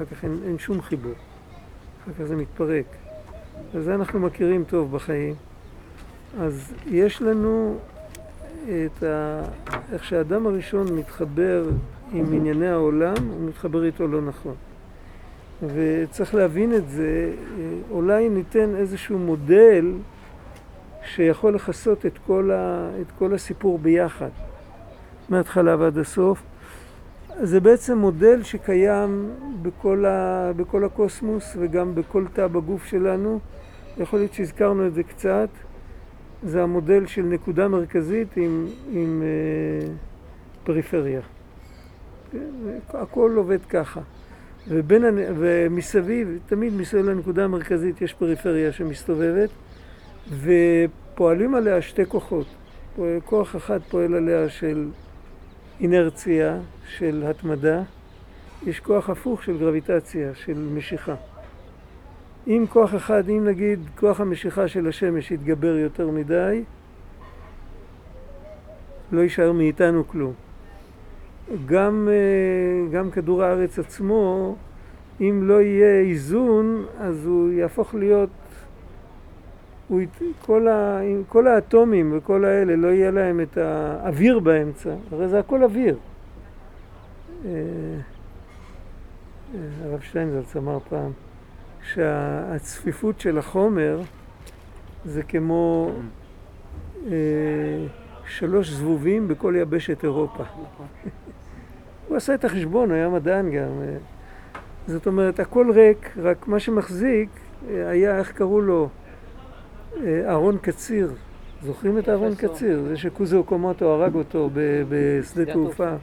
אחר 0.00 0.14
כך 0.14 0.24
אין, 0.24 0.38
אין 0.46 0.58
שום 0.58 0.82
חיבור. 0.82 1.12
אחר 2.04 2.12
כך 2.12 2.22
זה 2.22 2.36
מתפרק. 2.36 2.84
וזה 3.74 3.94
אנחנו 3.94 4.20
מכירים 4.20 4.64
טוב 4.64 4.92
בחיים. 4.92 5.34
אז 6.40 6.74
יש 6.86 7.22
לנו 7.22 7.78
את 8.64 9.02
ה... 9.02 9.42
איך 9.92 10.04
שהאדם 10.04 10.46
הראשון 10.46 10.92
מתחבר 10.96 11.64
עם 12.12 12.26
ענייני 12.32 12.68
העולם, 12.68 13.14
הוא 13.30 13.48
מתחבר 13.48 13.84
איתו 13.84 14.08
לא 14.08 14.22
נכון. 14.22 14.54
וצריך 15.74 16.34
להבין 16.34 16.74
את 16.74 16.88
זה, 16.88 17.32
אולי 17.90 18.28
ניתן 18.28 18.76
איזשהו 18.76 19.18
מודל 19.18 19.92
שיכול 21.04 21.54
לכסות 21.54 22.06
את 22.06 22.18
ה... 22.50 22.90
את 23.00 23.06
כל 23.18 23.34
הסיפור 23.34 23.78
ביחד, 23.78 24.30
מההתחלה 25.28 25.76
ועד 25.78 25.98
הסוף. 25.98 26.42
זה 27.42 27.60
בעצם 27.60 27.98
מודל 27.98 28.42
שקיים 28.42 29.30
בכל, 29.62 30.04
ה... 30.04 30.52
בכל 30.56 30.84
הקוסמוס 30.84 31.56
וגם 31.60 31.94
בכל 31.94 32.24
תא 32.32 32.46
בגוף 32.46 32.84
שלנו. 32.84 33.40
יכול 33.98 34.18
להיות 34.18 34.32
שהזכרנו 34.32 34.86
את 34.86 34.94
זה 34.94 35.02
קצת. 35.02 35.48
זה 36.42 36.62
המודל 36.62 37.06
של 37.06 37.22
נקודה 37.22 37.68
מרכזית 37.68 38.36
עם, 38.36 38.66
עם 38.92 39.22
אה, 39.22 39.88
פריפריה. 40.64 41.20
הכל 42.88 43.34
עובד 43.36 43.64
ככה. 43.68 44.00
ובין, 44.68 45.04
ומסביב, 45.38 46.38
תמיד 46.46 46.72
מסביב 46.74 47.06
לנקודה 47.06 47.44
המרכזית 47.44 48.02
יש 48.02 48.14
פריפריה 48.14 48.72
שמסתובבת, 48.72 49.50
ופועלים 50.30 51.54
עליה 51.54 51.82
שתי 51.82 52.06
כוחות. 52.06 52.46
כוח 53.24 53.56
אחד 53.56 53.80
פועל 53.90 54.14
עליה 54.14 54.48
של 54.48 54.88
אינרציה, 55.80 56.58
של 56.88 57.24
התמדה, 57.26 57.82
יש 58.66 58.80
כוח 58.80 59.10
הפוך 59.10 59.42
של 59.42 59.58
גרביטציה, 59.58 60.34
של 60.34 60.68
משיכה. 60.74 61.14
אם 62.46 62.64
כוח 62.68 62.94
אחד, 62.94 63.28
אם 63.28 63.44
נגיד 63.44 63.80
כוח 63.98 64.20
המשיכה 64.20 64.68
של 64.68 64.88
השמש 64.88 65.30
יתגבר 65.30 65.76
יותר 65.76 66.10
מדי, 66.10 66.64
לא 69.12 69.20
יישאר 69.20 69.52
מאיתנו 69.52 70.08
כלום. 70.08 70.32
גם, 71.66 72.08
אה, 72.10 72.92
גם 72.92 73.10
כדור 73.10 73.42
הארץ 73.42 73.78
עצמו, 73.78 74.56
אם 75.20 75.40
לא 75.48 75.62
יהיה 75.62 76.00
איזון, 76.00 76.86
אז 76.98 77.26
הוא 77.26 77.52
יהפוך 77.52 77.94
להיות, 77.94 78.30
הוא, 79.90 80.00
כל, 80.42 80.68
ה, 80.68 81.00
כל 81.28 81.46
האטומים 81.46 82.18
וכל 82.18 82.44
האלה, 82.44 82.76
לא 82.76 82.88
יהיה 82.88 83.10
להם 83.10 83.40
את 83.40 83.56
האוויר 83.56 84.38
באמצע, 84.38 84.94
הרי 85.12 85.28
זה 85.28 85.38
הכל 85.38 85.64
אוויר. 85.64 85.96
אה, 87.44 87.50
אה, 89.54 89.60
הרב 89.84 90.00
שטיינזלץ 90.00 90.56
אמר 90.56 90.78
פעם, 90.88 91.10
שהצפיפות 91.82 93.20
של 93.20 93.38
החומר 93.38 94.00
זה 95.04 95.22
כמו 95.22 95.90
אה, 97.06 97.12
שלוש 98.26 98.70
זבובים 98.70 99.28
בכל 99.28 99.54
יבשת 99.58 100.04
אירופה. 100.04 100.42
נכון. 100.42 100.86
הוא 102.08 102.16
עשה 102.16 102.34
את 102.34 102.44
החשבון, 102.44 102.90
היה 102.90 103.08
מדען 103.08 103.50
גם. 103.50 103.70
זאת 104.86 105.06
אומרת, 105.06 105.40
הכל 105.40 105.70
ריק, 105.74 106.10
רק 106.16 106.48
מה 106.48 106.60
שמחזיק 106.60 107.28
היה, 107.68 108.18
איך 108.18 108.32
קראו 108.32 108.60
לו? 108.60 108.88
אה, 109.96 110.28
אהרון 110.28 110.58
קציר. 110.62 111.12
זוכרים 111.62 111.98
את 111.98 112.08
אהרון 112.08 112.34
קציר? 112.34 112.82
זה 112.88 112.96
שקוזו 112.96 113.44
קומוטו 113.44 113.92
הרג 113.92 114.14
אותו 114.14 114.50
בשדה 114.88 115.52
תעופה. 115.52 115.94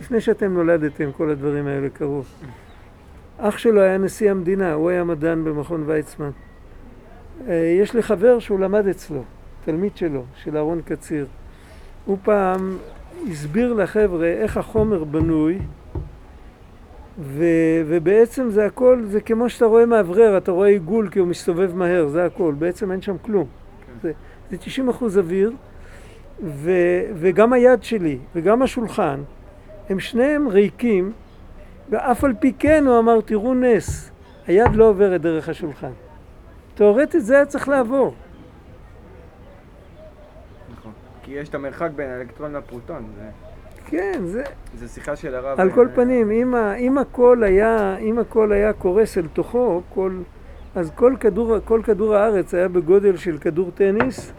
לפני 0.00 0.20
שאתם 0.20 0.54
נולדתם 0.54 1.12
כל 1.12 1.30
הדברים 1.30 1.66
האלה 1.66 1.88
קרו. 1.88 2.22
אח 3.38 3.58
שלו 3.58 3.80
היה 3.80 3.98
נשיא 3.98 4.30
המדינה, 4.30 4.72
הוא 4.72 4.90
היה 4.90 5.04
מדען 5.04 5.44
במכון 5.44 5.84
ויצמן. 5.86 6.30
יש 7.80 7.94
לי 7.94 8.02
חבר 8.02 8.38
שהוא 8.38 8.60
למד 8.60 8.86
אצלו, 8.86 9.22
תלמיד 9.64 9.96
שלו, 9.96 10.24
של 10.34 10.56
אהרון 10.56 10.80
קציר. 10.84 11.26
הוא 12.04 12.18
פעם 12.22 12.76
הסביר 13.30 13.72
לחבר'ה 13.72 14.26
איך 14.26 14.56
החומר 14.56 15.04
בנוי, 15.04 15.58
ו, 17.18 17.44
ובעצם 17.86 18.50
זה 18.50 18.66
הכל, 18.66 19.02
זה 19.04 19.20
כמו 19.20 19.48
שאתה 19.48 19.64
רואה 19.64 19.86
מאוורר, 19.86 20.36
אתה 20.36 20.50
רואה 20.50 20.68
עיגול 20.68 21.08
כי 21.10 21.18
הוא 21.18 21.28
מסתובב 21.28 21.74
מהר, 21.74 22.08
זה 22.08 22.24
הכל, 22.24 22.54
בעצם 22.58 22.92
אין 22.92 23.02
שם 23.02 23.18
כלום. 23.18 23.46
כן. 23.86 23.92
זה, 24.02 24.12
זה 24.50 24.56
90 24.56 24.88
אחוז 24.88 25.18
אוויר, 25.18 25.52
ו, 26.44 26.70
וגם 27.14 27.52
היד 27.52 27.82
שלי 27.82 28.18
וגם 28.34 28.62
השולחן, 28.62 29.22
הם 29.88 30.00
שניהם 30.00 30.48
ריקים, 30.48 31.12
ואף 31.90 32.24
על 32.24 32.34
פי 32.40 32.52
כן 32.58 32.86
הוא 32.86 32.98
אמר, 32.98 33.20
תראו 33.20 33.54
נס, 33.54 34.10
היד 34.46 34.74
לא 34.74 34.84
עוברת 34.84 35.20
דרך 35.20 35.48
השולחן. 35.48 35.92
תאורטית 36.74 37.24
זה 37.24 37.34
היה 37.34 37.46
צריך 37.46 37.68
לעבור. 37.68 38.14
כי 41.22 41.30
יש 41.30 41.48
את 41.48 41.54
המרחק 41.54 41.90
בין 41.96 42.10
האלקטרון 42.10 42.56
לפרוטון. 42.56 43.06
זה... 43.16 43.30
כן, 43.92 44.20
זה... 44.24 44.42
זה 44.74 44.88
שיחה 44.88 45.16
של 45.16 45.34
הרב... 45.34 45.60
על 45.60 45.70
כל 45.70 45.88
פנים, 45.94 46.30
אם, 46.30 46.54
ה... 46.54 46.74
אם, 46.74 46.98
הכל 46.98 47.42
היה, 47.42 47.96
אם 47.98 48.18
הכל 48.18 48.52
היה 48.52 48.72
קורס 48.72 49.18
אל 49.18 49.26
תוכו, 49.32 49.82
כל... 49.94 50.18
אז 50.74 50.90
כל 50.94 51.14
כדור, 51.20 51.56
כל 51.64 51.80
כדור 51.84 52.14
הארץ 52.14 52.54
היה 52.54 52.68
בגודל 52.68 53.16
של 53.16 53.38
כדור 53.38 53.70
טניס, 53.70 54.32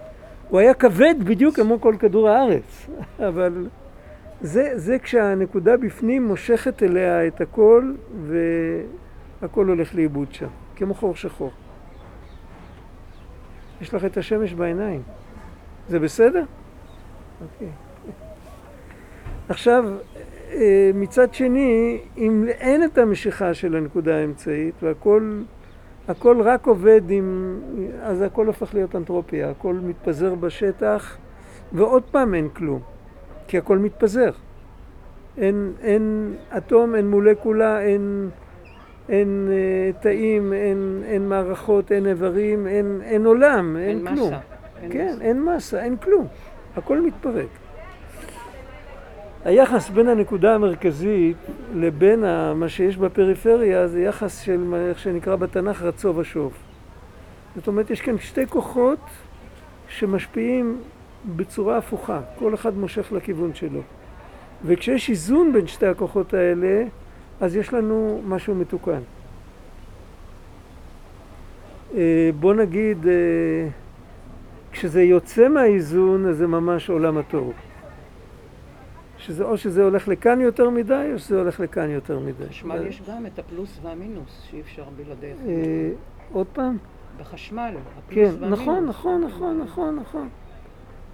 הוא 0.49 0.59
היה 0.59 0.73
כבד 0.73 1.15
בדיוק 1.23 1.55
כמו 1.55 1.81
כל 1.81 1.95
כדור 1.99 2.29
הארץ, 2.29 2.87
אבל 3.27 3.67
זה, 4.41 4.71
זה 4.75 4.99
כשהנקודה 4.99 5.77
בפנים 5.77 6.27
מושכת 6.27 6.83
אליה 6.83 7.27
את 7.27 7.41
הכל 7.41 7.93
והכל 9.41 9.67
הולך 9.67 9.95
לאיבוד 9.95 10.33
שם, 10.33 10.49
כמו 10.75 10.93
חור 10.93 11.15
שחור. 11.15 11.51
יש 13.81 13.93
לך 13.93 14.05
את 14.05 14.17
השמש 14.17 14.53
בעיניים. 14.53 15.01
זה 15.89 15.99
בסדר? 15.99 16.43
אוקיי. 17.41 17.92
עכשיו, 19.53 19.85
אה, 20.51 20.91
מצד 20.93 21.33
שני, 21.33 21.99
אם 22.17 22.45
אין 22.47 22.83
את 22.83 22.97
המשיכה 22.97 23.53
של 23.53 23.75
הנקודה 23.75 24.15
האמצעית 24.15 24.73
והכל 24.83 25.41
הכל 26.07 26.41
רק 26.41 26.67
עובד 26.67 27.01
עם... 27.09 27.59
אז 28.01 28.21
הכל 28.21 28.47
הופך 28.47 28.73
להיות 28.73 28.95
אנתרופיה, 28.95 29.49
הכל 29.49 29.73
מתפזר 29.73 30.35
בשטח 30.35 31.17
ועוד 31.73 32.03
פעם 32.11 32.33
אין 32.33 32.49
כלום, 32.49 32.79
כי 33.47 33.57
הכל 33.57 33.77
מתפזר. 33.77 34.31
אין, 35.37 35.71
אין 35.81 36.33
אטום, 36.57 36.95
אין 36.95 37.09
מולקולה, 37.09 37.81
אין, 37.81 38.29
אין 39.09 39.49
אה, 39.51 40.01
תאים, 40.01 40.53
אין, 40.53 41.01
אין 41.05 41.29
מערכות, 41.29 41.91
אין 41.91 42.07
איברים, 42.07 42.67
אין, 42.67 42.99
אין 43.03 43.25
עולם, 43.25 43.77
אין, 43.77 44.07
אין 44.07 44.15
כלום. 44.15 44.27
מסה. 44.27 44.39
אין 44.81 44.91
כן, 44.91 45.13
מסה. 45.13 45.23
אין 45.23 45.43
מסה, 45.43 45.83
אין 45.83 45.97
כלום. 45.97 46.27
הכל 46.75 47.01
מתפרק. 47.01 47.62
היחס 49.45 49.89
בין 49.89 50.07
הנקודה 50.07 50.55
המרכזית 50.55 51.37
לבין 51.75 52.23
מה 52.55 52.69
שיש 52.69 52.97
בפריפריה 52.97 53.87
זה 53.87 54.01
יחס 54.01 54.39
של 54.39 54.73
איך 54.89 54.99
שנקרא 54.99 55.35
בתנ"ך 55.35 55.81
רצו 55.81 56.15
ושוב. 56.15 56.53
זאת 57.55 57.67
אומרת, 57.67 57.89
יש 57.89 58.01
כאן 58.01 58.17
שתי 58.17 58.47
כוחות 58.47 58.99
שמשפיעים 59.87 60.81
בצורה 61.35 61.77
הפוכה, 61.77 62.19
כל 62.39 62.53
אחד 62.53 62.77
מושך 62.77 63.11
לכיוון 63.11 63.53
שלו. 63.53 63.81
וכשיש 64.65 65.09
איזון 65.09 65.53
בין 65.53 65.67
שתי 65.67 65.85
הכוחות 65.85 66.33
האלה, 66.33 66.83
אז 67.41 67.55
יש 67.55 67.73
לנו 67.73 68.21
משהו 68.25 68.55
מתוקן. 68.55 69.01
אה, 71.95 72.29
בוא 72.39 72.53
נגיד, 72.53 73.07
אה, 73.07 73.67
כשזה 74.71 75.03
יוצא 75.03 75.47
מהאיזון, 75.47 76.25
אז 76.25 76.37
זה 76.37 76.47
ממש 76.47 76.89
עולם 76.89 77.17
התוהו. 77.17 77.53
שזה, 79.23 79.43
או 79.43 79.57
שזה 79.57 79.83
הולך 79.83 80.07
לכאן 80.07 80.41
יותר 80.41 80.69
מדי, 80.69 81.09
או 81.13 81.19
שזה 81.19 81.39
הולך 81.39 81.59
לכאן 81.59 81.89
יותר 81.89 82.19
מדי. 82.19 82.45
בחשמל 82.45 82.87
יש 82.87 83.01
גם 83.09 83.25
את 83.25 83.39
הפלוס 83.39 83.79
והמינוס, 83.83 84.41
שאי 84.49 84.61
אפשר 84.61 84.83
בלעדיך. 84.97 85.37
אה, 85.47 85.89
עוד 86.33 86.47
פעם? 86.53 86.77
בחשמל, 87.19 87.75
הפלוס 87.97 88.15
כן, 88.15 88.35
והמינוס. 88.39 88.59
נכון, 88.59 88.85
נכון, 88.85 89.23
נכון, 89.23 89.59
נכון, 89.63 89.99
נכון. 89.99 90.29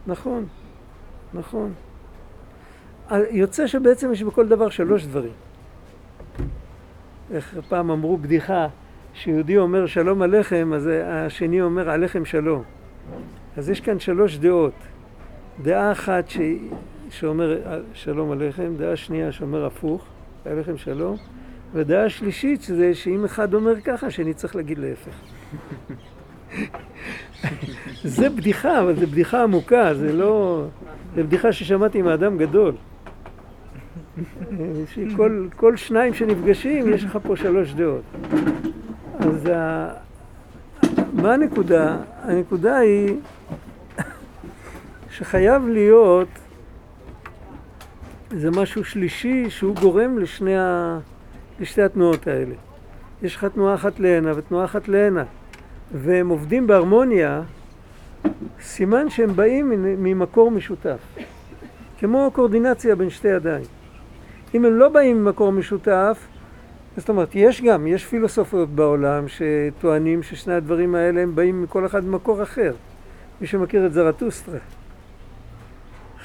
נכון, 0.07 0.45
נכון. 1.33 1.73
יוצא 3.29 3.67
שבעצם 3.67 4.11
יש 4.11 4.23
בכל 4.23 4.47
דבר 4.47 4.69
שלוש 4.69 5.05
דברים. 5.05 5.33
איך 7.31 7.57
פעם 7.69 7.91
אמרו 7.91 8.17
בדיחה, 8.17 8.67
שיהודי 9.13 9.57
אומר 9.57 9.85
שלום 9.85 10.21
עליכם, 10.21 10.73
אז 10.73 10.89
השני 11.05 11.61
אומר 11.61 11.89
עליכם 11.89 12.25
שלום. 12.25 12.63
אז 13.57 13.69
יש 13.69 13.81
כאן 13.81 13.99
שלוש 13.99 14.37
דעות. 14.37 14.73
דעה 15.61 15.91
אחת 15.91 16.29
ש... 16.29 16.37
שאומר 17.09 17.61
שלום 17.93 18.31
עליכם, 18.31 18.73
דעה 18.77 18.95
שנייה 18.95 19.31
שאומר 19.31 19.65
הפוך, 19.65 20.05
עליכם 20.45 20.77
שלום, 20.77 21.15
ודעה 21.73 22.09
שלישית 22.09 22.61
שזה 22.61 22.95
שאם 22.95 23.25
אחד 23.25 23.53
אומר 23.53 23.81
ככה, 23.81 24.11
שאני 24.11 24.33
צריך 24.33 24.55
להגיד 24.55 24.77
להפך. 24.77 25.13
זה 28.17 28.29
בדיחה, 28.29 28.81
אבל 28.81 28.95
זה 28.95 29.05
בדיחה 29.05 29.43
עמוקה, 29.43 29.93
זה 29.93 30.13
לא... 30.13 30.65
זה 31.15 31.23
בדיחה 31.23 31.51
ששמעתי 31.51 32.01
מאדם 32.01 32.37
גדול. 32.37 32.73
שכל 34.93 35.47
כל 35.55 35.77
שניים 35.77 36.13
שנפגשים, 36.13 36.93
יש 36.93 37.03
לך 37.03 37.19
פה 37.23 37.35
שלוש 37.35 37.73
דעות. 37.73 38.03
אז 39.19 39.45
ה... 39.45 39.89
מה 41.13 41.33
הנקודה? 41.33 41.97
הנקודה 42.21 42.77
היא 42.77 43.15
שחייב 45.11 45.67
להיות 45.67 46.27
זה 48.31 48.51
משהו 48.51 48.83
שלישי 48.83 49.49
שהוא 49.49 49.75
גורם 49.75 50.17
לשני 50.17 50.57
ה... 50.57 50.99
לשתי 51.59 51.81
התנועות 51.81 52.27
האלה. 52.27 52.55
יש 53.21 53.35
לך 53.35 53.45
תנועה 53.45 53.75
אחת 53.75 53.99
להנה 53.99 54.31
ותנועה 54.35 54.65
אחת 54.65 54.87
להנה, 54.87 55.23
והם 55.93 56.29
עובדים 56.29 56.67
בהרמוניה, 56.67 57.41
סימן 58.61 59.09
שהם 59.09 59.35
באים 59.35 59.71
ממקור 60.03 60.51
משותף. 60.51 60.99
כמו 61.99 62.31
קורדינציה 62.33 62.95
בין 62.95 63.09
שתי 63.09 63.27
ידיים. 63.27 63.65
אם 64.55 64.65
הם 64.65 64.73
לא 64.73 64.89
באים 64.89 65.23
ממקור 65.23 65.51
משותף, 65.51 66.27
זאת 66.97 67.09
אומרת, 67.09 67.29
יש 67.33 67.61
גם, 67.61 67.87
יש 67.87 68.05
פילוסופיות 68.05 68.69
בעולם 68.69 69.25
שטוענים 69.27 70.23
ששני 70.23 70.53
הדברים 70.53 70.95
האלה 70.95 71.21
הם 71.21 71.35
באים 71.35 71.63
מכל 71.63 71.85
אחד 71.85 72.03
ממקור 72.05 72.43
אחר. 72.43 72.73
מי 73.41 73.47
שמכיר 73.47 73.85
את 73.85 73.93
זרטוסטרה. 73.93 74.59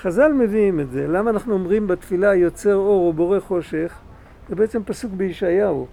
חז"ל 0.04 0.32
מביאים 0.32 0.80
את 0.80 0.90
זה. 0.90 1.06
למה 1.06 1.30
אנחנו 1.30 1.54
אומרים 1.54 1.86
בתפילה 1.86 2.34
יוצר 2.34 2.74
אור 2.74 3.06
או 3.06 3.12
בורא 3.12 3.40
חושך? 3.40 3.94
זה 4.48 4.54
בעצם 4.54 4.82
פסוק 4.84 5.12
בישעיהו. 5.12 5.86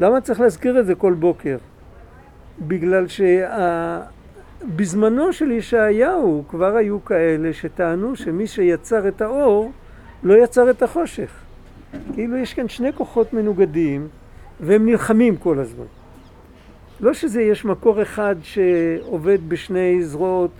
למה 0.00 0.20
צריך 0.20 0.40
להזכיר 0.40 0.80
את 0.80 0.86
זה 0.86 0.94
כל 0.94 1.12
בוקר? 1.12 1.56
בגלל 2.60 3.06
שבזמנו 4.68 5.32
של 5.32 5.50
ישעיהו 5.50 6.44
כבר 6.48 6.76
היו 6.76 7.04
כאלה 7.04 7.52
שטענו 7.52 8.16
שמי 8.16 8.46
שיצר 8.46 9.08
את 9.08 9.20
האור 9.20 9.72
לא 10.22 10.34
יצר 10.44 10.70
את 10.70 10.82
החושך. 10.82 11.30
כאילו 12.14 12.36
יש 12.36 12.54
כאן 12.54 12.68
שני 12.68 12.92
כוחות 12.92 13.32
מנוגדים 13.32 14.08
והם 14.60 14.86
נלחמים 14.86 15.36
כל 15.36 15.58
הזמן. 15.58 15.86
לא 17.00 17.14
שזה 17.14 17.42
יש 17.42 17.64
מקור 17.64 18.02
אחד 18.02 18.36
שעובד 18.42 19.38
בשני 19.48 20.02
זרועות 20.02 20.50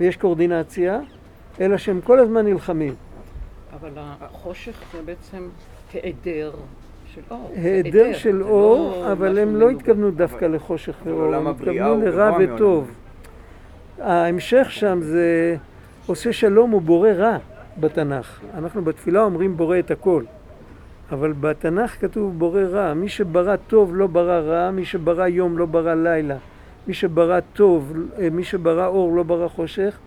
ויש 0.00 0.16
קורדינציה, 0.16 1.00
אלא 1.60 1.76
שהם 1.76 2.00
כל 2.04 2.18
הזמן 2.18 2.46
נלחמים. 2.46 2.94
אבל 3.80 3.90
החושך 3.96 4.82
זה 4.92 5.02
בעצם 5.02 5.48
היעדר 5.92 6.50
של 7.14 7.20
אור. 7.30 7.50
היעדר 7.56 8.12
של 8.12 8.34
לא 8.34 8.46
אור, 8.46 9.12
אבל 9.12 9.38
הם 9.38 9.56
לא 9.56 9.70
התכוונו 9.70 10.10
דווקא 10.10 10.44
לחושך 10.44 10.94
ואור, 11.04 11.34
הם 11.34 11.46
התכוונו 11.46 12.00
לרע 12.00 12.36
וטוב. 12.40 12.90
ההמשך 14.00 14.66
שם 14.70 14.98
זה 15.02 15.56
עושה 16.06 16.32
שלום 16.32 16.74
ובורא 16.74 17.10
רע 17.10 17.38
בתנ"ך. 17.80 18.40
אנחנו 18.54 18.84
בתפילה 18.84 19.22
אומרים 19.22 19.56
בורא 19.56 19.78
את 19.78 19.90
הכל. 19.90 20.22
אבל 21.12 21.32
בתנ"ך 21.32 22.00
כתוב 22.00 22.38
בורא 22.38 22.62
רע. 22.62 22.94
מי 22.94 23.08
שברא 23.08 23.56
טוב 23.56 23.96
לא 23.96 24.06
ברא 24.06 24.38
רע, 24.38 24.70
מי 24.70 24.84
שברא 24.84 25.26
יום 25.26 25.58
לא 25.58 25.66
ברא 25.66 25.94
לילה. 25.94 26.36
מי 26.86 26.94
שברא 26.94 27.40
טוב, 27.52 27.92
מי 28.32 28.44
שברא 28.44 28.86
אור 28.86 29.16
לא 29.16 29.22
ברא 29.22 29.48
חושך. 29.48 29.98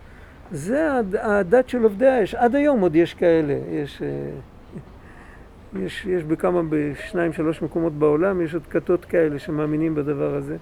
זה 0.52 0.90
הדת 1.20 1.68
של 1.68 1.82
עובדי 1.82 2.06
האש. 2.06 2.34
עד 2.34 2.54
היום 2.54 2.80
עוד 2.80 2.96
יש 2.96 3.14
כאלה. 3.14 3.58
יש, 3.70 4.02
אה, 4.02 4.08
יש, 5.82 6.06
יש 6.06 6.24
בכמה, 6.24 6.60
בשניים, 6.68 7.32
שלוש 7.32 7.62
מקומות 7.62 7.92
בעולם, 7.92 8.40
יש 8.40 8.54
עוד 8.54 8.66
כתות 8.66 9.04
כאלה 9.04 9.38
שמאמינים 9.38 9.94
בדבר 9.94 10.34
הזה. 10.34 10.56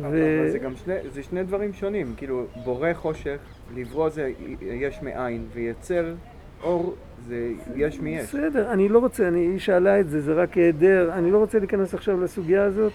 ו... 0.00 0.06
אבל 0.06 0.50
זה 0.50 0.58
גם 0.58 0.76
שני, 0.76 0.94
זה 1.12 1.22
שני 1.22 1.42
דברים 1.42 1.72
שונים. 1.72 2.14
כאילו, 2.16 2.44
בורא 2.64 2.94
חושך, 2.94 3.38
לברוא 3.76 4.08
זה 4.08 4.32
יש 4.60 5.02
מאין, 5.02 5.46
וייצר 5.52 6.14
אור 6.62 6.94
זה 7.28 7.52
יש 7.76 8.00
מיש. 8.00 8.22
בסדר, 8.22 8.72
אני 8.72 8.88
לא 8.88 8.98
רוצה, 8.98 9.28
אני, 9.28 9.40
היא 9.40 9.58
שאלה 9.58 10.00
את 10.00 10.08
זה, 10.08 10.20
זה 10.20 10.34
רק 10.34 10.54
היעדר. 10.54 11.10
אני 11.12 11.30
לא 11.30 11.38
רוצה 11.38 11.58
להיכנס 11.58 11.94
עכשיו 11.94 12.20
לסוגיה 12.20 12.64
הזאת, 12.64 12.92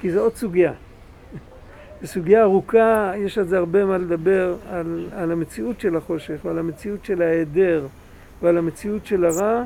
כי 0.00 0.10
זו 0.10 0.20
עוד 0.20 0.34
סוגיה. 0.34 0.72
זו 2.02 2.08
סוגיה 2.08 2.42
ארוכה, 2.42 3.12
יש 3.16 3.38
על 3.38 3.44
זה 3.44 3.58
הרבה 3.58 3.84
מה 3.84 3.98
לדבר, 3.98 4.56
על, 4.70 5.06
על 5.12 5.32
המציאות 5.32 5.80
של 5.80 5.96
החושך 5.96 6.40
ועל 6.44 6.58
המציאות 6.58 7.04
של 7.04 7.22
ההיעדר 7.22 7.86
ועל 8.42 8.58
המציאות 8.58 9.06
של 9.06 9.24
הרע. 9.24 9.62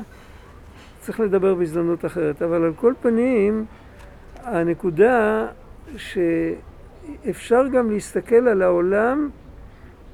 צריך 0.99 1.19
לדבר 1.19 1.55
בהזדמנות 1.55 2.05
אחרת. 2.05 2.41
אבל 2.41 2.63
על 2.63 2.73
כל 2.73 2.93
פנים, 3.01 3.65
הנקודה 4.43 5.47
שאפשר 5.97 7.67
גם 7.67 7.91
להסתכל 7.91 8.47
על 8.47 8.61
העולם 8.61 9.29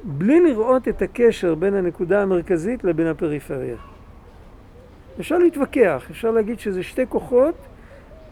בלי 0.04 0.40
לראות 0.40 0.88
את 0.88 1.02
הקשר 1.02 1.56
בין 1.56 1.74
הנקודה 1.74 2.22
המרכזית 2.22 2.84
לבין 2.84 3.08
הפריפריה. 3.08 3.78
אפשר 5.20 5.38
להתווכח, 5.38 6.08
אפשר 6.12 6.31
להגיד 6.31 6.60
שזה 6.60 6.84
שתי 6.84 7.02
כוחות 7.10 7.56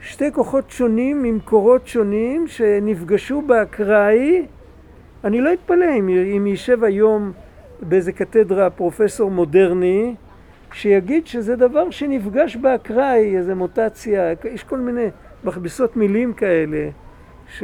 שתי 0.02 0.32
כוחות 0.32 0.70
שונים 0.72 1.24
ממקורות 1.24 1.88
שונים 1.88 2.48
שנפגשו 2.48 3.42
באקראי. 3.42 4.46
אני 5.24 5.42
לא 5.42 5.54
אתפלא 5.54 5.86
אם, 6.00 6.10
אם 6.10 6.48
יישב 6.48 6.84
היום 6.84 7.32
באיזה 7.82 8.12
קתדרה 8.12 8.70
פרופסור 8.70 9.32
מודרני 9.32 10.16
שיגיד 10.74 11.28
שזה 11.28 11.56
דבר 11.56 11.90
שנפגש 11.90 12.56
באקראי, 12.56 13.38
איזה 13.38 13.56
מוטציה, 13.56 14.34
יש 14.54 14.64
כל 14.64 14.80
מיני 14.80 15.08
מכבסות 15.44 15.98
מילים 15.98 16.34
כאלה 16.34 16.90
ש... 17.58 17.64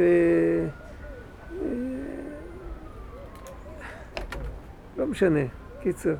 לא 4.98 5.06
משנה, 5.06 5.40
קיצר. 5.82 6.14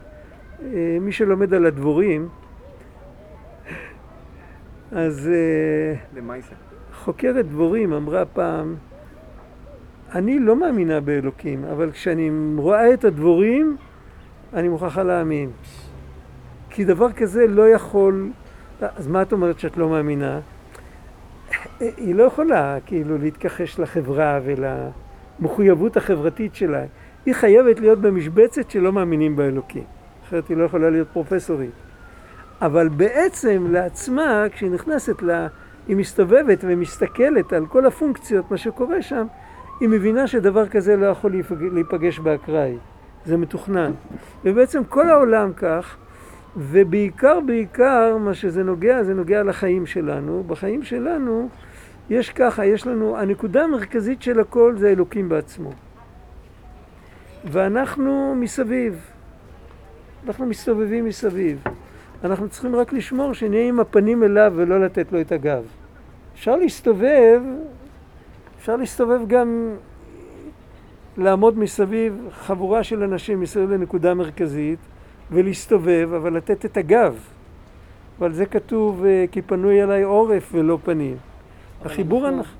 מי 1.01 1.13
שלומד 1.13 1.55
על 1.55 1.67
הדבורים 1.67 2.29
אז 4.93 5.31
אה, 5.33 5.95
חוקרת 6.95 7.47
דבורים 7.49 7.93
אמרה 7.93 8.25
פעם, 8.25 8.75
אני 10.15 10.39
לא 10.39 10.57
מאמינה 10.57 11.01
באלוקים, 11.01 11.65
אבל 11.65 11.91
כשאני 11.91 12.31
רואה 12.57 12.95
את 12.95 13.05
הדבורים, 13.05 13.77
אני 14.55 14.69
מוכרחה 14.69 15.03
להאמין. 15.03 15.51
כי 16.71 16.85
דבר 16.85 17.13
כזה 17.13 17.47
לא 17.47 17.69
יכול... 17.69 18.31
אז 18.81 19.07
מה 19.07 19.23
את 19.23 19.33
אומרת 19.33 19.59
שאת 19.59 19.77
לא 19.77 19.89
מאמינה? 19.89 20.41
היא 21.81 22.15
לא 22.15 22.23
יכולה 22.23 22.79
כאילו 22.87 23.19
להתכחש 23.19 23.81
לחברה 23.81 24.41
ולמחויבות 24.45 25.97
החברתית 25.97 26.55
שלה. 26.55 26.85
היא 27.27 27.35
חייבת 27.35 27.81
להיות 27.81 27.99
במשבצת 27.99 28.71
שלא 28.71 28.93
מאמינים 28.93 29.37
באלוקים. 29.37 29.85
אחרת 30.25 30.49
היא 30.49 30.57
לא 30.57 30.65
יכולה 30.65 30.91
להיות 30.91 31.09
פרופסורית. 31.13 31.88
אבל 32.61 32.89
בעצם 32.89 33.67
לעצמה, 33.71 34.45
כשהיא 34.53 34.71
נכנסת 34.71 35.23
ל... 35.23 35.47
היא 35.89 35.97
מסתובבת 35.97 36.59
ומסתכלת 36.63 37.53
על 37.53 37.67
כל 37.67 37.87
הפונקציות, 37.87 38.51
מה 38.51 38.57
שקורה 38.57 39.03
שם, 39.03 39.27
היא 39.81 39.89
מבינה 39.89 40.27
שדבר 40.27 40.69
כזה 40.69 40.97
לא 40.97 41.07
יכול 41.07 41.33
להיפגש 41.73 42.19
באקראי. 42.19 42.77
זה 43.25 43.37
מתוכנן. 43.37 43.93
ובעצם 44.45 44.85
כל 44.85 45.11
העולם 45.11 45.53
כך, 45.53 45.97
ובעיקר 46.57 47.41
בעיקר 47.41 48.17
מה 48.17 48.35
שזה 48.35 48.65
נוגע, 48.65 49.03
זה 49.03 49.15
נוגע 49.15 49.43
לחיים 49.43 49.87
שלנו. 49.87 50.45
בחיים 50.47 50.83
שלנו 50.83 51.49
יש 52.11 52.31
ככה, 52.31 52.67
יש 52.67 52.87
לנו, 52.87 53.19
הנקודה 53.19 53.65
המרכזית 53.65 54.23
של 54.23 54.41
הכל 54.41 54.75
זה 54.77 54.89
אלוקים 54.89 55.29
בעצמו. 55.29 55.71
ואנחנו 57.45 58.35
מסביב. 58.41 59.11
אנחנו 60.27 60.47
מסתובבים 60.47 61.05
מסביב. 61.05 61.63
אנחנו 62.25 62.49
צריכים 62.49 62.77
רק 62.77 62.93
לשמור 62.93 63.33
שנהיה 63.33 63.69
עם 63.69 63.81
הפנים 63.81 64.23
אליו 64.25 64.53
ולא 64.57 64.81
לתת 64.81 65.13
לו 65.13 65.21
את 65.21 65.33
הגב. 65.33 65.65
אפשר 66.35 66.57
להסתובב, 66.57 67.43
אפשר 68.59 68.77
להסתובב 68.77 69.21
גם 69.27 69.77
לעמוד 71.17 71.59
מסביב 71.59 72.29
חבורה 72.33 72.85
של 72.85 73.03
אנשים 73.03 73.41
מסביב 73.41 73.71
לנקודה 73.71 74.15
מרכזית 74.15 74.79
ולהסתובב, 75.31 76.09
אבל 76.17 76.37
לתת 76.37 76.65
את 76.65 76.77
הגב. 76.77 77.29
ועל 78.19 78.33
זה 78.33 78.47
כתוב 78.47 79.05
אה, 79.05 79.25
כי 79.33 79.43
פנוי 79.43 79.83
אליי 79.83 80.03
עורף 80.03 80.51
ולא 80.53 80.79
פנים. 80.85 81.17
החיבור... 81.85 82.29
אנחנו 82.29 82.53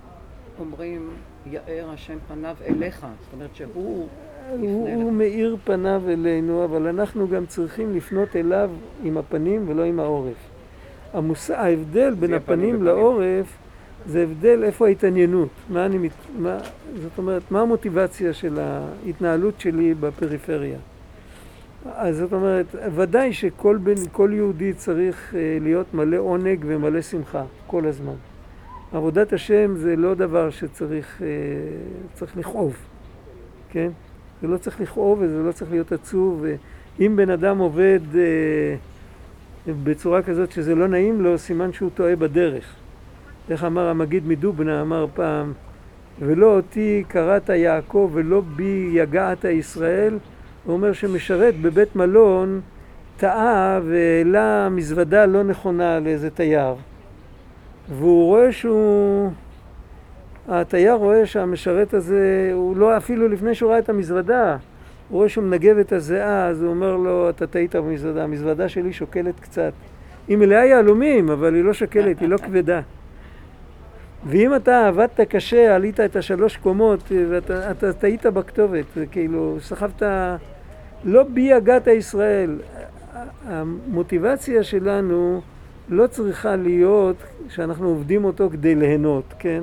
אומרים 0.61 1.11
יאר 1.47 1.91
השם 1.91 2.19
פניו 2.29 2.57
אליך, 2.67 3.01
זאת 3.01 3.33
אומרת 3.33 3.55
שהוא 3.55 4.09
הוא, 4.51 4.89
הוא 4.89 5.13
מאיר 5.13 5.57
פניו 5.65 6.03
אלינו, 6.09 6.65
אבל 6.65 6.87
אנחנו 6.87 7.29
גם 7.29 7.47
צריכים 7.47 7.97
לפנות 7.97 8.37
אליו 8.37 8.71
עם 9.05 9.19
הפנים 9.19 9.65
ולא 9.69 9.83
עם 9.83 10.01
העורף. 10.01 10.37
המוס... 11.13 11.51
ההבדל 11.51 12.15
בין 12.15 12.35
הפנים 12.35 12.83
לעורף 12.83 13.57
זה 14.07 14.23
הבדל 14.23 14.65
איפה 14.65 14.87
ההתעניינות, 14.87 15.49
מה 15.69 15.87
אני 15.87 15.99
מת... 15.99 16.11
מה... 16.39 16.59
זאת 17.03 17.19
אומרת, 17.19 17.43
מה 17.51 17.61
המוטיבציה 17.61 18.33
של 18.33 18.59
ההתנהלות 18.59 19.61
שלי 19.61 19.95
בפריפריה. 19.95 20.79
אז 21.95 22.17
זאת 22.17 22.33
אומרת, 22.33 22.67
ודאי 22.95 23.33
שכל 23.33 23.79
בן, 23.83 23.95
כל 24.13 24.31
יהודי 24.35 24.73
צריך 24.73 25.35
אה, 25.35 25.59
להיות 25.61 25.95
מלא 25.95 26.17
עונג 26.17 26.65
ומלא 26.67 27.03
שמחה 27.03 27.45
כל 27.67 27.87
הזמן. 27.87 28.15
עבודת 28.93 29.33
השם 29.33 29.77
זה 29.77 29.97
לא 29.97 30.15
דבר 30.15 30.51
שצריך 30.51 31.23
אה, 31.23 32.27
לכאוב, 32.37 32.77
כן? 33.71 33.91
זה 34.43 34.49
לא 34.49 34.57
צריך 34.57 34.81
לכאוב 34.81 35.19
וזה 35.23 35.43
לא 35.43 35.53
צריך 35.53 35.71
להיות 35.71 35.93
עצוב. 35.93 36.45
אם 37.01 37.13
בן 37.17 37.31
אדם 37.31 37.59
עובד, 37.59 38.01
אה, 38.15 38.77
בצורה 39.85 40.23
כזאת 40.23 40.53
שזה 40.53 40.75
לא 40.75 40.89
נעים 40.89 41.23
לו, 41.23 41.39
סימן 41.39 41.73
שהוא 41.73 41.91
טועה 41.95 42.17
בדרך. 42.17 42.75
איך 43.51 43.65
אמר 43.65 43.89
המגיד 43.89 44.27
מדובנה, 44.27 44.81
אמר 44.81 45.07
פעם, 45.15 45.53
ולא 46.21 46.57
אותי 46.57 47.05
קראת 47.09 47.49
יעקב 47.49 48.11
ולא 48.15 48.43
בי 48.57 48.91
יגעת 48.93 49.45
ישראל, 49.45 50.19
הוא 50.65 50.73
אומר 50.75 50.93
שמשרת 50.93 51.61
בבית 51.61 51.97
מלון 51.97 52.61
טעה 53.17 53.81
והעלה 53.85 54.69
מזוודה 54.69 55.27
לא 55.27 55.43
נכונה 55.43 56.01
לאיזה 56.01 56.31
תייר. 56.31 56.75
והוא 57.89 58.27
רואה 58.27 58.53
שהוא... 58.53 59.31
התייר 60.49 60.95
רואה 60.95 61.27
שהמשרת 61.27 61.95
הזה, 61.95 62.51
הוא 62.55 62.77
לא 62.77 62.97
אפילו 62.97 63.29
לפני 63.29 63.55
שהוא 63.55 63.71
ראה 63.71 63.79
את 63.79 63.89
המזוודה, 63.89 64.57
הוא 65.09 65.17
רואה 65.19 65.29
שהוא 65.29 65.45
מנגב 65.45 65.79
את 65.79 65.93
הזיעה, 65.93 66.47
אז 66.49 66.63
הוא 66.63 66.71
אומר 66.71 66.97
לו, 66.97 67.31
אתה 67.31 67.47
טעית 67.47 67.77
במזוודה, 67.77 68.25
המזוודה 68.25 68.69
שלי 68.69 68.93
שוקלת 68.93 69.41
קצת. 69.41 69.73
היא 70.29 70.37
מלאה 70.37 70.65
יהלומים, 70.65 71.31
אבל 71.31 71.55
היא 71.55 71.65
לא 71.65 71.73
שוקלת, 71.73 72.21
היא 72.21 72.29
לא 72.29 72.37
כבדה. 72.37 72.81
ואם 74.27 74.57
אתה 74.57 74.87
עבדת 74.87 75.21
קשה, 75.21 75.75
עלית 75.75 76.01
את 76.01 76.17
השלוש 76.17 76.57
קומות, 76.57 77.13
ואתה 77.31 77.93
טעית 77.93 78.27
בכתובת, 78.27 78.85
כאילו, 79.11 79.57
סחבת, 79.61 80.03
לא 81.05 81.23
בי 81.23 81.53
הגעת 81.53 81.87
ישראל. 81.87 82.59
המוטיבציה 83.47 84.63
שלנו 84.63 85.41
לא 85.89 86.07
צריכה 86.07 86.57
להיות 86.57 87.17
שאנחנו 87.49 87.89
עובדים 87.89 88.25
אותו 88.25 88.51
כדי 88.51 88.75
ליהנות, 88.75 89.35
כן? 89.39 89.63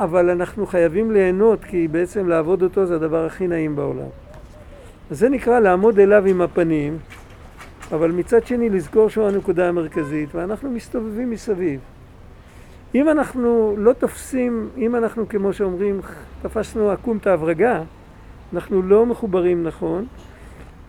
אבל 0.00 0.30
אנחנו 0.30 0.66
חייבים 0.66 1.10
ליהנות, 1.10 1.64
כי 1.64 1.88
בעצם 1.88 2.28
לעבוד 2.28 2.62
אותו 2.62 2.86
זה 2.86 2.94
הדבר 2.94 3.26
הכי 3.26 3.46
נעים 3.46 3.76
בעולם. 3.76 4.08
אז 5.10 5.18
זה 5.18 5.28
נקרא 5.28 5.60
לעמוד 5.60 5.98
אליו 5.98 6.26
עם 6.26 6.40
הפנים, 6.40 6.98
אבל 7.92 8.10
מצד 8.10 8.46
שני 8.46 8.70
לזכור 8.70 9.08
שהוא 9.08 9.26
הנקודה 9.26 9.68
המרכזית, 9.68 10.34
ואנחנו 10.34 10.70
מסתובבים 10.70 11.30
מסביב. 11.30 11.80
אם 12.94 13.08
אנחנו 13.08 13.74
לא 13.78 13.92
תופסים, 13.92 14.68
אם 14.76 14.96
אנחנו 14.96 15.28
כמו 15.28 15.52
שאומרים, 15.52 16.00
תפסנו 16.42 16.90
עקום 16.90 17.16
את 17.16 17.26
ההברגה, 17.26 17.82
אנחנו 18.54 18.82
לא 18.82 19.06
מחוברים 19.06 19.62
נכון, 19.62 20.06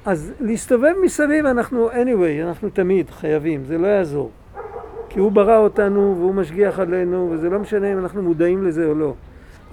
אז 0.05 0.33
להסתובב 0.39 0.93
מסביב 1.03 1.45
אנחנו 1.45 1.91
anyway, 1.91 2.43
אנחנו 2.43 2.69
תמיד 2.69 3.09
חייבים, 3.09 3.63
זה 3.65 3.77
לא 3.77 3.87
יעזור. 3.87 4.31
כי 5.19 5.23
הוא 5.23 5.31
ברא 5.31 5.57
אותנו 5.57 6.15
והוא 6.19 6.33
משגיח 6.33 6.79
עלינו, 6.79 7.29
וזה 7.31 7.49
לא 7.49 7.59
משנה 7.59 7.93
אם 7.93 7.97
אנחנו 7.97 8.21
מודעים 8.21 8.65
לזה 8.65 8.85
או 8.85 8.95
לא. 8.95 9.13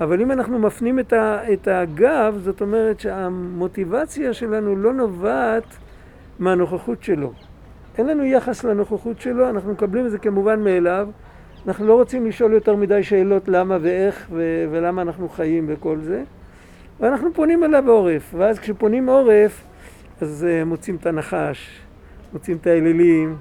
אבל 0.01 0.21
אם 0.21 0.33
אנחנו 0.33 0.59
מפנים 0.59 0.99
את, 0.99 1.13
ה, 1.13 1.53
את 1.53 1.69
הגב, 1.69 2.41
זאת 2.45 2.61
אומרת 2.61 3.01
שהמוטיבציה 3.01 4.33
שלנו 4.33 4.77
לא 4.77 4.93
נובעת 4.93 5.65
מהנוכחות 6.39 7.03
שלו. 7.03 7.33
אין 7.99 8.07
לנו 8.07 8.25
יחס 8.25 8.65
לנוכחות 8.65 9.21
שלו, 9.21 9.49
אנחנו 9.49 9.73
מקבלים 9.73 10.07
את 10.07 10.11
זה 10.11 10.19
כמובן 10.19 10.61
מאליו. 10.61 11.09
אנחנו 11.67 11.87
לא 11.87 11.95
רוצים 11.95 12.27
לשאול 12.27 12.53
יותר 12.53 12.77
מדי 12.77 13.03
שאלות 13.03 13.49
למה 13.49 13.79
ואיך 13.81 14.27
ו- 14.31 14.65
ולמה 14.71 15.03
אנחנו 15.03 15.29
חיים 15.29 15.67
וכל 15.69 15.99
זה. 16.01 16.23
ואנחנו 17.01 17.35
פונים 17.35 17.65
אליו 17.65 17.91
עורף, 17.91 18.35
ואז 18.37 18.59
כשפונים 18.59 19.09
עורף, 19.09 19.65
אז 20.21 20.47
uh, 20.49 20.65
מוצאים 20.65 20.97
את 20.97 21.07
הנחש, 21.07 21.81
מוצאים 22.33 22.57
את 22.57 22.67
האלילים, 22.67 23.37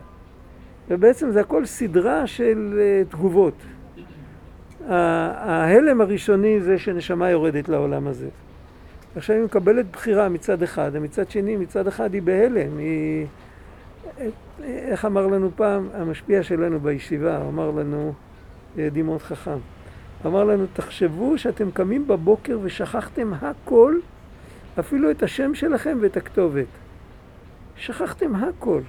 ובעצם 0.89 1.31
זה 1.31 1.41
הכל 1.41 1.65
סדרה 1.65 2.27
של 2.27 2.79
uh, 3.07 3.11
תגובות. 3.11 3.53
ההלם 4.89 6.01
הראשוני 6.01 6.61
זה 6.61 6.79
שנשמה 6.79 7.29
יורדת 7.29 7.69
לעולם 7.69 8.07
הזה. 8.07 8.27
עכשיו 9.15 9.35
היא 9.35 9.43
מקבלת 9.45 9.85
בחירה 9.91 10.29
מצד 10.29 10.63
אחד, 10.63 10.91
ומצד 10.93 11.29
שני, 11.29 11.55
מצד 11.55 11.87
אחד 11.87 12.13
היא 12.13 12.21
בהלם, 12.21 12.77
היא... 12.77 13.25
איך 14.63 15.05
אמר 15.05 15.27
לנו 15.27 15.49
פעם 15.55 15.87
המשפיע 15.93 16.43
שלנו 16.43 16.79
בישיבה, 16.79 17.47
אמר 17.47 17.71
לנו, 17.71 18.13
יהודי 18.77 19.01
מאוד 19.01 19.21
חכם, 19.21 19.57
אמר 20.25 20.43
לנו, 20.43 20.65
תחשבו 20.73 21.37
שאתם 21.37 21.71
קמים 21.71 22.07
בבוקר 22.07 22.59
ושכחתם 22.61 23.33
הכל, 23.41 23.99
אפילו 24.79 25.11
את 25.11 25.23
השם 25.23 25.55
שלכם 25.55 25.97
ואת 26.01 26.17
הכתובת. 26.17 26.65
שכחתם 27.77 28.35
הכל. 28.35 28.81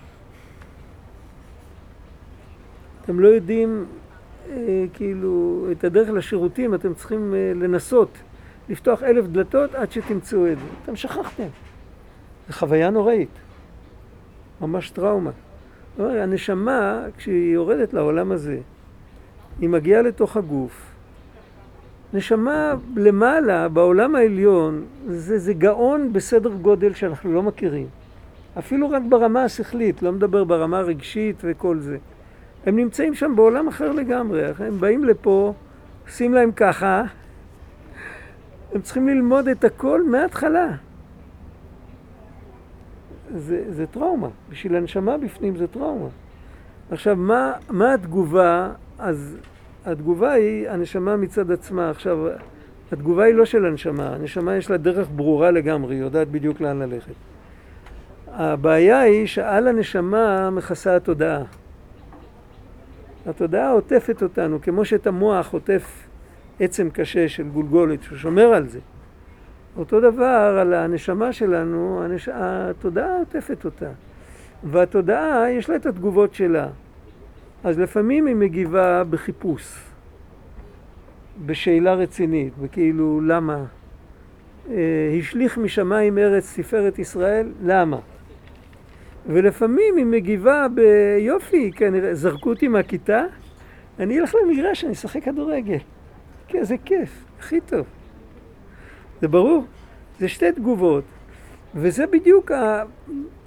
אתם 3.07 3.21
לא 3.21 3.29
יודעים 3.29 3.85
אה, 4.51 4.85
כאילו 4.93 5.67
את 5.73 5.85
הדרך 5.85 6.09
לשירותים, 6.11 6.75
אתם 6.75 6.95
צריכים 6.95 7.35
אה, 7.35 7.53
לנסות 7.55 8.09
לפתוח 8.69 9.03
אלף 9.03 9.27
דלתות 9.27 9.75
עד 9.75 9.93
שתמצאו 9.93 10.53
את 10.53 10.59
זה. 10.59 10.65
אתם 10.83 10.97
שכחתם. 10.97 11.49
זו 12.49 12.53
חוויה 12.53 12.91
נוראית. 12.91 13.29
ממש 14.61 14.91
טראומה. 14.91 15.31
הנשמה, 15.99 17.05
כשהיא 17.17 17.55
יורדת 17.55 17.95
לעולם 17.95 18.33
הזה, 18.33 18.59
היא 19.61 19.69
מגיעה 19.69 20.03
לתוך 20.03 20.37
הגוף. 20.37 20.93
נשמה 22.15 22.75
למעלה, 22.97 23.69
בעולם 23.69 24.17
העליון, 24.17 24.85
זה, 25.09 25.39
זה 25.39 25.55
גאון 25.55 26.13
בסדר 26.13 26.51
גודל 26.51 26.95
שאנחנו 26.95 27.35
לא 27.35 27.43
מכירים. 27.43 27.87
אפילו 28.59 28.91
רק 28.91 29.03
ברמה 29.09 29.45
השכלית, 29.45 30.03
לא 30.03 30.13
מדבר 30.13 30.45
ברמה 30.45 30.79
הרגשית 30.79 31.37
וכל 31.45 31.79
זה. 31.79 31.99
הם 32.67 32.77
נמצאים 32.77 33.15
שם 33.15 33.33
בעולם 33.37 33.69
אחר 33.69 33.93
לגמרי. 33.93 34.43
הם 34.59 34.81
באים 34.81 35.05
לפה, 35.05 35.55
עושים 36.07 36.35
להם 36.35 36.53
ככה, 36.53 37.03
הם 38.75 38.81
צריכים 38.81 39.09
ללמוד 39.09 39.49
את 39.49 39.65
הכל 39.65 40.03
מההתחלה. 40.07 40.69
זה, 43.35 43.65
זה 43.69 43.87
טראומה. 43.87 44.29
בשביל 44.51 44.77
הנשמה 44.77 45.19
בפנים 45.19 45.57
זה 45.57 45.67
טראומה. 45.67 46.09
עכשיו, 46.91 47.17
מה, 47.17 47.53
מה 47.71 47.95
התגובה? 47.95 48.73
אז 48.99 49.37
התגובה 49.85 50.33
היא 50.33 50.71
הנשמה 50.71 51.17
מצד 51.17 51.51
עצמה. 51.51 51.91
עכשיו, 51.91 52.19
התגובה 52.93 53.25
היא 53.25 53.35
לא 53.35 53.45
של 53.45 53.67
הנשמה. 53.67 54.15
הנשמה 54.15 54.57
יש 54.57 54.71
לה 54.71 54.77
דרך 54.77 55.09
ברורה 55.17 55.51
לגמרי, 55.51 55.95
היא 55.95 56.03
יודעת 56.03 56.29
בדיוק 56.29 56.61
לאן 56.61 56.79
ללכת. 56.79 57.15
הבעיה 58.29 59.01
היא 59.01 59.27
שעל 59.27 59.69
הנשמה 59.69 60.51
מכסה 60.51 60.97
התודעה. 60.97 61.43
התודעה 63.27 63.71
עוטפת 63.71 64.23
אותנו, 64.23 64.63
כמו 64.63 64.85
שאת 64.85 65.07
המוח 65.07 65.53
עוטף 65.53 66.07
עצם 66.61 66.91
קשה 66.91 67.29
של 67.29 67.49
גולגולת, 67.49 68.03
שהוא 68.03 68.19
שומר 68.19 68.47
על 68.47 68.69
זה. 68.69 68.79
אותו 69.77 70.01
דבר 70.01 70.59
על 70.61 70.75
הנשמה 70.75 71.33
שלנו, 71.33 72.03
הנש... 72.05 72.29
התודעה 72.33 73.19
עוטפת 73.19 73.65
אותה. 73.65 73.91
והתודעה, 74.65 75.51
יש 75.51 75.71
לה 75.71 75.77
את 75.77 75.87
התגובות 75.87 76.35
שלה. 76.35 76.69
אז 77.65 77.79
לפעמים 77.79 78.27
היא 78.27 78.37
מגיבה 78.37 79.05
בחיפוש, 79.11 79.85
בשאלה 81.47 81.95
רצינית, 81.95 82.53
וכאילו 82.61 83.21
למה? 83.21 83.65
אה, 84.71 85.17
השליך 85.19 85.59
משמיים 85.59 86.19
ארץ 86.19 86.59
תפארת 86.59 86.99
ישראל, 86.99 87.49
למה? 87.63 87.99
ולפעמים 89.29 89.97
היא 89.97 90.07
מגיבה 90.07 90.67
ביופי, 90.75 91.73
כנראה, 91.77 92.15
זרקו 92.15 92.51
אותי 92.51 92.69
מהכיתה, 92.69 93.25
אני 93.99 94.21
אלך 94.21 94.35
למגרש, 94.43 94.85
אני 94.85 94.93
אשחק 94.93 95.25
כדורגל. 95.25 95.79
כן, 96.49 96.65
זה 96.65 96.77
כיף, 96.85 97.25
הכי 97.39 97.61
טוב. 97.61 97.87
זה 99.21 99.29
ברור. 99.29 99.65
זה 100.19 100.29
שתי 100.29 100.53
תגובות. 100.53 101.05
וזה 101.75 102.07
בדיוק, 102.07 102.51
ה... 102.51 102.83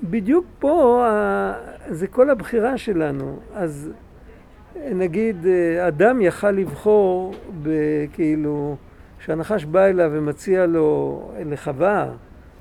בדיוק 0.03 0.45
פה, 0.59 1.05
ה... 1.07 1.53
זה 1.89 2.07
כל 2.07 2.29
הבחירה 2.29 2.77
שלנו. 2.77 3.39
אז 3.53 3.91
נגיד, 4.91 5.37
אדם 5.87 6.21
יכל 6.21 6.51
לבחור, 6.51 7.33
כאילו, 8.13 8.75
כשהנחש 9.19 9.65
בא 9.65 9.85
אליו 9.85 10.11
ומציע 10.13 10.65
לו 10.65 11.21
לחווה, 11.45 12.09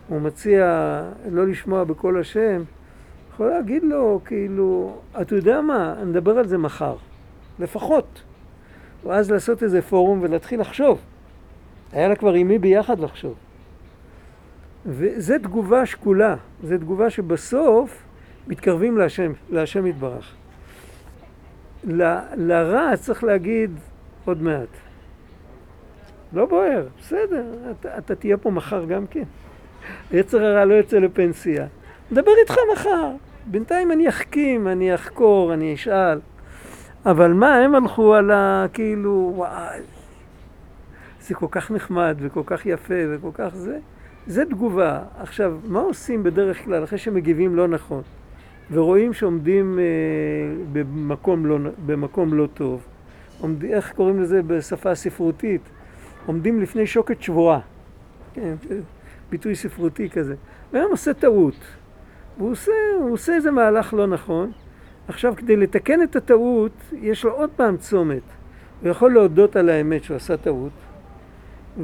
הוא 0.09 0.21
מציע 0.21 1.03
לא 1.31 1.47
לשמוע 1.47 1.85
בקול 1.85 2.21
השם, 2.21 2.63
יכול 3.39 3.51
להגיד 3.51 3.85
לו, 3.85 4.21
כאילו, 4.25 4.97
אתה 5.21 5.35
יודע 5.35 5.61
מה, 5.61 5.95
נדבר 6.07 6.39
על 6.39 6.47
זה 6.47 6.59
מחר, 6.59 6.97
לפחות. 7.59 8.23
ואז 9.05 9.31
לעשות 9.31 9.63
איזה 9.63 9.83
פורום 9.83 10.19
ולהתחיל 10.23 10.61
לחשוב. 10.61 11.01
היה 11.93 12.09
לה 12.09 12.17
כבר 12.17 12.33
עם 12.33 12.49
מי 12.49 12.59
ביחד 12.59 13.01
לחשוב. 13.01 13.35
וזו 14.87 15.35
תגובה 15.43 15.87
שקולה, 15.87 16.37
זו 16.63 16.79
תגובה 16.79 17.11
שבסוף 17.11 18.03
מתקרבים 18.47 18.99
להשם, 18.99 19.33
להשם 19.51 19.87
יתברך. 19.87 20.35
ל, 21.85 22.03
לרע 22.37 22.97
צריך 22.97 23.25
להגיד 23.25 23.71
עוד 24.25 24.43
מעט. 24.43 24.69
לא 26.33 26.47
בוער, 26.47 26.87
בסדר, 26.99 27.45
אתה, 27.71 27.99
אתה 27.99 28.15
תהיה 28.15 28.37
פה 28.37 28.51
מחר 28.51 28.85
גם 28.85 29.07
כן. 29.07 29.25
יצר 30.19 30.45
הרע 30.45 30.65
לא 30.65 30.75
יוצא 30.75 30.99
לפנסיה. 30.99 31.67
נדבר 32.11 32.33
איתך 32.43 32.55
מחר. 32.73 33.28
בינתיים 33.51 33.93
אני 33.93 34.09
אחכים, 34.09 34.69
אני 34.69 34.95
אחקור, 34.95 35.55
אני 35.55 35.75
אשאל. 35.75 36.21
אבל 37.07 37.33
מה, 37.33 37.55
הם 37.55 37.75
הלכו 37.75 38.15
על 38.15 38.31
ה... 38.31 38.67
כאילו, 38.73 39.33
וואי, 39.35 39.81
זה 41.21 41.35
כל 41.35 41.47
כך 41.51 41.71
נחמד 41.71 42.17
וכל 42.21 42.43
כך 42.47 42.67
יפה 42.67 42.95
וכל 43.11 43.31
כך 43.35 43.55
זה. 43.55 43.79
זה 44.27 44.45
תגובה. 44.45 45.03
עכשיו, 45.19 45.59
מה 45.65 45.81
עושים 45.81 46.23
בדרך 46.23 46.65
כלל 46.65 46.85
אחרי 46.85 46.99
שמגיבים 46.99 47.57
לא 47.57 47.69
נכון? 47.69 48.03
ורואים 48.71 49.13
שעומדים 49.13 49.79
אה, 49.79 49.85
במקום, 50.73 51.47
לא, 51.47 51.59
במקום 51.87 52.35
לא 52.35 52.49
טוב. 52.55 52.87
עומד, 53.41 53.65
איך 53.65 53.93
קוראים 53.93 54.23
לזה 54.23 54.43
בשפה 54.43 54.95
ספרותית? 54.95 55.63
עומדים 56.27 56.61
לפני 56.61 56.87
שוקת 56.87 57.23
שבורה. 57.23 57.61
כן, 58.35 58.55
ביטוי 59.31 59.55
ספרותי 59.55 60.11
כזה. 60.11 60.35
והיום 60.73 60.91
עושה 60.91 61.15
טעות. 61.15 61.78
והוא 62.39 62.51
עושה, 62.51 62.73
הוא 63.01 63.13
עושה 63.13 63.35
איזה 63.35 63.51
מהלך 63.51 63.95
לא 63.95 64.07
נכון. 64.07 64.53
עכשיו, 65.09 65.35
כדי 65.37 65.57
לתקן 65.57 66.03
את 66.03 66.17
הטעות, 66.17 66.73
יש 66.93 67.25
לו 67.25 67.33
עוד 67.33 67.51
פעם 67.57 67.77
צומת. 67.77 68.23
הוא 68.83 68.89
יכול 68.89 69.15
להודות 69.15 69.57
על 69.57 69.69
האמת 69.69 70.05
שהוא 70.05 70.17
עשה 70.17 70.37
טעות, 70.37 70.73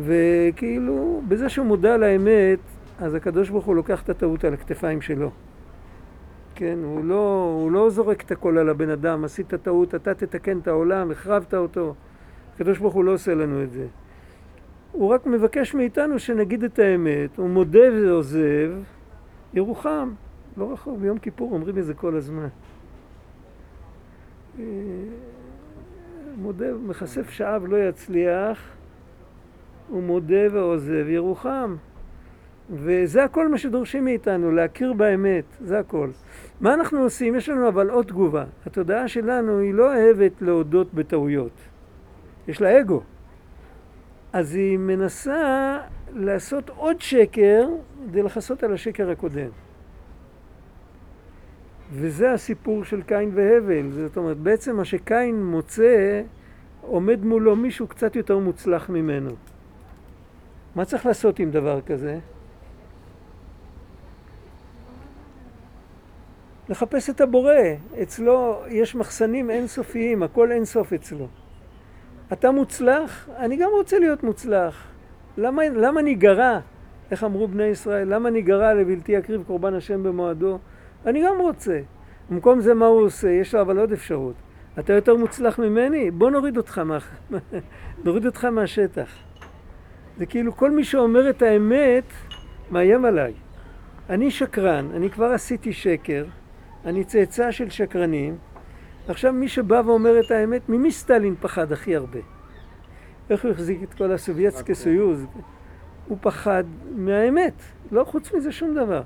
וכאילו, 0.04 1.22
בזה 1.28 1.48
שהוא 1.48 1.66
מודע 1.66 1.94
על 1.94 2.02
האמת, 2.02 2.58
אז 2.98 3.14
הקדוש 3.14 3.50
ברוך 3.50 3.64
הוא 3.64 3.76
לוקח 3.76 4.02
את 4.02 4.08
הטעות 4.08 4.44
על 4.44 4.54
הכתפיים 4.54 5.00
שלו. 5.00 5.30
כן, 6.54 6.78
הוא 6.84 7.04
לא, 7.04 7.56
הוא 7.60 7.72
לא 7.72 7.90
זורק 7.90 8.22
את 8.22 8.30
הכל 8.30 8.58
על 8.58 8.68
הבן 8.68 8.90
אדם, 8.90 9.24
עשית 9.24 9.54
טעות, 9.54 9.94
אתה 9.94 10.14
תתקן 10.14 10.58
את 10.58 10.68
העולם, 10.68 11.10
החרבת 11.10 11.54
אותו. 11.54 11.94
הקדוש 12.54 12.78
ברוך 12.78 12.94
הוא 12.94 13.04
לא 13.04 13.12
עושה 13.12 13.34
לנו 13.34 13.62
את 13.62 13.72
זה. 13.72 13.86
הוא 14.92 15.08
רק 15.08 15.26
מבקש 15.26 15.74
מאיתנו 15.74 16.18
שנגיד 16.18 16.64
את 16.64 16.78
האמת, 16.78 17.36
הוא 17.36 17.50
מודה 17.50 17.88
ועוזב, 17.92 18.72
ירוחם, 19.54 20.12
לא 20.56 20.72
רחוק, 20.72 20.98
ביום 20.98 21.18
כיפור 21.18 21.52
אומרים 21.52 21.78
את 21.78 21.84
זה 21.84 21.94
כל 21.94 22.16
הזמן. 22.16 22.48
אה, 24.58 24.64
מודה, 26.36 26.66
מחשף 26.86 27.30
שאב 27.30 27.66
לא 27.66 27.76
יצליח, 27.76 28.58
הוא 29.88 30.02
מודה 30.02 30.52
ועוזב 30.52 31.08
ירוחם. 31.08 31.76
וזה 32.70 33.24
הכל 33.24 33.48
מה 33.48 33.58
שדורשים 33.58 34.04
מאיתנו, 34.04 34.52
להכיר 34.52 34.92
באמת, 34.92 35.44
זה 35.60 35.78
הכל. 35.78 36.10
מה 36.60 36.74
אנחנו 36.74 36.98
עושים? 36.98 37.34
יש 37.34 37.48
לנו 37.48 37.68
אבל 37.68 37.90
עוד 37.90 38.06
תגובה. 38.06 38.44
התודעה 38.66 39.08
שלנו 39.08 39.58
היא 39.58 39.74
לא 39.74 39.94
אוהבת 39.94 40.42
להודות 40.42 40.94
בטעויות. 40.94 41.52
יש 42.48 42.60
לה 42.60 42.80
אגו. 42.80 43.02
אז 44.32 44.54
היא 44.54 44.78
מנסה 44.78 45.78
לעשות 46.12 46.70
עוד 46.70 47.00
שקר 47.00 47.68
כדי 48.08 48.22
לכסות 48.22 48.62
על 48.62 48.72
השקר 48.72 49.10
הקודם. 49.10 49.48
וזה 51.96 52.32
הסיפור 52.32 52.84
של 52.84 53.02
קין 53.02 53.30
והבל. 53.34 53.90
זאת 53.90 54.16
אומרת, 54.16 54.36
בעצם 54.36 54.76
מה 54.76 54.84
שקין 54.84 55.44
מוצא, 55.44 56.22
עומד 56.80 57.24
מולו 57.24 57.56
מישהו 57.56 57.86
קצת 57.86 58.16
יותר 58.16 58.38
מוצלח 58.38 58.88
ממנו. 58.88 59.30
מה 60.74 60.84
צריך 60.84 61.06
לעשות 61.06 61.38
עם 61.38 61.50
דבר 61.50 61.80
כזה? 61.80 62.18
לחפש 66.68 67.10
את 67.10 67.20
הבורא. 67.20 67.52
אצלו 68.02 68.62
יש 68.68 68.94
מחסנים 68.94 69.50
אינסופיים, 69.50 70.22
הכל 70.22 70.52
אינסוף 70.52 70.92
אצלו. 70.92 71.28
אתה 72.32 72.50
מוצלח? 72.50 73.28
אני 73.36 73.56
גם 73.56 73.70
רוצה 73.72 73.98
להיות 73.98 74.22
מוצלח. 74.22 74.84
למה, 75.36 75.68
למה 75.68 76.02
ניגרע? 76.02 76.58
איך 77.10 77.24
אמרו 77.24 77.48
בני 77.48 77.64
ישראל? 77.64 78.14
למה 78.14 78.30
ניגרע 78.30 78.74
לבלתי 78.74 79.12
יקריב 79.12 79.42
קורבן 79.46 79.74
השם 79.74 80.02
במועדו? 80.02 80.58
אני 81.06 81.22
גם 81.26 81.40
רוצה. 81.40 81.80
במקום 82.30 82.60
זה 82.60 82.74
מה 82.74 82.86
הוא 82.86 83.02
עושה? 83.02 83.30
יש 83.30 83.54
לו 83.54 83.60
אבל 83.60 83.78
עוד 83.78 83.92
אפשרות. 83.92 84.34
אתה 84.78 84.92
יותר 84.92 85.16
מוצלח 85.16 85.58
ממני? 85.58 86.10
בוא 86.10 86.30
נוריד 86.30 86.56
אותך, 86.56 86.78
מה... 86.78 86.98
נוריד 88.04 88.26
אותך 88.26 88.44
מהשטח. 88.44 89.08
זה 90.18 90.26
כאילו 90.26 90.56
כל 90.56 90.70
מי 90.70 90.84
שאומר 90.84 91.30
את 91.30 91.42
האמת 91.42 92.04
מאיים 92.70 93.04
עליי. 93.04 93.32
אני 94.10 94.30
שקרן, 94.30 94.90
אני 94.94 95.10
כבר 95.10 95.26
עשיתי 95.32 95.72
שקר, 95.72 96.24
אני 96.84 97.04
צאצא 97.04 97.50
של 97.50 97.70
שקרנים. 97.70 98.36
עכשיו 99.08 99.32
מי 99.32 99.48
שבא 99.48 99.82
ואומר 99.86 100.20
את 100.20 100.30
האמת, 100.30 100.68
ממי 100.68 100.92
סטלין 100.92 101.34
פחד 101.40 101.72
הכי 101.72 101.96
הרבה? 101.96 102.18
איך 103.30 103.44
הוא 103.44 103.50
החזיק 103.50 103.82
את 103.82 103.94
כל 103.94 104.12
ה 104.12 104.18
Советский 104.18 104.74
Союз? 104.74 105.26
הוא 106.08 106.18
פחד 106.20 106.64
מהאמת, 106.96 107.62
לא 107.92 108.04
חוץ 108.04 108.34
מזה 108.34 108.52
שום 108.52 108.74
דבר. 108.74 109.02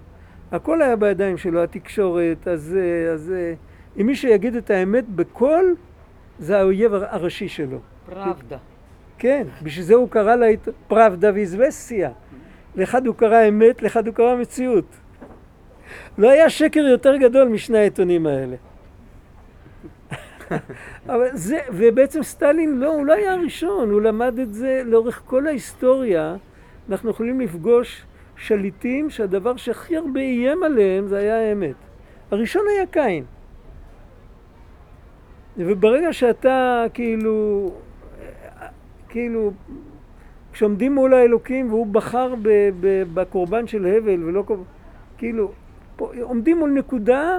הכל 0.52 0.82
היה 0.82 0.96
בידיים 0.96 1.36
שלו, 1.36 1.62
התקשורת, 1.62 2.46
הזה, 2.46 3.10
הזה. 3.14 3.54
אם 4.00 4.06
מישהו 4.06 4.28
יגיד 4.28 4.56
את 4.56 4.70
האמת 4.70 5.08
בקול, 5.08 5.76
זה 6.38 6.58
האויב 6.58 6.94
הראשי 6.94 7.48
שלו. 7.48 7.78
פראבדה. 8.06 8.56
כן, 9.18 9.46
בשביל 9.62 9.84
זה 9.84 9.94
הוא 9.94 10.08
קרא 10.08 10.36
לה 10.36 10.46
פראבדה 10.88 11.30
ואיזבסטיה. 11.34 12.10
לאחד 12.76 13.06
הוא 13.06 13.14
קרא 13.14 13.48
אמת, 13.48 13.82
לאחד 13.82 14.06
הוא 14.06 14.14
קרא 14.14 14.36
מציאות. 14.36 14.84
לא 16.18 16.30
היה 16.30 16.50
שקר 16.50 16.80
יותר 16.80 17.16
גדול 17.16 17.48
משני 17.48 17.78
העיתונים 17.78 18.26
האלה. 18.26 18.56
אבל 21.06 21.28
זה, 21.32 21.58
ובעצם 21.72 22.22
סטלין 22.22 22.78
לא, 22.78 22.94
הוא 22.94 23.06
לא 23.06 23.12
היה 23.12 23.32
הראשון, 23.32 23.90
הוא 23.90 24.00
למד 24.00 24.38
את 24.38 24.54
זה 24.54 24.82
לאורך 24.84 25.22
כל 25.26 25.46
ההיסטוריה. 25.46 26.36
אנחנו 26.90 27.10
יכולים 27.10 27.40
לפגוש 27.40 28.04
שליטים 28.38 29.10
שהדבר 29.10 29.56
שהכי 29.56 29.96
הרבה 29.96 30.20
איים 30.20 30.62
עליהם 30.62 31.08
זה 31.08 31.18
היה 31.18 31.40
האמת. 31.40 31.74
הראשון 32.30 32.62
היה 32.68 32.86
קין. 32.86 33.24
וברגע 35.56 36.12
שאתה 36.12 36.84
כאילו, 36.94 37.70
כאילו, 39.08 39.52
כשעומדים 40.52 40.94
מול 40.94 41.14
האלוקים 41.14 41.68
והוא 41.68 41.86
בחר 41.86 42.34
ב, 42.42 42.48
ב, 42.80 43.02
בקורבן 43.14 43.66
של 43.66 43.86
הבל 43.86 44.24
ולא 44.24 44.44
כאילו, 45.18 45.52
פה, 45.96 46.12
עומדים 46.22 46.58
מול 46.58 46.70
נקודה 46.70 47.38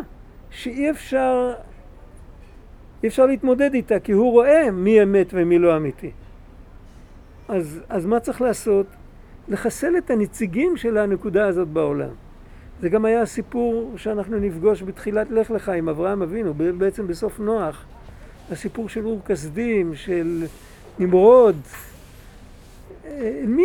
שאי 0.50 0.90
אפשר, 0.90 1.54
אי 3.04 3.08
אפשר 3.08 3.26
להתמודד 3.26 3.74
איתה, 3.74 4.00
כי 4.00 4.12
הוא 4.12 4.32
רואה 4.32 4.72
מי 4.72 5.04
אמת 5.04 5.28
ומי 5.34 5.60
לא 5.60 5.78
אמיתי. 5.78 6.12
אז, 7.48 7.82
אז 7.90 8.06
מה 8.06 8.20
צריך 8.20 8.42
לעשות? 8.42 8.86
לחסל 9.50 9.98
את 9.98 10.10
הנציגים 10.10 10.78
של 10.78 10.98
הנקודה 10.98 11.48
הזאת 11.48 11.68
בעולם. 11.68 12.10
זה 12.82 12.90
גם 12.90 13.06
היה 13.06 13.22
הסיפור 13.22 13.94
שאנחנו 13.98 14.40
נפגוש 14.40 14.84
בתחילת 14.84 15.32
לך 15.32 15.52
לך 15.52 15.70
עם 15.70 15.90
אברהם 15.90 16.22
אבינו, 16.22 16.54
בעצם 16.54 17.08
בסוף 17.08 17.40
נוח. 17.40 17.86
הסיפור 18.52 18.90
של 18.90 19.06
אור 19.06 19.22
כסדים, 19.26 19.96
של 19.96 20.46
נמרוד. 21.00 21.56
אה, 23.06 23.42
מי... 23.48 23.64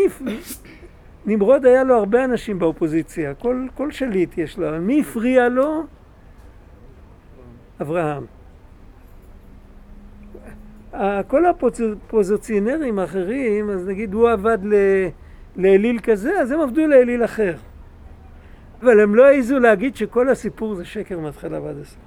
נמרוד 1.27 1.67
היה 1.67 1.85
לו 1.85 1.97
הרבה 1.97 2.25
אנשים 2.25 2.59
באופוזיציה, 2.59 3.35
כל, 3.35 3.67
כל 3.75 3.91
שליט 3.91 4.39
יש 4.39 4.59
לו, 4.59 4.81
מי 4.81 5.01
הפריע 5.01 5.49
לו? 5.49 5.83
אברהם. 7.83 8.25
כל 11.27 11.45
הפוזיציונרים 11.47 12.99
האחרים, 12.99 13.71
אז 13.71 13.87
נגיד 13.87 14.15
הוא 14.15 14.31
עבד 14.31 14.59
לאליל 15.57 15.99
כזה, 16.03 16.41
אז 16.41 16.53
הם 16.53 16.61
עבדו 16.61 16.87
לאליל 16.87 17.25
אחר. 17.25 17.55
אבל 18.83 19.01
הם 19.01 19.15
לא 19.15 19.27
העזו 19.27 19.59
להגיד 19.59 19.97
שכל 19.97 20.29
הסיפור 20.29 20.75
זה 20.75 20.85
שקר 20.85 21.19
מהתחלה 21.19 21.61
ועד 21.61 21.77
הסוף. 21.83 21.99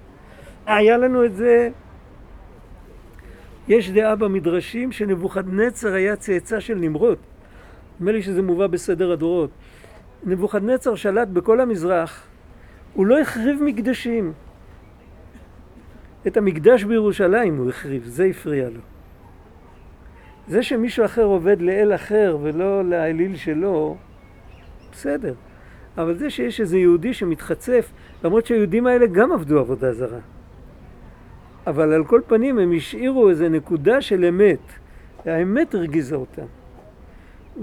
היה 0.65 0.97
לנו 0.97 1.25
את 1.25 1.35
זה, 1.35 1.69
יש 3.67 3.91
דעה 3.91 4.15
במדרשים 4.15 4.91
שנבוכדנצר 4.91 5.93
היה 5.93 6.15
צאצא 6.15 6.59
של 6.59 6.75
נמרוד. 6.75 7.17
נדמה 7.99 8.11
לי 8.11 8.21
שזה 8.21 8.41
מובא 8.41 8.67
בסדר 8.67 9.11
הדורות. 9.11 9.49
נבוכדנצר 10.23 10.95
שלט 10.95 11.27
בכל 11.27 11.59
המזרח, 11.59 12.27
הוא 12.93 13.05
לא 13.05 13.19
החריב 13.19 13.63
מקדשים. 13.63 14.33
את 16.27 16.37
המקדש 16.37 16.83
בירושלים 16.83 17.57
הוא 17.57 17.69
החריב, 17.69 18.03
זה 18.05 18.25
הפריע 18.25 18.69
לו. 18.69 18.79
זה 20.47 20.63
שמישהו 20.63 21.05
אחר 21.05 21.23
עובד 21.23 21.61
לאל 21.61 21.95
אחר 21.95 22.37
ולא 22.41 22.85
לאליל 22.85 23.35
שלו, 23.35 23.97
בסדר. 24.91 25.33
אבל 25.97 26.15
זה 26.15 26.29
שיש 26.29 26.61
איזה 26.61 26.77
יהודי 26.77 27.13
שמתחצף, 27.13 27.91
למרות 28.23 28.45
שהיהודים 28.45 28.87
האלה 28.87 29.07
גם 29.07 29.31
עבדו 29.31 29.59
עבודה 29.59 29.93
זרה. 29.93 30.19
אבל 31.67 31.93
על 31.93 32.05
כל 32.05 32.21
פנים 32.27 32.59
הם 32.59 32.73
השאירו 32.77 33.29
איזה 33.29 33.49
נקודה 33.49 34.01
של 34.01 34.25
אמת. 34.25 34.59
האמת 35.25 35.75
הרגיזה 35.75 36.15
אותם. 36.15 36.45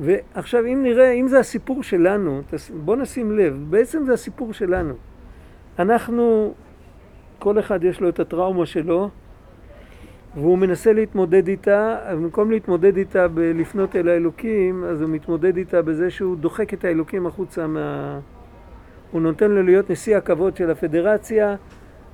ועכשיו 0.00 0.66
אם 0.66 0.82
נראה, 0.82 1.10
אם 1.10 1.28
זה 1.28 1.38
הסיפור 1.38 1.82
שלנו, 1.82 2.42
בואו 2.84 2.96
נשים 2.96 3.38
לב, 3.38 3.66
בעצם 3.70 4.04
זה 4.04 4.12
הסיפור 4.12 4.52
שלנו. 4.52 4.94
אנחנו, 5.78 6.54
כל 7.38 7.58
אחד 7.58 7.84
יש 7.84 8.00
לו 8.00 8.08
את 8.08 8.20
הטראומה 8.20 8.66
שלו, 8.66 9.10
והוא 10.36 10.58
מנסה 10.58 10.92
להתמודד 10.92 11.48
איתה, 11.48 11.96
במקום 12.10 12.50
להתמודד 12.50 12.96
איתה 12.96 13.28
בלפנות 13.28 13.96
אל 13.96 14.08
האלוקים, 14.08 14.84
אז 14.84 15.00
הוא 15.00 15.10
מתמודד 15.10 15.56
איתה 15.56 15.82
בזה 15.82 16.10
שהוא 16.10 16.36
דוחק 16.36 16.74
את 16.74 16.84
האלוקים 16.84 17.26
החוצה 17.26 17.66
מה... 17.66 18.18
הוא 19.10 19.20
נותן 19.22 19.50
לו 19.50 19.62
להיות 19.62 19.90
נשיא 19.90 20.16
הכבוד 20.16 20.56
של 20.56 20.70
הפדרציה, 20.70 21.56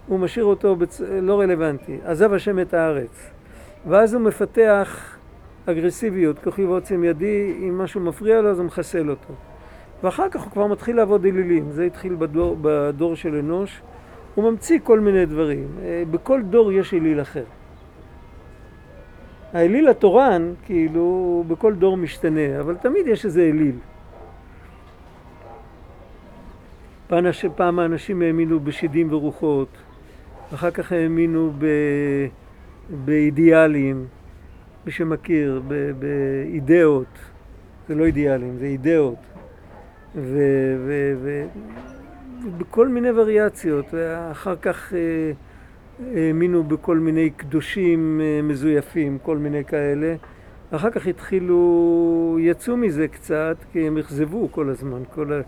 הוא 0.06 0.18
משאיר 0.18 0.44
אותו 0.44 0.76
בצ... 0.76 1.00
לא 1.22 1.40
רלוונטי. 1.40 1.98
עזב 2.04 2.32
השם 2.32 2.58
את 2.58 2.74
הארץ. 2.74 3.30
ואז 3.88 4.14
הוא 4.14 4.22
מפתח 4.22 5.18
אגרסיביות, 5.66 6.38
כוחי 6.38 6.64
ועוצם 6.64 7.04
ידי, 7.04 7.54
אם 7.58 7.78
משהו 7.78 8.00
מפריע 8.00 8.40
לו 8.40 8.50
אז 8.50 8.58
הוא 8.58 8.66
מחסל 8.66 9.10
אותו. 9.10 9.34
ואחר 10.02 10.28
כך 10.30 10.42
הוא 10.42 10.52
כבר 10.52 10.66
מתחיל 10.66 10.96
לעבוד 10.96 11.24
אלילים, 11.24 11.70
זה 11.70 11.84
התחיל 11.84 12.14
בדור, 12.14 12.56
בדור 12.62 13.16
של 13.16 13.34
אנוש, 13.34 13.82
הוא 14.34 14.50
ממציא 14.50 14.78
כל 14.82 15.00
מיני 15.00 15.26
דברים. 15.26 15.68
אה, 15.82 16.02
בכל 16.10 16.42
דור 16.42 16.72
יש 16.72 16.94
אליל 16.94 17.20
אחר. 17.20 17.44
האליל 19.52 19.88
התורן, 19.88 20.52
כאילו, 20.64 21.44
בכל 21.48 21.74
דור 21.74 21.96
משתנה, 21.96 22.60
אבל 22.60 22.76
תמיד 22.76 23.06
יש 23.06 23.24
איזה 23.24 23.42
אליל. 23.42 23.76
פעם, 27.06 27.24
פעם 27.56 27.78
האנשים 27.78 28.22
האמינו 28.22 28.60
בשדים 28.60 29.12
ורוחות, 29.12 29.68
אחר 30.54 30.70
כך 30.70 30.92
האמינו 30.92 31.52
ב, 31.58 31.66
באידיאלים, 33.04 34.06
מי 34.86 34.92
שמכיר, 34.92 35.62
ב, 35.68 35.90
באידאות, 35.98 37.18
זה 37.88 37.94
לא 37.94 38.04
אידיאלים, 38.04 38.56
זה 38.58 38.64
אידאות, 38.64 39.18
ובכל 42.44 42.88
מיני 42.88 43.10
וריאציות, 43.10 43.86
ואחר 43.92 44.56
כך 44.56 44.94
אה, 44.94 45.32
האמינו 46.16 46.64
בכל 46.64 46.98
מיני 46.98 47.30
קדושים 47.30 48.20
אה, 48.20 48.42
מזויפים, 48.42 49.18
כל 49.22 49.38
מיני 49.38 49.64
כאלה. 49.64 50.14
אחר 50.70 50.90
כך 50.90 51.06
התחילו, 51.06 52.38
יצאו 52.40 52.76
מזה 52.76 53.08
קצת, 53.08 53.56
כי 53.72 53.86
הם 53.86 53.98
אכזבו 53.98 54.48
כל 54.52 54.68
הזמן, 54.68 55.02
כל. 55.14 55.40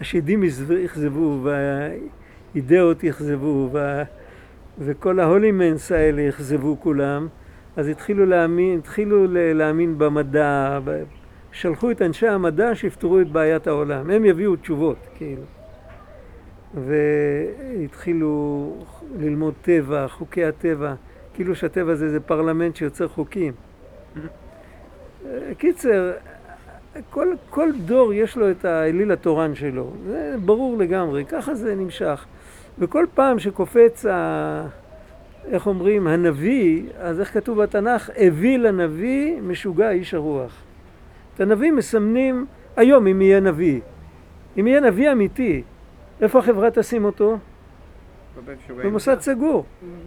השדים 0.00 0.42
אכזבו, 0.84 1.40
והאידאות 1.42 3.04
אכזבו, 3.04 3.68
וה... 3.72 4.02
וכל 4.78 5.20
ההולימנס 5.20 5.92
האלה 5.92 6.28
אכזבו 6.28 6.76
כולם, 6.80 7.28
אז 7.76 7.88
התחילו 7.88 8.26
להאמין, 8.26 8.78
התחילו 8.78 9.26
להאמין 9.30 9.98
במדע, 9.98 10.78
שלחו 11.52 11.90
את 11.90 12.02
אנשי 12.02 12.28
המדע 12.28 12.74
שיפתרו 12.74 13.20
את 13.20 13.32
בעיית 13.32 13.66
העולם, 13.66 14.10
הם 14.10 14.24
יביאו 14.24 14.56
תשובות, 14.56 14.96
כאילו. 15.16 15.42
והתחילו 16.74 18.72
ללמוד 19.18 19.54
טבע, 19.62 20.08
חוקי 20.08 20.44
הטבע, 20.44 20.94
כאילו 21.34 21.54
שהטבע 21.54 21.94
זה 21.94 22.04
איזה 22.04 22.20
פרלמנט 22.20 22.76
שיוצר 22.76 23.08
חוקים. 23.08 23.52
קיצר, 25.58 26.12
כל, 27.10 27.34
כל 27.50 27.70
דור 27.84 28.12
יש 28.12 28.36
לו 28.36 28.50
את 28.50 28.64
האליל 28.64 29.12
התורן 29.12 29.54
שלו, 29.54 29.92
זה 30.06 30.34
ברור 30.44 30.78
לגמרי, 30.78 31.24
ככה 31.24 31.54
זה 31.54 31.74
נמשך. 31.74 32.24
וכל 32.78 33.06
פעם 33.14 33.38
שקופץ, 33.38 34.06
ה... 34.06 34.66
איך 35.50 35.66
אומרים, 35.66 36.06
הנביא, 36.06 36.82
אז 36.98 37.20
איך 37.20 37.34
כתוב 37.34 37.62
בתנ"ך? 37.62 38.10
הביא 38.16 38.58
לנביא 38.58 39.40
משוגע 39.42 39.90
איש 39.90 40.14
הרוח. 40.14 40.62
את 41.34 41.40
הנביא 41.40 41.72
מסמנים 41.72 42.46
היום 42.76 43.06
אם 43.06 43.22
יהיה 43.22 43.40
נביא. 43.40 43.80
אם 44.60 44.66
יהיה 44.66 44.80
נביא 44.80 45.12
אמיתי, 45.12 45.62
איפה 46.20 46.38
החברה 46.38 46.70
תשים 46.70 47.04
אותו? 47.04 47.38
במוסד 48.82 49.20
סגור, 49.20 49.64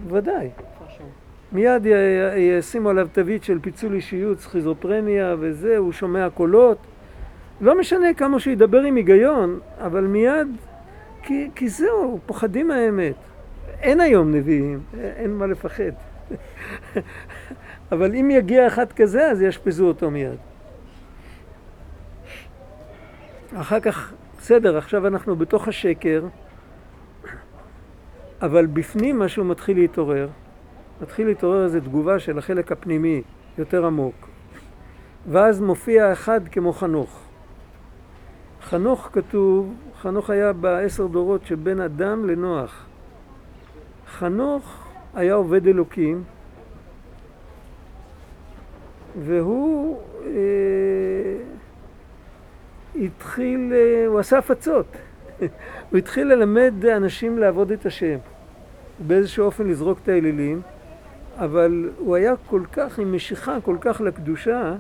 ודאי. 0.07 0.49
מיד 1.51 1.85
ישימו 2.35 2.89
עליו 2.89 3.07
תווית 3.11 3.43
של 3.43 3.59
פיצול 3.59 3.93
אישיות, 3.93 4.39
סכיזופרניה 4.39 5.35
וזה, 5.39 5.77
הוא 5.77 5.91
שומע 5.91 6.29
קולות. 6.29 6.77
לא 7.61 7.79
משנה 7.79 8.13
כמה 8.13 8.39
שהוא 8.39 8.53
ידבר 8.53 8.81
עם 8.81 8.95
היגיון, 8.95 9.59
אבל 9.79 10.03
מיד, 10.03 10.47
כי, 11.23 11.49
כי 11.55 11.69
זהו, 11.69 12.19
פוחדים 12.25 12.67
מהאמת. 12.67 13.15
אין 13.81 13.99
היום 13.99 14.35
נביאים, 14.35 14.79
אין 14.99 15.33
מה 15.33 15.47
לפחד. 15.47 15.91
אבל 17.91 18.15
אם 18.15 18.31
יגיע 18.31 18.67
אחד 18.67 18.91
כזה, 18.91 19.31
אז 19.31 19.41
יאשפזו 19.41 19.87
אותו 19.87 20.11
מיד. 20.11 20.37
אחר 23.55 23.79
כך, 23.79 24.13
בסדר, 24.47 24.77
עכשיו 24.77 25.07
אנחנו 25.07 25.35
בתוך 25.35 25.67
השקר, 25.67 26.23
אבל 28.41 28.65
בפנים 28.65 29.19
משהו 29.19 29.45
מתחיל 29.45 29.77
להתעורר. 29.77 30.29
מתחיל 31.01 31.27
להתעורר 31.27 31.63
איזו 31.63 31.79
תגובה 31.79 32.19
של 32.19 32.37
החלק 32.37 32.71
הפנימי, 32.71 33.21
יותר 33.57 33.85
עמוק. 33.85 34.15
ואז 35.31 35.61
מופיע 35.61 36.13
אחד 36.13 36.47
כמו 36.47 36.73
חנוך. 36.73 37.19
חנוך 38.61 39.09
כתוב, 39.13 39.73
חנוך 40.01 40.29
היה 40.29 40.53
בעשר 40.53 41.07
דורות 41.07 41.45
שבין 41.45 41.81
אדם 41.81 42.25
לנוח. 42.25 42.85
חנוך 44.07 44.87
היה 45.15 45.33
עובד 45.33 45.67
אלוקים, 45.67 46.23
והוא 49.19 50.01
אה, 50.25 50.31
התחיל, 53.05 53.73
אה, 53.73 54.05
הוא 54.07 54.19
עשה 54.19 54.37
הפצות. 54.37 54.85
הוא 55.89 55.97
התחיל 55.97 56.27
ללמד 56.27 56.85
אנשים 56.85 57.37
לעבוד 57.37 57.71
את 57.71 57.85
השם, 57.85 58.17
באיזשהו 59.07 59.45
אופן 59.45 59.67
לזרוק 59.67 59.99
את 60.03 60.09
האלילים. 60.09 60.61
אבל 61.37 61.89
הוא 61.97 62.15
היה 62.15 62.33
כל 62.49 62.61
כך, 62.71 62.99
עם 62.99 63.15
משיכה 63.15 63.61
כל 63.61 63.77
כך 63.81 64.01
לקדושה, 64.01 64.75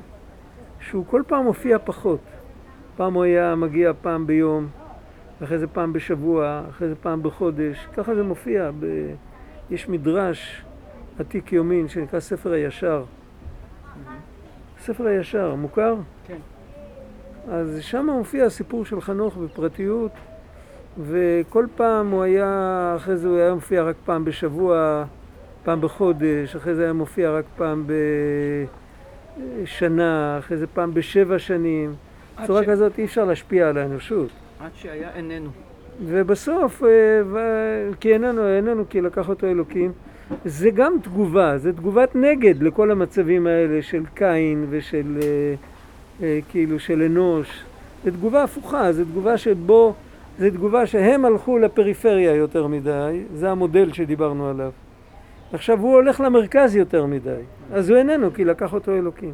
שהוא 0.79 1.05
כל 1.05 1.23
פעם 1.27 1.45
הופיע 1.45 1.77
פחות. 1.85 2.19
פעם 2.95 3.13
הוא 3.13 3.23
היה 3.23 3.55
מגיע 3.55 3.91
פעם 4.01 4.27
ביום, 4.27 4.67
אחרי 5.43 5.57
זה 5.57 5.67
פעם 5.67 5.93
בשבוע, 5.93 6.61
אחרי 6.69 6.87
זה 6.87 6.95
פעם 6.95 7.23
בחודש, 7.23 7.87
ככה 7.93 8.15
זה 8.15 8.23
מופיע. 8.23 8.71
ב... 8.79 8.85
יש 9.69 9.89
מדרש 9.89 10.65
עתיק 11.19 11.53
יומין 11.53 11.87
שנקרא 11.87 12.19
ספר 12.19 12.51
הישר. 12.51 13.03
ספר 14.79 15.07
הישר, 15.07 15.55
מוכר? 15.55 15.95
כן. 16.27 16.37
אז 17.51 17.77
שם 17.81 18.05
מופיע 18.05 18.45
הסיפור 18.45 18.85
של 18.85 19.01
חנוך 19.01 19.37
בפרטיות, 19.37 20.11
וכל 21.01 21.65
פעם 21.75 22.11
הוא 22.11 22.23
היה, 22.23 22.93
אחרי 22.95 23.17
זה 23.17 23.27
הוא 23.27 23.37
היה 23.37 23.53
מופיע 23.53 23.83
רק 23.83 23.95
פעם 24.05 24.25
בשבוע, 24.25 25.03
פעם 25.63 25.81
בחודש, 25.81 26.55
אחרי 26.55 26.75
זה 26.75 26.83
היה 26.83 26.93
מופיע 26.93 27.31
רק 27.31 27.45
פעם 27.57 27.85
בשנה, 29.63 30.37
אחרי 30.39 30.57
זה 30.57 30.67
פעם 30.67 30.93
בשבע 30.93 31.39
שנים. 31.39 31.95
בצורה 32.43 32.63
ש... 32.63 32.65
כזאת 32.65 32.97
אי 32.97 33.05
אפשר 33.05 33.25
להשפיע 33.25 33.69
על 33.69 33.77
האנושות. 33.77 34.29
עד 34.59 34.71
שהיה 34.75 35.09
איננו. 35.15 35.49
ובסוף, 36.05 36.83
אה. 36.83 36.89
כי 37.99 38.13
איננו, 38.13 38.47
איננו, 38.47 38.83
כי 38.89 39.01
לקח 39.01 39.29
אותו 39.29 39.47
אלוקים. 39.47 39.91
זה 40.45 40.69
גם 40.69 40.97
תגובה, 41.03 41.57
זה 41.57 41.73
תגובת 41.73 42.15
נגד 42.15 42.63
לכל 42.63 42.91
המצבים 42.91 43.47
האלה 43.47 43.81
של 43.81 44.03
קין 44.13 44.65
ושל 44.69 45.17
אה, 45.21 45.55
כאילו 46.49 46.79
של 46.79 47.01
אנוש. 47.01 47.63
זה 48.03 48.11
תגובה 48.11 48.43
הפוכה, 48.43 48.93
זה 48.93 49.05
תגובה 49.05 49.37
שבו, 49.37 49.93
זה 50.39 50.51
תגובה 50.51 50.85
שהם 50.85 51.25
הלכו 51.25 51.57
לפריפריה 51.57 52.35
יותר 52.35 52.67
מדי, 52.67 53.23
זה 53.33 53.51
המודל 53.51 53.93
שדיברנו 53.93 54.49
עליו. 54.49 54.71
עכשיו 55.53 55.79
הוא 55.79 55.93
הולך 55.93 56.21
למרכז 56.21 56.75
יותר 56.75 57.05
מדי, 57.05 57.41
אז 57.73 57.89
הוא 57.89 57.97
איננו, 57.97 58.33
כי 58.33 58.45
לקח 58.45 58.73
אותו 58.73 58.91
אלוקים. 58.91 59.33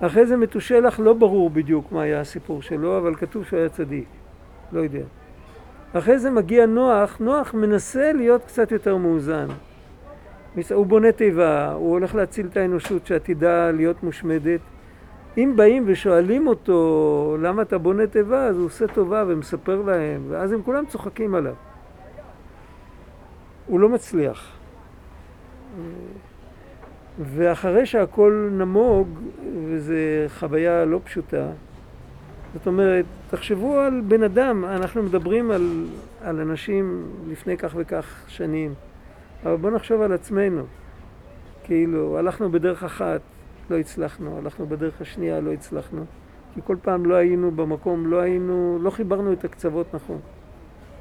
אחרי 0.00 0.26
זה 0.26 0.36
מתושלח 0.36 1.00
לא 1.00 1.12
ברור 1.12 1.50
בדיוק 1.50 1.92
מה 1.92 2.02
היה 2.02 2.20
הסיפור 2.20 2.62
שלו, 2.62 2.98
אבל 2.98 3.14
כתוב 3.14 3.44
שהוא 3.44 3.58
היה 3.58 3.68
צדיק, 3.68 4.08
לא 4.72 4.80
יודע. 4.80 5.04
אחרי 5.92 6.18
זה 6.18 6.30
מגיע 6.30 6.66
נוח, 6.66 7.16
נוח 7.20 7.54
מנסה 7.54 8.12
להיות 8.12 8.44
קצת 8.44 8.72
יותר 8.72 8.96
מאוזן. 8.96 9.46
הוא 10.74 10.86
בונה 10.86 11.12
תיבה, 11.12 11.72
הוא 11.72 11.90
הולך 11.90 12.14
להציל 12.14 12.46
את 12.46 12.56
האנושות 12.56 13.06
שעתידה 13.06 13.70
להיות 13.70 14.02
מושמדת. 14.02 14.60
אם 15.38 15.52
באים 15.56 15.84
ושואלים 15.86 16.46
אותו 16.46 17.36
למה 17.40 17.62
אתה 17.62 17.78
בונה 17.78 18.06
תיבה, 18.06 18.46
אז 18.46 18.56
הוא 18.56 18.66
עושה 18.66 18.86
טובה 18.86 19.24
ומספר 19.28 19.82
להם, 19.82 20.22
ואז 20.28 20.52
הם 20.52 20.62
כולם 20.62 20.86
צוחקים 20.86 21.34
עליו. 21.34 21.54
הוא 23.66 23.80
לא 23.80 23.88
מצליח. 23.88 24.50
ואחרי 27.20 27.86
שהכל 27.86 28.48
נמוג, 28.52 29.08
וזו 29.66 29.94
חוויה 30.38 30.84
לא 30.84 31.00
פשוטה, 31.04 31.46
זאת 32.54 32.66
אומרת, 32.66 33.04
תחשבו 33.30 33.78
על 33.78 34.00
בן 34.08 34.22
אדם, 34.22 34.64
אנחנו 34.64 35.02
מדברים 35.02 35.50
על, 35.50 35.86
על 36.22 36.40
אנשים 36.40 37.06
לפני 37.28 37.56
כך 37.56 37.72
וכך 37.76 38.24
שנים, 38.28 38.74
אבל 39.44 39.56
בואו 39.56 39.74
נחשוב 39.74 40.02
על 40.02 40.12
עצמנו. 40.12 40.62
כאילו, 41.64 42.18
הלכנו 42.18 42.50
בדרך 42.50 42.84
אחת, 42.84 43.20
לא 43.70 43.78
הצלחנו, 43.78 44.38
הלכנו 44.38 44.66
בדרך 44.66 45.00
השנייה, 45.00 45.40
לא 45.40 45.52
הצלחנו. 45.52 46.04
כי 46.54 46.60
כל 46.64 46.76
פעם 46.82 47.06
לא 47.06 47.14
היינו 47.14 47.50
במקום, 47.50 48.06
לא 48.06 48.20
היינו, 48.20 48.78
לא 48.82 48.90
חיברנו 48.90 49.32
את 49.32 49.44
הקצוות 49.44 49.94
נכון. 49.94 50.18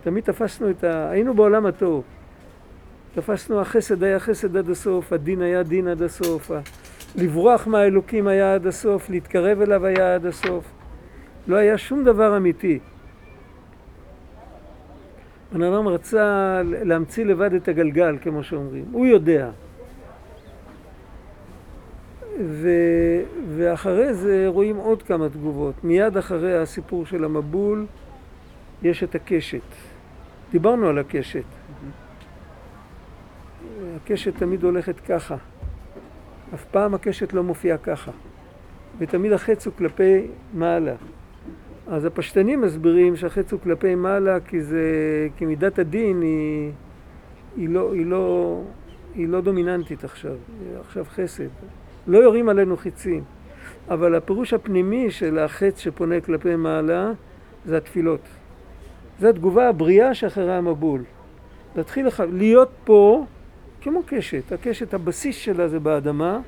תמיד 0.03 0.23
תפסנו 0.23 0.69
את 0.69 0.84
ה... 0.84 1.10
היינו 1.10 1.34
בעולם 1.34 1.65
הטוב. 1.65 2.03
תפסנו 3.15 3.62
החסד 3.62 4.03
היה 4.03 4.19
חסד 4.19 4.58
עד 4.58 4.69
הסוף, 4.69 5.13
הדין 5.13 5.41
היה 5.41 5.63
דין 5.63 5.88
עד 5.88 6.01
הסוף, 6.01 6.51
לברוח 7.15 7.67
מהאלוקים 7.67 8.27
היה 8.27 8.53
עד 8.53 8.67
הסוף, 8.67 9.10
להתקרב 9.10 9.62
אליו 9.62 9.86
היה 9.86 10.15
עד 10.15 10.25
הסוף. 10.25 10.65
לא 11.47 11.56
היה 11.56 11.77
שום 11.77 12.03
דבר 12.03 12.38
אמיתי. 12.38 12.79
בן 15.54 15.63
אדם 15.63 15.88
רצה 15.88 16.62
להמציא 16.63 17.26
לבד 17.26 17.54
את 17.54 17.68
הגלגל, 17.68 18.18
כמו 18.22 18.44
שאומרים. 18.44 18.86
הוא 18.92 19.06
יודע. 19.06 19.50
ו... 22.42 22.70
ואחרי 23.58 24.13
זה 24.13 24.46
רואים 24.48 24.76
עוד 24.76 25.04
כמה 25.04 25.30
תגובות. 25.30 25.84
מיד 25.84 26.18
אחרי 26.18 26.58
הסיפור 26.58 27.06
של 27.06 27.24
המבול 27.24 27.86
יש 28.84 29.04
את 29.04 29.16
הקשת. 29.16 29.62
דיברנו 30.52 30.88
על 30.88 30.98
הקשת. 30.98 31.44
הקשת 33.96 34.38
תמיד 34.38 34.63
הולכת 34.63 35.00
ככה. 35.00 35.36
אף 36.54 36.66
פעם 36.66 36.94
הקשת 36.94 37.34
לא 37.34 37.44
מופיעה 37.44 37.78
ככה. 37.78 38.12
ותמיד 38.98 39.32
החץ 39.32 39.66
הוא 39.66 39.74
כלפי 39.78 40.28
מעלה. 40.54 40.94
אז 41.88 42.06
הפשטנים 42.06 42.62
מסבירים 42.62 43.15
שהחץ 43.15 43.52
הוא 43.52 43.60
כלפי 43.60 43.96
מעלה 43.96 44.39
כי 44.39 44.62
זה, 44.62 44.84
כי 45.38 45.46
מידת 45.46 45.80
הדין 45.80 46.22
היא, 46.22 46.72
היא, 47.58 47.69
לא, 47.69 47.93
היא, 47.93 48.06
לא, 48.06 48.62
היא 49.15 49.28
לא 49.28 49.41
דומיננטית 49.41 50.04
עכשיו, 50.04 50.32
היא 50.32 50.78
עכשיו 50.80 51.06
חסד. 51.10 51.48
לא 52.08 52.17
יורים 52.17 52.50
עלינו 52.50 52.78
חיצים, 52.78 53.24
אבל 53.89 54.15
הפירוש 54.15 54.54
הפנימי 54.54 55.12
של 55.12 55.39
החץ 55.39 55.80
שפונה 55.80 56.22
כלפי 56.22 56.56
מעלה 56.56 57.12
זה 57.65 57.78
התפילות. 57.78 58.22
זו 59.19 59.28
התגובה 59.28 59.69
הבריאה 59.69 60.13
שאחרי 60.13 60.54
המבול. 60.54 61.04
להתחיל 61.76 62.08
לח... 62.08 62.19
להיות 62.19 62.69
פה 62.84 63.26
כמו 63.82 64.02
קשת. 64.06 64.52
הקשת, 64.52 64.93
הבסיס 64.93 65.36
שלה 65.36 65.67
זה 65.67 65.80
באדמה, 65.80 66.39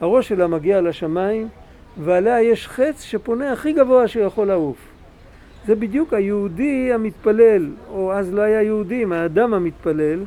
הראש 0.00 0.28
שלה 0.28 0.46
מגיע 0.46 0.80
לשמיים, 0.80 1.48
ועליה 1.98 2.42
יש 2.42 2.68
חץ 2.68 3.02
שפונה 3.02 3.52
הכי 3.52 3.72
גבוה 3.72 4.08
שיכול 4.08 4.46
לעוף. 4.46 4.76
זה 5.66 5.74
בדיוק 5.74 6.12
היהודי 6.12 6.92
המתפלל, 6.92 7.70
או 7.88 8.12
אז 8.12 8.34
לא 8.34 8.42
היה 8.42 8.62
יהודים, 8.62 9.12
האדם 9.12 9.54
המתפלל, 9.54 10.24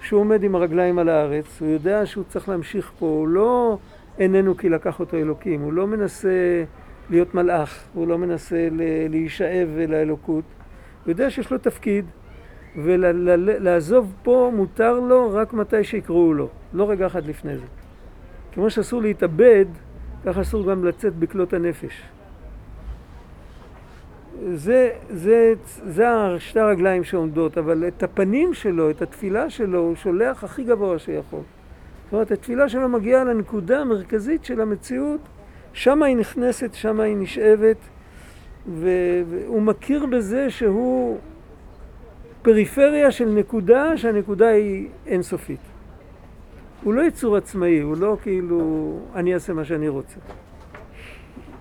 שהוא 0.00 0.20
עומד 0.20 0.42
עם 0.42 0.54
הרגליים 0.54 0.98
על 0.98 1.08
הארץ, 1.08 1.60
הוא 1.60 1.68
יודע 1.68 2.06
שהוא 2.06 2.24
צריך 2.28 2.48
להמשיך 2.48 2.92
פה, 2.98 3.06
הוא 3.06 3.28
לא 3.28 3.78
איננו 4.18 4.56
כי 4.56 4.68
לקח 4.68 5.00
אותו 5.00 5.16
אלוקים, 5.16 5.60
הוא 5.60 5.72
לא 5.72 5.86
מנסה 5.86 6.64
להיות 7.10 7.34
מלאך, 7.34 7.84
הוא 7.94 8.08
לא 8.08 8.18
מנסה 8.18 8.68
להישאב 9.10 9.68
לאלוקות, 9.88 10.44
הוא 11.04 11.10
יודע 11.10 11.30
שיש 11.30 11.50
לו 11.50 11.58
תפקיד, 11.58 12.04
ולעזוב 12.76 14.12
פה 14.22 14.52
מותר 14.54 15.00
לו 15.00 15.32
רק 15.32 15.52
מתי 15.52 15.84
שיקראו 15.84 16.34
לו, 16.34 16.48
לא 16.72 16.90
רגע 16.90 17.06
אחד 17.06 17.26
לפני 17.26 17.56
זה. 17.56 17.66
כמו 18.52 18.70
שאסור 18.70 19.02
להתאבד, 19.02 19.64
ככה 20.24 20.40
אסור 20.40 20.66
גם 20.70 20.84
לצאת 20.84 21.14
בכלות 21.14 21.52
הנפש. 21.52 22.02
זה, 24.54 24.90
זה, 25.10 25.54
זה 25.86 26.06
שתי 26.38 26.60
הרגליים 26.60 27.04
שעומדות, 27.04 27.58
אבל 27.58 27.88
את 27.88 28.02
הפנים 28.02 28.54
שלו, 28.54 28.90
את 28.90 29.02
התפילה 29.02 29.50
שלו, 29.50 29.78
הוא 29.78 29.96
שולח 29.96 30.44
הכי 30.44 30.64
גבוה 30.64 30.98
שיכול. 30.98 31.40
זאת 32.04 32.12
אומרת, 32.12 32.30
התפילה 32.30 32.68
שלו 32.68 32.88
מגיעה 32.88 33.24
לנקודה 33.24 33.80
המרכזית 33.80 34.44
של 34.44 34.60
המציאות, 34.60 35.20
שמה 35.72 36.06
היא 36.06 36.16
נכנסת, 36.16 36.74
שמה 36.74 37.02
היא 37.02 37.16
נשאבת, 37.16 37.76
והוא 38.74 39.62
מכיר 39.62 40.06
בזה 40.06 40.50
שהוא 40.50 41.18
פריפריה 42.42 43.10
של 43.10 43.28
נקודה, 43.28 43.96
שהנקודה 43.96 44.48
היא 44.48 44.88
אינסופית. 45.06 45.77
הוא 46.82 46.94
לא 46.94 47.02
יצור 47.02 47.36
עצמאי, 47.36 47.80
הוא 47.80 47.96
לא 47.96 48.16
כאילו, 48.22 48.92
אני 49.14 49.34
אעשה 49.34 49.52
מה 49.52 49.64
שאני 49.64 49.88
רוצה. 49.88 50.20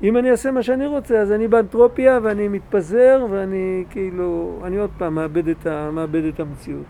אם 0.03 0.17
אני 0.17 0.31
אעשה 0.31 0.51
מה 0.51 0.63
שאני 0.63 0.85
רוצה, 0.85 1.19
אז 1.19 1.31
אני 1.31 1.47
באנטרופיה 1.47 2.19
ואני 2.23 2.47
מתפזר 2.47 3.25
ואני 3.29 3.85
כאילו, 3.89 4.59
אני 4.63 4.77
עוד 4.77 4.89
פעם 4.97 5.15
מאבד 5.15 5.47
את, 5.47 5.67
ה, 5.67 5.91
מאבד 5.91 6.23
את 6.23 6.39
המציאות. 6.39 6.85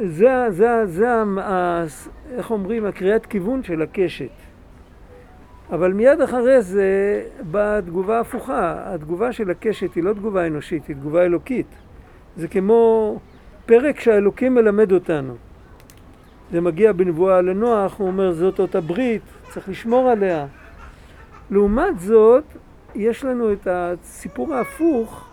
זה, 0.00 0.46
זה, 0.50 0.86
זה, 0.86 0.86
זה, 0.86 1.22
איך 2.36 2.50
אומרים, 2.50 2.86
הקריאת 2.86 3.26
כיוון 3.26 3.62
של 3.62 3.82
הקשת. 3.82 4.30
אבל 5.70 5.92
מיד 5.92 6.20
אחרי 6.20 6.62
זה 6.62 7.22
באה 7.50 7.82
תגובה 7.82 8.20
הפוכה. 8.20 8.94
התגובה 8.94 9.32
של 9.32 9.50
הקשת 9.50 9.94
היא 9.94 10.04
לא 10.04 10.12
תגובה 10.12 10.46
אנושית, 10.46 10.86
היא 10.86 10.96
תגובה 10.96 11.24
אלוקית. 11.24 11.66
זה 12.36 12.48
כמו 12.48 13.18
פרק 13.66 14.00
שהאלוקים 14.00 14.54
מלמד 14.54 14.92
אותנו. 14.92 15.34
זה 16.52 16.60
מגיע 16.60 16.92
בנבואה 16.92 17.40
לנוח, 17.40 17.98
הוא 17.98 18.06
אומר 18.06 18.32
זאת 18.32 18.60
אותה 18.60 18.80
ברית, 18.80 19.22
צריך 19.50 19.68
לשמור 19.68 20.08
עליה. 20.08 20.46
לעומת 21.50 21.98
זאת, 22.00 22.44
יש 22.94 23.24
לנו 23.24 23.52
את 23.52 23.66
הסיפור 23.70 24.54
ההפוך 24.54 25.28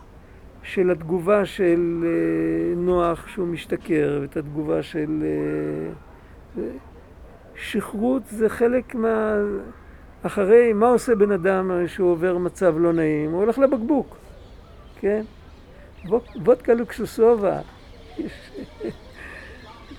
של 0.64 0.92
התגובה 0.92 1.46
של 1.46 2.04
אה, 2.06 2.76
נוח 2.76 3.28
שהוא 3.28 3.48
משתכר, 3.48 4.20
ואת 4.22 4.38
התגובה 4.38 4.84
של... 4.84 5.24
אה, 6.58 6.64
שכרות 7.56 8.24
זה 8.26 8.50
חלק 8.50 8.96
מה... 8.96 9.36
אחרי, 10.24 10.74
מה 10.74 10.88
עושה 10.88 11.16
בן 11.16 11.32
אדם 11.32 11.72
שהוא 11.88 12.12
עובר 12.12 12.38
מצב 12.38 12.76
לא 12.78 12.94
נעים? 12.94 13.32
הוא 13.32 13.40
הולך 13.40 13.60
לבקבוק, 13.60 14.18
כן? 15.00 15.22
וודקה 16.36 16.74
לוקסוסובה. 16.74 17.60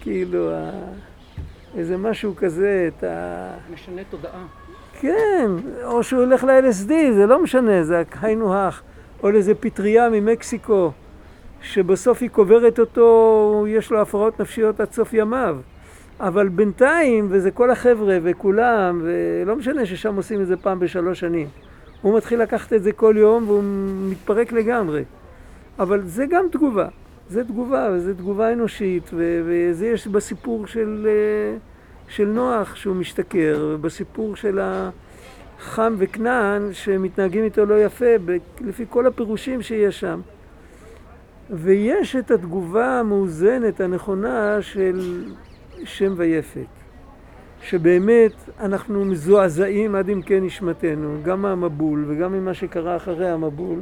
כאילו, 0.00 0.50
איזה 1.76 1.96
משהו 1.96 2.36
כזה, 2.36 2.88
את 2.88 3.04
ה... 3.04 3.54
משנה 3.74 4.02
תודעה. 4.10 4.44
כן, 5.00 5.50
או 5.84 6.02
שהוא 6.02 6.20
הולך 6.20 6.44
ל-LSD, 6.44 6.92
זה 7.12 7.26
לא 7.26 7.42
משנה, 7.42 7.82
זה 7.82 8.02
היינו 8.20 8.54
הך. 8.54 8.82
או 9.22 9.30
לאיזה 9.30 9.54
פטריה 9.54 10.08
ממקסיקו, 10.10 10.92
שבסוף 11.62 12.22
היא 12.22 12.30
קוברת 12.30 12.78
אותו, 12.78 13.64
יש 13.68 13.90
לו 13.90 14.00
הפרעות 14.00 14.40
נפשיות 14.40 14.80
עד 14.80 14.92
סוף 14.92 15.14
ימיו. 15.14 15.56
אבל 16.20 16.48
בינתיים, 16.48 17.26
וזה 17.30 17.50
כל 17.50 17.70
החבר'ה 17.70 18.18
וכולם, 18.22 19.00
ולא 19.04 19.56
משנה 19.56 19.86
ששם 19.86 20.16
עושים 20.16 20.40
את 20.40 20.46
זה 20.46 20.56
פעם 20.56 20.78
בשלוש 20.80 21.20
שנים. 21.20 21.48
הוא 22.02 22.16
מתחיל 22.16 22.42
לקחת 22.42 22.72
את 22.72 22.82
זה 22.82 22.92
כל 22.92 23.14
יום 23.18 23.44
והוא 23.48 23.62
מתפרק 24.10 24.52
לגמרי. 24.52 25.04
אבל 25.78 26.02
זה 26.04 26.26
גם 26.26 26.46
תגובה. 26.52 26.88
זה 27.32 27.44
תגובה, 27.44 27.88
וזו 27.92 28.14
תגובה 28.14 28.52
אנושית, 28.52 29.10
וזה 29.14 29.86
יש 29.86 30.06
בסיפור 30.06 30.66
של, 30.66 31.08
אה, 31.10 31.58
של 32.08 32.24
נוח 32.24 32.76
שהוא 32.76 32.96
משתכר, 32.96 33.70
ובסיפור 33.74 34.36
של 34.36 34.60
החם 34.62 35.94
וכנען 35.98 36.72
שמתנהגים 36.72 37.44
איתו 37.44 37.66
לא 37.66 37.84
יפה, 37.84 38.06
לפי 38.60 38.84
כל 38.90 39.06
הפירושים 39.06 39.62
שיש 39.62 40.00
שם. 40.00 40.20
ויש 41.50 42.16
את 42.16 42.30
התגובה 42.30 43.00
המאוזנת, 43.00 43.80
הנכונה, 43.80 44.62
של 44.62 45.24
שם 45.84 46.14
ויפת. 46.16 46.66
שבאמת 47.62 48.32
אנחנו 48.60 49.04
מזועזעים 49.04 49.94
עד 49.94 50.10
עמקי 50.10 50.40
נשמתנו, 50.40 51.16
גם 51.22 51.42
מהמבול 51.42 52.04
וגם 52.08 52.32
ממה 52.32 52.54
שקרה 52.54 52.96
אחרי 52.96 53.30
המבול. 53.30 53.78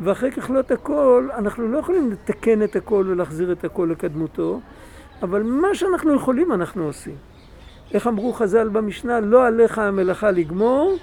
ואחרי 0.00 0.32
ככלות 0.32 0.70
הכל, 0.70 1.28
אנחנו 1.38 1.68
לא 1.68 1.78
יכולים 1.78 2.10
לתקן 2.10 2.62
את 2.62 2.76
הכל 2.76 3.04
ולהחזיר 3.08 3.52
את 3.52 3.64
הכל 3.64 3.88
לקדמותו, 3.90 4.60
אבל 5.22 5.42
מה 5.42 5.74
שאנחנו 5.74 6.14
יכולים 6.14 6.52
אנחנו 6.52 6.84
עושים. 6.84 7.14
איך 7.94 8.06
אמרו 8.06 8.32
חז"ל 8.32 8.68
במשנה, 8.68 9.20
לא 9.20 9.46
עליך 9.46 9.78
המלאכה 9.78 10.30
לגמור, 10.30 10.96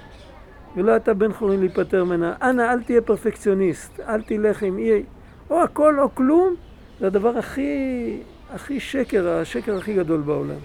ולא 0.76 0.96
אתה 0.96 1.14
בן 1.14 1.32
חורין 1.32 1.60
להיפטר 1.60 2.04
ממנה. 2.04 2.34
אנא, 2.42 2.62
אל 2.62 2.82
תהיה 2.82 3.00
פרפקציוניסט, 3.00 4.00
אל 4.00 4.22
תלך 4.22 4.62
עם 4.62 4.78
אי... 4.78 5.02
או 5.50 5.62
הכל 5.62 6.00
או 6.00 6.14
כלום, 6.14 6.54
זה 7.00 7.06
הדבר 7.06 7.38
הכי, 7.38 8.20
הכי 8.50 8.80
שקר, 8.80 9.28
השקר 9.28 9.76
הכי 9.76 9.94
גדול 9.94 10.20
בעולם. 10.20 10.58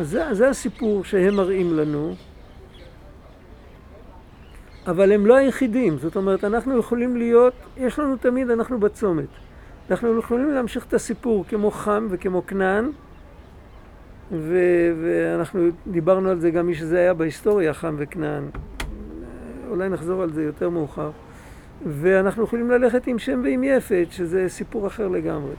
אז 0.00 0.10
זה, 0.10 0.24
זה 0.32 0.48
הסיפור 0.48 1.04
שהם 1.04 1.34
מראים 1.34 1.76
לנו. 1.76 2.14
אבל 4.88 5.12
הם 5.12 5.26
לא 5.26 5.36
היחידים, 5.36 5.98
זאת 5.98 6.16
אומרת, 6.16 6.44
אנחנו 6.44 6.78
יכולים 6.78 7.16
להיות, 7.16 7.54
יש 7.76 7.98
לנו 7.98 8.16
תמיד, 8.16 8.50
אנחנו 8.50 8.80
בצומת. 8.80 9.28
אנחנו 9.90 10.18
יכולים 10.18 10.50
להמשיך 10.50 10.86
את 10.86 10.94
הסיפור 10.94 11.44
כמו 11.48 11.70
חם 11.70 12.06
וכמו 12.10 12.46
כנען, 12.46 12.90
ו- 14.32 14.92
ואנחנו 15.02 15.68
דיברנו 15.86 16.30
על 16.30 16.40
זה 16.40 16.50
גם 16.50 16.66
מי 16.66 16.74
שזה 16.74 16.98
היה 16.98 17.14
בהיסטוריה, 17.14 17.74
חם 17.74 17.94
וכנען. 17.98 18.44
אולי 19.68 19.88
נחזור 19.88 20.22
על 20.22 20.32
זה 20.32 20.42
יותר 20.42 20.70
מאוחר. 20.70 21.10
ואנחנו 21.86 22.44
יכולים 22.44 22.70
ללכת 22.70 23.06
עם 23.06 23.18
שם 23.18 23.40
ועם 23.44 23.64
יפת, 23.64 24.06
שזה 24.10 24.44
סיפור 24.48 24.86
אחר 24.86 25.08
לגמרי. 25.08 25.54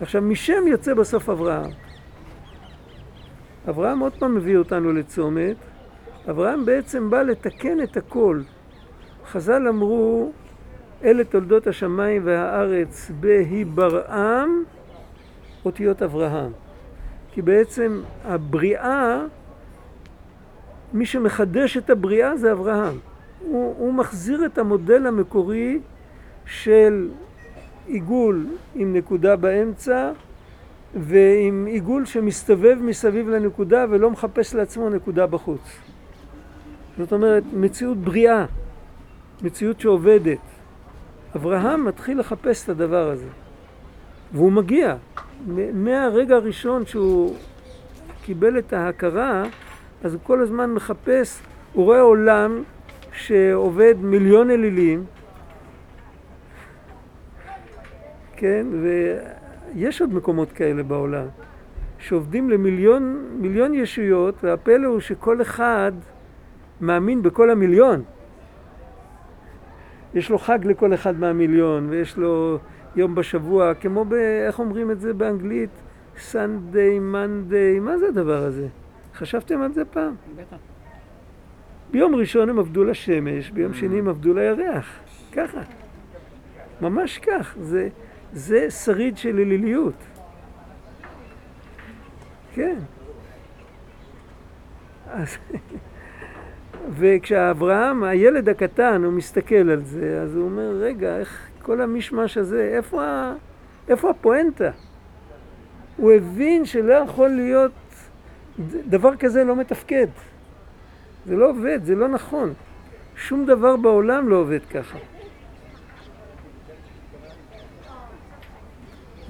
עכשיו, 0.00 0.22
משם 0.22 0.66
יוצא 0.66 0.94
בסוף 0.94 1.28
אברהם. 1.28 1.70
אברהם 3.68 3.98
עוד 3.98 4.12
פעם 4.18 4.34
מביא 4.34 4.56
אותנו 4.56 4.92
לצומת, 4.92 5.56
אברהם 6.30 6.64
בעצם 6.64 7.10
בא 7.10 7.22
לתקן 7.22 7.82
את 7.82 7.96
הכל. 7.96 8.40
חז"ל 9.26 9.68
אמרו, 9.68 10.32
אלה 11.04 11.24
תולדות 11.24 11.66
השמיים 11.66 12.22
והארץ 12.24 13.10
בהיברעם 13.20 14.64
אותיות 15.64 16.02
אברהם. 16.02 16.52
כי 17.32 17.42
בעצם 17.42 18.02
הבריאה, 18.24 19.24
מי 20.92 21.06
שמחדש 21.06 21.76
את 21.76 21.90
הבריאה 21.90 22.36
זה 22.36 22.52
אברהם. 22.52 22.98
הוא, 23.40 23.74
הוא 23.78 23.94
מחזיר 23.94 24.46
את 24.46 24.58
המודל 24.58 25.06
המקורי 25.06 25.80
של 26.46 27.10
עיגול 27.86 28.46
עם 28.74 28.96
נקודה 28.96 29.36
באמצע 29.36 30.12
ועם 30.94 31.66
עיגול 31.66 32.04
שמסתובב 32.04 32.78
מסביב 32.80 33.28
לנקודה 33.28 33.86
ולא 33.90 34.10
מחפש 34.10 34.54
לעצמו 34.54 34.90
נקודה 34.90 35.26
בחוץ. 35.26 35.93
זאת 36.98 37.12
אומרת, 37.12 37.42
מציאות 37.52 37.98
בריאה, 37.98 38.44
מציאות 39.42 39.80
שעובדת. 39.80 40.38
אברהם 41.36 41.84
מתחיל 41.84 42.20
לחפש 42.20 42.64
את 42.64 42.68
הדבר 42.68 43.10
הזה. 43.10 43.28
והוא 44.32 44.52
מגיע. 44.52 44.96
מהרגע 45.72 46.36
הראשון 46.36 46.86
שהוא 46.86 47.36
קיבל 48.22 48.58
את 48.58 48.72
ההכרה, 48.72 49.44
אז 50.04 50.14
הוא 50.14 50.20
כל 50.22 50.40
הזמן 50.40 50.70
מחפש, 50.70 51.42
הוא 51.72 51.84
רואה 51.84 52.00
עולם 52.00 52.62
שעובד 53.12 53.94
מיליון 54.00 54.50
אלילים, 54.50 55.04
כן, 58.36 58.66
ויש 58.82 60.00
עוד 60.00 60.14
מקומות 60.14 60.52
כאלה 60.52 60.82
בעולם, 60.82 61.26
שעובדים 61.98 62.50
למיליון 62.50 63.28
מיליון 63.40 63.74
ישויות, 63.74 64.34
והפלא 64.44 64.86
הוא 64.86 65.00
שכל 65.00 65.42
אחד 65.42 65.92
מאמין 66.80 67.22
בכל 67.22 67.50
המיליון. 67.50 68.02
יש 70.14 70.30
לו 70.30 70.38
חג 70.38 70.58
לכל 70.64 70.94
אחד 70.94 71.18
מהמיליון, 71.20 71.86
ויש 71.90 72.16
לו 72.16 72.58
יום 72.96 73.14
בשבוע, 73.14 73.74
כמו 73.74 74.04
ב... 74.04 74.12
איך 74.46 74.58
אומרים 74.58 74.90
את 74.90 75.00
זה 75.00 75.14
באנגלית? 75.14 75.70
סנדיי, 76.18 76.98
מנדיי, 76.98 77.80
מה 77.80 77.98
זה 77.98 78.08
הדבר 78.08 78.44
הזה? 78.44 78.68
חשבתם 79.14 79.62
על 79.62 79.72
זה 79.72 79.84
פעם? 79.84 80.14
בטח. 80.36 80.56
ביום 81.90 82.14
ראשון 82.14 82.48
הם 82.48 82.58
עבדו 82.58 82.84
לשמש, 82.84 83.50
ביום 83.50 83.74
שני 83.74 83.98
הם 83.98 84.08
עבדו 84.08 84.34
לירח. 84.34 84.98
ככה. 85.32 85.60
ממש 86.80 87.18
כך. 87.18 87.56
זה, 87.60 87.88
זה 88.32 88.70
שריד 88.70 89.16
של 89.16 89.38
אליליות. 89.38 89.94
כן. 92.54 92.76
אז... 95.10 95.36
וכשאברהם, 96.90 98.04
הילד 98.04 98.48
הקטן, 98.48 99.04
הוא 99.04 99.12
מסתכל 99.12 99.70
על 99.70 99.84
זה, 99.84 100.20
אז 100.22 100.36
הוא 100.36 100.44
אומר, 100.44 100.70
רגע, 100.80 101.16
איך 101.18 101.48
כל 101.62 101.80
המשמש 101.80 102.36
הזה, 102.36 102.70
איפה. 102.76 103.32
איפה 103.88 104.10
הפואנטה? 104.10 104.70
הוא 105.96 106.12
הבין 106.12 106.64
שלא 106.64 106.92
יכול 106.92 107.28
להיות, 107.28 107.72
דבר 108.88 109.16
כזה 109.16 109.44
לא 109.44 109.56
מתפקד. 109.56 110.06
זה 111.26 111.36
לא 111.36 111.50
עובד, 111.50 111.84
זה 111.84 111.94
לא 111.94 112.08
נכון. 112.08 112.52
שום 113.16 113.46
דבר 113.46 113.76
בעולם 113.76 114.28
לא 114.28 114.36
עובד 114.36 114.64
ככה. 114.64 114.98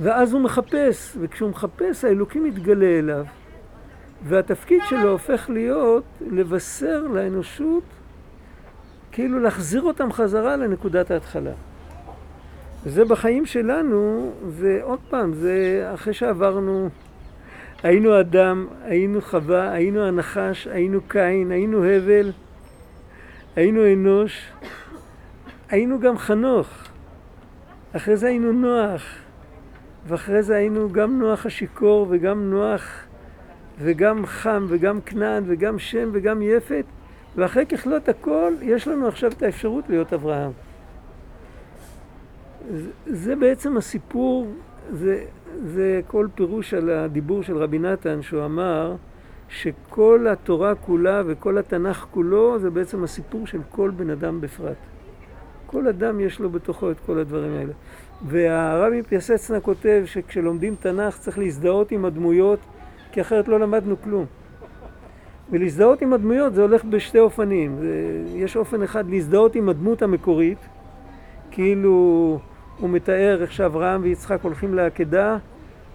ואז 0.00 0.32
הוא 0.32 0.40
מחפש, 0.40 1.16
וכשהוא 1.20 1.50
מחפש 1.50 2.04
האלוקים 2.04 2.44
מתגלה 2.44 2.98
אליו, 2.98 3.24
והתפקיד 4.24 4.80
שלו 4.88 5.10
הופך 5.10 5.50
להיות 5.50 6.04
לבשר 6.30 7.02
לאנושות, 7.02 7.82
כאילו 9.12 9.40
להחזיר 9.40 9.82
אותם 9.82 10.12
חזרה 10.12 10.56
לנקודת 10.56 11.10
ההתחלה. 11.10 11.52
וזה 12.84 13.04
בחיים 13.04 13.46
שלנו, 13.46 14.32
זה 14.48 14.78
עוד 14.82 14.98
פעם, 15.10 15.34
זה 15.34 15.90
אחרי 15.94 16.12
שעברנו, 16.12 16.88
היינו 17.82 18.20
אדם, 18.20 18.66
היינו 18.82 19.20
חווה, 19.20 19.72
היינו 19.72 20.02
הנחש, 20.02 20.66
היינו 20.66 21.00
קין, 21.08 21.50
היינו 21.50 21.84
הבל, 21.84 22.32
היינו 23.56 23.92
אנוש, 23.92 24.52
היינו 25.68 26.00
גם 26.00 26.18
חנוך, 26.18 26.68
אחרי 27.96 28.16
זה 28.16 28.26
היינו 28.26 28.52
נוח, 28.52 29.02
ואחרי 30.06 30.42
זה 30.42 30.56
היינו 30.56 30.92
גם 30.92 31.18
נוח 31.18 31.46
השיכור 31.46 32.06
וגם 32.10 32.50
נוח 32.50 33.03
וגם 33.78 34.26
חם 34.26 34.66
וגם 34.68 35.00
כנען 35.00 35.42
וגם 35.46 35.78
שם 35.78 36.10
וגם 36.12 36.42
יפת, 36.42 36.84
ואחרי 37.36 37.66
ככלות 37.66 38.08
הכל 38.08 38.52
יש 38.62 38.88
לנו 38.88 39.08
עכשיו 39.08 39.32
את 39.32 39.42
האפשרות 39.42 39.84
להיות 39.88 40.12
אברהם. 40.12 40.50
זה 43.06 43.36
בעצם 43.36 43.76
הסיפור, 43.76 44.46
זה, 44.92 45.24
זה 45.64 46.00
כל 46.06 46.28
פירוש 46.34 46.74
על 46.74 46.90
הדיבור 46.90 47.42
של 47.42 47.56
רבי 47.56 47.78
נתן, 47.78 48.22
שהוא 48.22 48.44
אמר 48.44 48.94
שכל 49.48 50.26
התורה 50.30 50.74
כולה 50.74 51.22
וכל 51.26 51.58
התנ"ך 51.58 52.06
כולו 52.10 52.58
זה 52.58 52.70
בעצם 52.70 53.04
הסיפור 53.04 53.46
של 53.46 53.60
כל 53.70 53.90
בן 53.96 54.10
אדם 54.10 54.40
בפרט. 54.40 54.76
כל 55.66 55.88
אדם 55.88 56.20
יש 56.20 56.40
לו 56.40 56.50
בתוכו 56.50 56.90
את 56.90 56.96
כל 57.06 57.18
הדברים 57.18 57.54
האלה. 57.54 57.72
והרבי 58.26 59.02
פיאסצנה 59.02 59.60
כותב 59.60 60.02
שכשלומדים 60.06 60.74
תנ"ך 60.80 61.18
צריך 61.18 61.38
להזדהות 61.38 61.90
עם 61.90 62.04
הדמויות, 62.04 62.58
כי 63.14 63.20
אחרת 63.20 63.48
לא 63.48 63.60
למדנו 63.60 64.02
כלום. 64.02 64.24
ולהזדהות 65.50 66.02
עם 66.02 66.12
הדמויות 66.12 66.54
זה 66.54 66.62
הולך 66.62 66.84
בשתי 66.84 67.18
אופנים. 67.18 67.78
יש 68.34 68.56
אופן 68.56 68.82
אחד 68.82 69.10
להזדהות 69.10 69.54
עם 69.54 69.68
הדמות 69.68 70.02
המקורית, 70.02 70.58
כאילו 71.50 71.90
הוא 72.78 72.90
מתאר 72.90 73.42
איך 73.42 73.52
שאברהם 73.52 74.02
ויצחק 74.02 74.38
הולכים 74.42 74.74
לעקדה, 74.74 75.38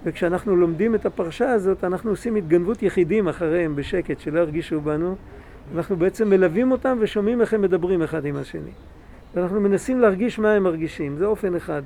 וכשאנחנו 0.03 0.55
לומדים 0.55 0.95
את 0.95 1.05
הפרשה 1.05 1.51
הזאת, 1.51 1.83
אנחנו 1.83 2.09
עושים 2.09 2.35
התגנבות 2.35 2.83
יחידים 2.83 3.27
אחריהם 3.27 3.75
בשקט, 3.75 4.19
שלא 4.19 4.39
ירגישו 4.39 4.81
בנו. 4.81 5.15
אנחנו 5.75 5.97
בעצם 5.97 6.29
מלווים 6.29 6.71
אותם 6.71 6.97
ושומעים 6.99 7.41
איך 7.41 7.53
הם 7.53 7.61
מדברים 7.61 8.01
אחד 8.01 8.25
עם 8.25 8.35
השני. 8.35 8.71
ואנחנו 9.35 9.61
מנסים 9.61 9.99
להרגיש 9.99 10.39
מה 10.39 10.51
הם 10.51 10.63
מרגישים, 10.63 11.17
זה 11.17 11.25
אופן 11.25 11.55
אחד. 11.55 11.81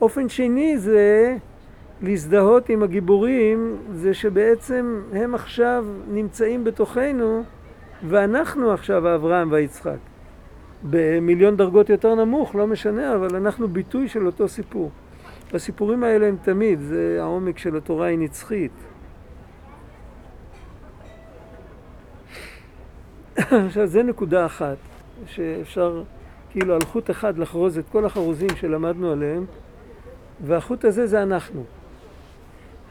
אופן 0.00 0.28
שני 0.28 0.78
זה 0.78 1.36
להזדהות 2.02 2.68
עם 2.68 2.82
הגיבורים, 2.82 3.76
זה 3.92 4.14
שבעצם 4.14 5.02
הם 5.12 5.34
עכשיו 5.34 5.84
נמצאים 6.08 6.64
בתוכנו, 6.64 7.42
ואנחנו 8.08 8.72
עכשיו 8.72 9.14
אברהם 9.14 9.52
ויצחק. 9.52 9.96
במיליון 10.82 11.56
דרגות 11.56 11.90
יותר 11.90 12.14
נמוך, 12.14 12.54
לא 12.54 12.66
משנה, 12.66 13.14
אבל 13.14 13.36
אנחנו 13.36 13.68
ביטוי 13.68 14.08
של 14.08 14.26
אותו 14.26 14.48
סיפור. 14.48 14.90
הסיפורים 15.54 16.04
האלה 16.04 16.26
הם 16.26 16.36
תמיד, 16.42 16.80
זה 16.80 17.18
העומק 17.20 17.58
של 17.58 17.76
התורה 17.76 18.06
היא 18.06 18.18
נצחית. 18.18 18.72
עכשיו, 23.36 23.86
זה 23.86 24.02
נקודה 24.02 24.46
אחת, 24.46 24.76
שאפשר 25.26 26.02
כאילו 26.50 26.74
על 26.74 26.80
חוט 26.84 27.10
אחד 27.10 27.38
לחרוז 27.38 27.78
את 27.78 27.84
כל 27.92 28.04
החרוזים 28.04 28.48
שלמדנו 28.56 29.12
עליהם, 29.12 29.44
והחוט 30.46 30.84
הזה 30.84 31.06
זה 31.06 31.22
אנחנו. 31.22 31.64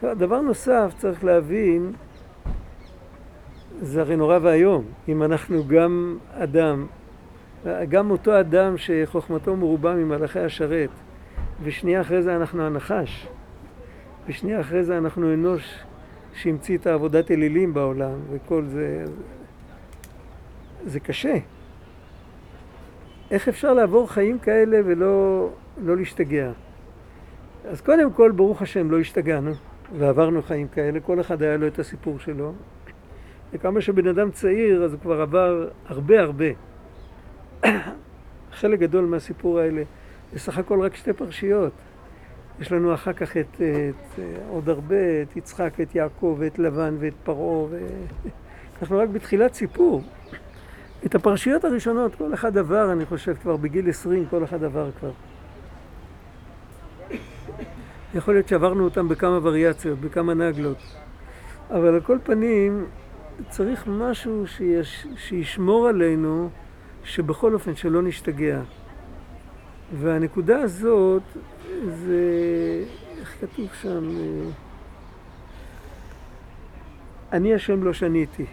דבר 0.04 0.40
נוסף, 0.40 0.94
צריך 0.98 1.24
להבין, 1.24 1.92
זה 3.80 4.00
הרי 4.00 4.16
נורא 4.16 4.38
ואיום, 4.42 4.84
אם 5.08 5.22
אנחנו 5.22 5.68
גם 5.68 6.18
אדם 6.34 6.86
גם 7.88 8.10
אותו 8.10 8.40
אדם 8.40 8.78
שחוכמתו 8.78 9.56
מרובה 9.56 9.94
ממלאכי 9.94 10.40
השרת, 10.40 10.90
ושנייה 11.62 12.00
אחרי 12.00 12.22
זה 12.22 12.36
אנחנו 12.36 12.62
הנחש, 12.62 13.28
ושנייה 14.26 14.60
אחרי 14.60 14.84
זה 14.84 14.98
אנחנו 14.98 15.34
אנוש 15.34 15.78
שהמציא 16.34 16.78
את 16.78 16.86
העבודת 16.86 17.30
אלילים 17.30 17.74
בעולם, 17.74 18.18
וכל 18.30 18.64
זה... 18.64 19.04
זה 20.86 21.00
קשה. 21.00 21.34
איך 23.30 23.48
אפשר 23.48 23.74
לעבור 23.74 24.12
חיים 24.12 24.38
כאלה 24.38 24.78
ולא 24.84 25.48
לא 25.84 25.96
להשתגע? 25.96 26.52
אז 27.64 27.80
קודם 27.80 28.12
כל, 28.12 28.30
ברוך 28.30 28.62
השם, 28.62 28.90
לא 28.90 29.00
השתגענו, 29.00 29.52
ועברנו 29.98 30.42
חיים 30.42 30.68
כאלה, 30.68 31.00
כל 31.00 31.20
אחד 31.20 31.42
היה 31.42 31.56
לו 31.56 31.66
את 31.66 31.78
הסיפור 31.78 32.18
שלו. 32.18 32.52
וכמה 33.52 33.80
שבן 33.80 34.06
אדם 34.06 34.30
צעיר, 34.30 34.84
אז 34.84 34.92
הוא 34.92 35.00
כבר 35.00 35.20
עבר 35.20 35.68
הרבה 35.86 36.20
הרבה. 36.20 36.46
חלק 38.60 38.78
גדול 38.78 39.04
מהסיפור 39.04 39.58
האלה 39.58 39.82
זה 40.32 40.38
סך 40.38 40.58
הכל 40.58 40.80
רק 40.82 40.96
שתי 40.96 41.12
פרשיות. 41.12 41.72
יש 42.60 42.72
לנו 42.72 42.94
אחר 42.94 43.12
כך 43.12 43.36
את, 43.36 43.60
את 43.60 44.20
עוד 44.48 44.68
הרבה, 44.68 45.22
את 45.22 45.36
יצחק, 45.36 45.80
את 45.80 45.94
יעקב, 45.94 46.36
ואת 46.38 46.58
לבן, 46.58 46.96
ואת 46.98 47.12
פרעה, 47.24 47.64
ו... 47.70 47.86
אנחנו 48.82 48.98
רק 48.98 49.08
בתחילת 49.08 49.54
סיפור. 49.54 50.02
את 51.06 51.14
הפרשיות 51.14 51.64
הראשונות, 51.64 52.14
כל 52.14 52.34
אחד 52.34 52.58
עבר, 52.58 52.92
אני 52.92 53.06
חושב, 53.06 53.34
כבר 53.34 53.56
בגיל 53.56 53.88
עשרים, 53.88 54.26
כל 54.30 54.44
אחד 54.44 54.64
עבר 54.64 54.90
כבר. 55.00 55.10
יכול 58.14 58.34
להיות 58.34 58.48
שעברנו 58.48 58.84
אותם 58.84 59.08
בכמה 59.08 59.38
וריאציות, 59.42 59.98
בכמה 60.00 60.34
נגלות. 60.34 60.78
אבל 61.70 61.94
על 61.94 62.00
כל 62.00 62.18
פנים, 62.22 62.84
צריך 63.48 63.86
משהו 63.86 64.46
שיש, 64.46 65.06
שישמור 65.16 65.88
עלינו 65.88 66.50
שבכל 67.04 67.54
אופן 67.54 67.76
שלא 67.76 68.02
נשתגע. 68.02 68.60
והנקודה 70.00 70.58
הזאת 70.58 71.22
זה, 71.86 72.22
איך 73.20 73.36
כתוב 73.40 73.68
שם? 73.82 74.08
אני 77.32 77.54
השם 77.54 77.82
לא 77.82 77.92
שניתי. 77.92 78.46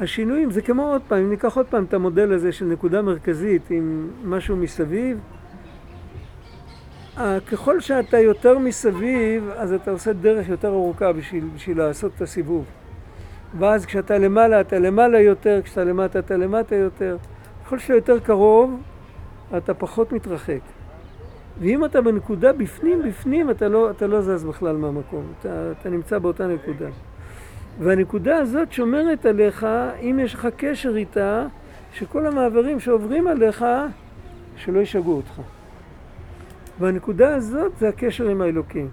השינויים 0.00 0.50
זה 0.50 0.62
כמו 0.62 0.92
עוד 0.92 1.02
פעם, 1.08 1.18
אם 1.18 1.30
ניקח 1.30 1.56
עוד 1.56 1.66
פעם 1.66 1.84
את 1.84 1.94
המודל 1.94 2.32
הזה 2.32 2.52
של 2.52 2.64
נקודה 2.64 3.02
מרכזית 3.02 3.70
עם 3.70 4.10
משהו 4.24 4.56
מסביב, 4.56 5.18
ככל 7.52 7.80
שאתה 7.80 8.18
יותר 8.18 8.58
מסביב, 8.58 9.50
אז 9.56 9.72
אתה 9.72 9.90
עושה 9.90 10.12
דרך 10.12 10.48
יותר 10.48 10.68
ארוכה 10.68 11.12
בשביל, 11.12 11.44
בשביל 11.54 11.78
לעשות 11.78 12.12
את 12.16 12.22
הסיבוב. 12.22 12.64
ואז 13.58 13.86
כשאתה 13.86 14.18
למעלה 14.18 14.60
אתה 14.60 14.78
למעלה 14.78 15.20
יותר, 15.20 15.60
כשאתה 15.64 15.84
למטה 15.84 16.18
אתה 16.18 16.36
למטה 16.36 16.74
יותר. 16.76 17.16
ככל 17.64 17.78
שאתה 17.78 17.94
יותר 17.94 18.18
קרוב, 18.18 18.80
אתה 19.56 19.74
פחות 19.74 20.12
מתרחק. 20.12 20.60
ואם 21.60 21.84
אתה 21.84 22.00
בנקודה 22.00 22.52
בפנים, 22.52 23.02
בפנים, 23.02 23.50
אתה 23.50 23.68
לא, 23.68 23.90
אתה 23.90 24.06
לא 24.06 24.20
זז 24.20 24.44
בכלל 24.44 24.76
מהמקום, 24.76 25.22
אתה, 25.40 25.72
אתה 25.80 25.88
נמצא 25.88 26.18
באותה 26.18 26.46
נקודה. 26.46 26.88
והנקודה 27.78 28.36
הזאת 28.36 28.72
שומרת 28.72 29.26
עליך, 29.26 29.66
אם 30.00 30.20
יש 30.22 30.34
לך 30.34 30.48
קשר 30.56 30.96
איתה, 30.96 31.46
שכל 31.92 32.26
המעברים 32.26 32.80
שעוברים 32.80 33.26
עליך, 33.26 33.64
שלא 34.56 34.80
ישגעו 34.80 35.16
אותך. 35.16 35.57
והנקודה 36.78 37.34
הזאת 37.34 37.76
זה 37.76 37.88
הקשר 37.88 38.28
עם 38.28 38.40
האלוקים. 38.40 38.88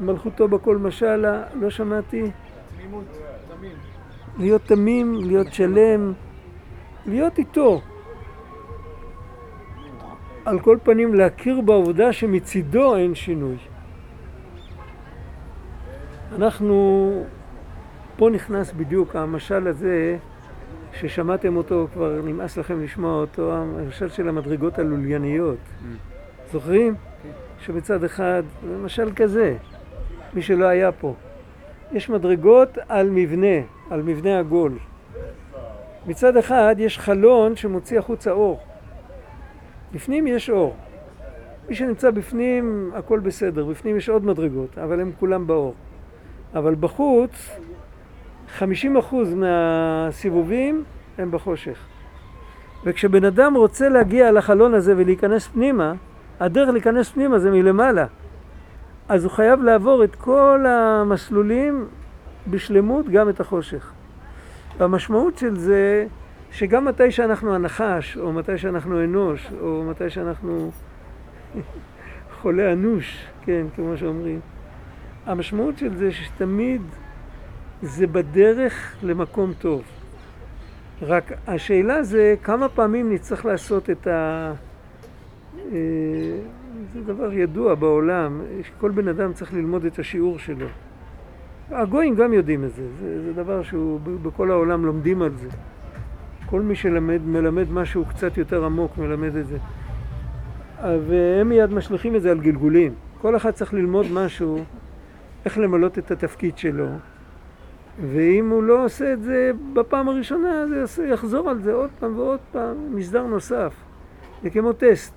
מלכותו 0.00 0.48
בכל 0.48 0.76
משלה, 0.76 1.42
לא 1.54 1.70
שמעתי. 1.70 2.30
תמימות, 2.76 3.04
תמים. 3.58 3.76
להיות 4.38 4.62
תמים, 4.66 5.14
להיות 5.14 5.52
שלם, 5.52 6.12
להיות 7.06 7.38
איתו. 7.38 7.80
על 10.44 10.60
כל 10.60 10.78
פנים 10.82 11.14
להכיר 11.14 11.60
בעובדה 11.60 12.12
שמצידו 12.12 12.96
אין 12.96 13.14
שינוי. 13.14 13.56
אנחנו, 16.36 17.10
פה 18.16 18.30
נכנס 18.30 18.72
בדיוק 18.72 19.16
המשל 19.16 19.68
הזה 19.68 20.18
ששמעתם 20.92 21.56
אותו, 21.56 21.86
כבר 21.92 22.20
נמאס 22.24 22.56
לכם 22.56 22.82
לשמוע 22.82 23.20
אותו, 23.20 23.52
המשל 23.52 24.08
של 24.08 24.28
המדרגות 24.28 24.78
הלולייניות. 24.78 25.58
זוכרים? 26.52 26.94
שמצד 27.60 28.04
אחד, 28.04 28.42
זה 28.68 28.78
משל 28.78 29.10
כזה, 29.16 29.56
מי 30.34 30.42
שלא 30.42 30.64
היה 30.64 30.92
פה. 30.92 31.14
יש 31.92 32.10
מדרגות 32.10 32.78
על 32.88 33.10
מבנה, 33.10 33.66
על 33.90 34.02
מבנה 34.02 34.38
עגול. 34.38 34.78
מצד 36.06 36.36
אחד 36.36 36.74
יש 36.78 36.98
חלון 36.98 37.56
שמוציא 37.56 37.98
החוצה 37.98 38.30
אור. 38.30 38.60
בפנים 39.92 40.26
יש 40.26 40.50
אור. 40.50 40.76
מי 41.68 41.74
שנמצא 41.74 42.10
בפנים 42.10 42.90
הכל 42.94 43.18
בסדר, 43.20 43.64
בפנים 43.64 43.96
יש 43.96 44.08
עוד 44.08 44.24
מדרגות, 44.24 44.78
אבל 44.78 45.00
הם 45.00 45.12
כולם 45.18 45.46
באור. 45.46 45.74
אבל 46.54 46.74
בחוץ 46.74 47.58
50% 48.58 48.62
מהסיבובים 49.36 50.84
הם 51.18 51.30
בחושך. 51.30 51.78
וכשבן 52.84 53.24
אדם 53.24 53.54
רוצה 53.54 53.88
להגיע 53.88 54.32
לחלון 54.32 54.74
הזה 54.74 54.94
ולהיכנס 54.96 55.48
פנימה, 55.48 55.92
הדרך 56.40 56.68
להיכנס 56.68 57.10
פנימה 57.10 57.38
זה 57.38 57.50
מלמעלה. 57.50 58.06
אז 59.08 59.24
הוא 59.24 59.32
חייב 59.32 59.62
לעבור 59.62 60.04
את 60.04 60.14
כל 60.16 60.64
המסלולים 60.68 61.88
בשלמות, 62.50 63.08
גם 63.08 63.28
את 63.28 63.40
החושך. 63.40 63.92
והמשמעות 64.78 65.38
של 65.38 65.56
זה, 65.56 66.06
שגם 66.52 66.84
מתי 66.84 67.10
שאנחנו 67.10 67.54
הנחש, 67.54 68.16
או 68.16 68.32
מתי 68.32 68.58
שאנחנו 68.58 69.04
אנוש, 69.04 69.50
או 69.60 69.84
מתי 69.90 70.10
שאנחנו 70.10 70.70
חולה 72.40 72.72
אנוש, 72.72 73.26
כן, 73.44 73.66
כמו 73.76 73.96
שאומרים, 73.96 74.40
המשמעות 75.26 75.78
של 75.78 75.96
זה 75.96 76.12
שתמיד 76.12 76.82
זה 77.82 78.06
בדרך 78.06 78.96
למקום 79.02 79.52
טוב. 79.58 79.82
רק 81.02 81.32
השאלה 81.46 82.02
זה 82.02 82.34
כמה 82.42 82.68
פעמים 82.68 83.12
נצטרך 83.12 83.44
לעשות 83.44 83.90
את 83.90 84.06
ה... 84.06 84.52
אה, 85.72 85.78
זה 86.92 87.00
דבר 87.00 87.32
ידוע 87.32 87.74
בעולם, 87.74 88.40
שכל 88.62 88.90
בן 88.90 89.08
אדם 89.08 89.32
צריך 89.32 89.52
ללמוד 89.52 89.84
את 89.84 89.98
השיעור 89.98 90.38
שלו. 90.38 90.66
הגויים 91.70 92.14
גם 92.14 92.32
יודעים 92.32 92.64
את 92.64 92.74
זה, 92.74 92.82
זה, 93.00 93.22
זה 93.22 93.32
דבר 93.32 93.62
שהוא, 93.62 94.00
בכל 94.22 94.50
העולם 94.50 94.86
לומדים 94.86 95.22
על 95.22 95.30
זה. 95.36 95.48
כל 96.46 96.60
מי 96.60 96.74
שלמד, 96.74 97.22
מלמד 97.22 97.72
משהו 97.72 98.04
קצת 98.04 98.38
יותר 98.38 98.64
עמוק, 98.64 98.98
מלמד 98.98 99.36
את 99.36 99.46
זה. 99.46 99.58
והם 100.82 101.48
מיד 101.48 101.72
משליכים 101.72 102.16
את 102.16 102.22
זה 102.22 102.30
על 102.30 102.40
גלגולים. 102.40 102.94
כל 103.20 103.36
אחד 103.36 103.50
צריך 103.50 103.74
ללמוד 103.74 104.06
משהו, 104.12 104.64
איך 105.44 105.58
למלות 105.58 105.98
את 105.98 106.10
התפקיד 106.10 106.58
שלו, 106.58 106.86
ואם 107.98 108.50
הוא 108.50 108.62
לא 108.62 108.84
עושה 108.84 109.12
את 109.12 109.22
זה 109.22 109.50
בפעם 109.72 110.08
הראשונה, 110.08 110.64
זה 110.84 111.06
יחזור 111.06 111.50
על 111.50 111.62
זה 111.62 111.72
עוד 111.72 111.90
פעם 111.98 112.18
ועוד 112.18 112.40
פעם, 112.52 112.96
מסדר 112.96 113.26
נוסף. 113.26 113.74
זה 114.42 114.50
כמו 114.50 114.72
טסט. 114.72 115.14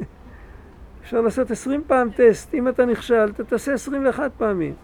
אפשר 1.02 1.20
לעשות 1.20 1.50
עשרים 1.50 1.82
פעם 1.86 2.08
טסט. 2.10 2.54
אם 2.54 2.68
אתה 2.68 2.84
נכשל, 2.84 3.30
אתה 3.34 3.44
תעשה 3.44 3.74
עשרים 3.74 4.06
ואחת 4.06 4.30
פעמים. 4.38 4.74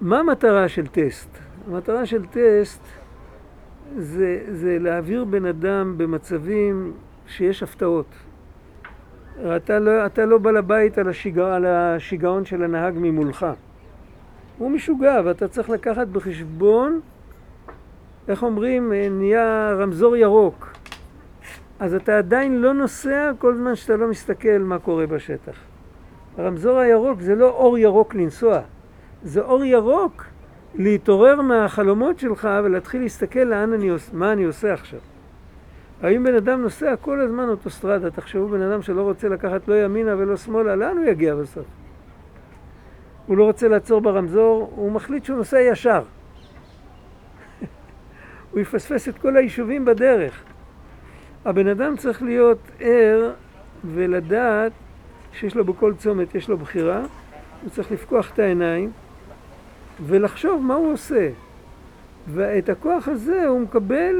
מה 0.00 0.18
המטרה 0.18 0.68
של 0.68 0.86
טסט? 0.86 1.28
המטרה 1.66 2.06
של 2.06 2.26
טסט 2.26 2.82
זה, 3.96 4.40
זה 4.50 4.78
להעביר 4.80 5.24
בן 5.24 5.46
אדם 5.46 5.94
במצבים 5.96 6.92
שיש 7.26 7.62
הפתעות. 7.62 8.06
אתה 9.56 9.78
לא, 9.78 10.06
אתה 10.06 10.26
לא 10.26 10.38
בעל 10.38 10.56
הבית 10.56 10.98
על, 10.98 11.08
השיגע, 11.08 11.54
על 11.54 11.66
השיגעון 11.66 12.44
של 12.44 12.62
הנהג 12.62 12.94
ממולך. 12.96 13.46
הוא 14.58 14.70
משוגע, 14.70 15.20
ואתה 15.24 15.48
צריך 15.48 15.70
לקחת 15.70 16.08
בחשבון, 16.08 17.00
איך 18.28 18.42
אומרים, 18.42 18.92
נהיה 19.10 19.74
רמזור 19.78 20.16
ירוק. 20.16 20.72
אז 21.80 21.94
אתה 21.94 22.18
עדיין 22.18 22.60
לא 22.60 22.74
נוסע 22.74 23.30
כל 23.38 23.54
זמן 23.54 23.74
שאתה 23.74 23.96
לא 23.96 24.08
מסתכל 24.08 24.58
מה 24.58 24.78
קורה 24.78 25.06
בשטח. 25.06 25.56
הרמזור 26.38 26.78
הירוק 26.78 27.20
זה 27.20 27.34
לא 27.34 27.50
אור 27.50 27.78
ירוק 27.78 28.14
לנסוע, 28.14 28.60
זה 29.22 29.40
אור 29.40 29.64
ירוק 29.64 30.24
להתעורר 30.74 31.40
מהחלומות 31.40 32.18
שלך 32.18 32.48
ולהתחיל 32.64 33.02
להסתכל 33.02 33.40
לאן 33.40 33.72
אני, 33.72 33.90
מה 34.12 34.32
אני 34.32 34.44
עושה 34.44 34.72
עכשיו. 34.72 35.00
האם 36.02 36.24
בן 36.24 36.34
אדם 36.34 36.62
נוסע 36.62 36.96
כל 36.96 37.20
הזמן 37.20 37.48
אוטוסטרדה, 37.48 38.10
תחשבו 38.10 38.48
בן 38.48 38.62
אדם 38.62 38.82
שלא 38.82 39.02
רוצה 39.02 39.28
לקחת 39.28 39.68
לא 39.68 39.84
ימינה 39.84 40.14
ולא 40.18 40.36
שמאלה, 40.36 40.76
לאן 40.76 40.96
הוא 40.96 41.06
יגיע 41.06 41.34
בסוף? 41.34 41.85
הוא 43.26 43.36
לא 43.36 43.44
רוצה 43.44 43.68
לעצור 43.68 44.00
ברמזור, 44.00 44.72
הוא 44.76 44.92
מחליט 44.92 45.24
שהוא 45.24 45.36
נוסע 45.36 45.60
ישר. 45.60 46.02
הוא 48.50 48.60
יפספס 48.60 49.08
את 49.08 49.18
כל 49.18 49.36
היישובים 49.36 49.84
בדרך. 49.84 50.42
הבן 51.44 51.68
אדם 51.68 51.96
צריך 51.96 52.22
להיות 52.22 52.58
ער 52.80 53.32
ולדעת 53.84 54.72
שיש 55.32 55.56
לו 55.56 55.64
בכל 55.64 55.94
צומת, 55.98 56.34
יש 56.34 56.48
לו 56.48 56.58
בחירה, 56.58 57.00
הוא 57.62 57.70
צריך 57.70 57.92
לפקוח 57.92 58.32
את 58.32 58.38
העיניים 58.38 58.90
ולחשוב 60.06 60.62
מה 60.62 60.74
הוא 60.74 60.92
עושה. 60.92 61.30
ואת 62.28 62.68
הכוח 62.68 63.08
הזה 63.08 63.46
הוא 63.46 63.60
מקבל 63.60 64.16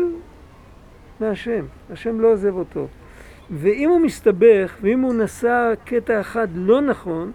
מהשם, 1.20 1.64
השם 1.90 2.20
לא 2.20 2.32
עוזב 2.32 2.54
אותו. 2.54 2.88
ואם 3.50 3.88
הוא 3.88 4.00
מסתבך, 4.00 4.76
ואם 4.80 5.00
הוא 5.00 5.14
נסע 5.14 5.72
קטע 5.84 6.20
אחד 6.20 6.48
לא 6.54 6.80
נכון, 6.80 7.32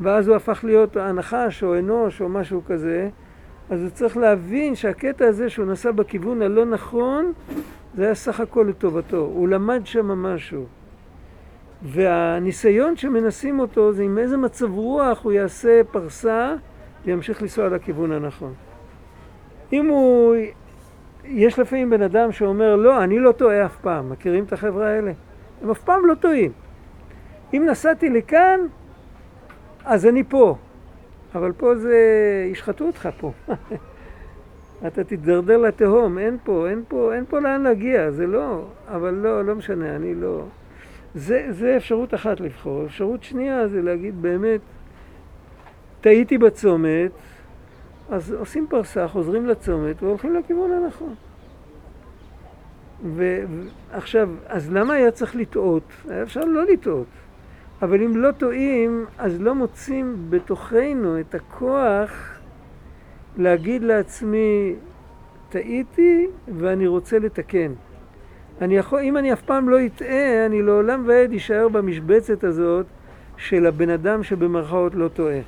ואז 0.00 0.28
הוא 0.28 0.36
הפך 0.36 0.64
להיות 0.64 0.96
הנחש 0.96 1.62
או 1.62 1.78
אנוש 1.78 2.20
או 2.20 2.28
משהו 2.28 2.62
כזה, 2.66 3.08
אז 3.70 3.82
הוא 3.82 3.90
צריך 3.90 4.16
להבין 4.16 4.74
שהקטע 4.74 5.26
הזה 5.26 5.50
שהוא 5.50 5.66
נסע 5.66 5.90
בכיוון 5.90 6.42
הלא 6.42 6.64
נכון, 6.64 7.32
זה 7.94 8.04
היה 8.04 8.14
סך 8.14 8.40
הכל 8.40 8.66
לטובתו. 8.68 9.16
הוא 9.16 9.48
למד 9.48 9.80
שם 9.84 10.06
משהו. 10.06 10.64
והניסיון 11.82 12.96
שמנסים 12.96 13.60
אותו 13.60 13.92
זה 13.92 14.02
עם 14.02 14.18
איזה 14.18 14.36
מצב 14.36 14.72
רוח 14.72 15.22
הוא 15.22 15.32
יעשה 15.32 15.80
פרסה 15.90 16.54
וימשיך 17.04 17.42
לנסוע 17.42 17.68
לכיוון 17.68 18.12
הנכון. 18.12 18.54
אם 19.72 19.86
הוא... 19.86 20.36
יש 21.24 21.58
לפעמים 21.58 21.90
בן 21.90 22.02
אדם 22.02 22.32
שאומר, 22.32 22.76
לא, 22.76 23.04
אני 23.04 23.18
לא 23.18 23.32
טועה 23.32 23.66
אף 23.66 23.76
פעם. 23.76 24.10
מכירים 24.10 24.44
את 24.44 24.52
החברה 24.52 24.88
האלה? 24.88 25.12
הם 25.62 25.70
אף 25.70 25.78
פעם 25.78 26.06
לא 26.06 26.14
טועים. 26.14 26.52
אם 27.54 27.66
נסעתי 27.70 28.10
לכאן, 28.10 28.60
אז 29.84 30.06
אני 30.06 30.24
פה. 30.24 30.56
אבל 31.34 31.52
פה 31.52 31.76
זה... 31.76 31.98
ישחטו 32.52 32.84
אותך 32.84 33.08
פה. 33.20 33.32
אתה 34.86 35.04
תתדרדר 35.04 35.56
לתהום, 35.56 36.18
אין 36.18 36.36
פה, 36.44 36.68
אין 36.70 36.82
פה, 36.88 37.14
אין 37.14 37.24
פה 37.28 37.40
לאן 37.40 37.62
להגיע, 37.62 38.10
זה 38.10 38.26
לא, 38.26 38.64
אבל 38.88 39.14
לא, 39.14 39.44
לא 39.44 39.54
משנה, 39.54 39.96
אני 39.96 40.14
לא... 40.14 40.44
זה, 41.14 41.46
זה 41.50 41.76
אפשרות 41.76 42.14
אחת 42.14 42.40
לבחור. 42.40 42.84
אפשרות 42.86 43.22
שנייה 43.22 43.68
זה 43.68 43.82
להגיד 43.82 44.22
באמת, 44.22 44.60
טעיתי 46.00 46.38
בצומת, 46.38 47.10
אז 48.10 48.32
עושים 48.32 48.66
פרסה, 48.70 49.08
חוזרים 49.08 49.46
לצומת 49.46 50.02
והולכים 50.02 50.34
לכיוון 50.34 50.72
הנכון. 50.72 51.14
ועכשיו, 53.16 54.28
אז 54.46 54.72
למה 54.72 54.94
היה 54.94 55.10
צריך 55.10 55.36
לטעות? 55.36 55.82
היה 56.08 56.22
אפשר 56.22 56.44
לא 56.44 56.64
לטעות. 56.64 57.06
אבל 57.84 58.02
אם 58.02 58.16
לא 58.16 58.32
טועים, 58.32 59.06
אז 59.18 59.40
לא 59.40 59.54
מוצאים 59.54 60.16
בתוכנו 60.30 61.20
את 61.20 61.34
הכוח 61.34 62.38
להגיד 63.36 63.82
לעצמי, 63.82 64.74
טעיתי 65.48 66.26
ואני 66.58 66.86
רוצה 66.86 67.18
לתקן. 67.18 67.72
אני 68.60 68.76
יכול, 68.76 69.00
אם 69.00 69.16
אני 69.16 69.32
אף 69.32 69.42
פעם 69.42 69.68
לא 69.68 69.86
אטעה, 69.86 70.46
אני 70.46 70.62
לעולם 70.62 71.04
ועד 71.06 71.32
אשאר 71.32 71.68
במשבצת 71.68 72.44
הזאת 72.44 72.86
של 73.36 73.66
הבן 73.66 73.90
אדם 73.90 74.22
שבמרכאות 74.22 74.94
לא 74.94 75.08
טועה. 75.08 75.40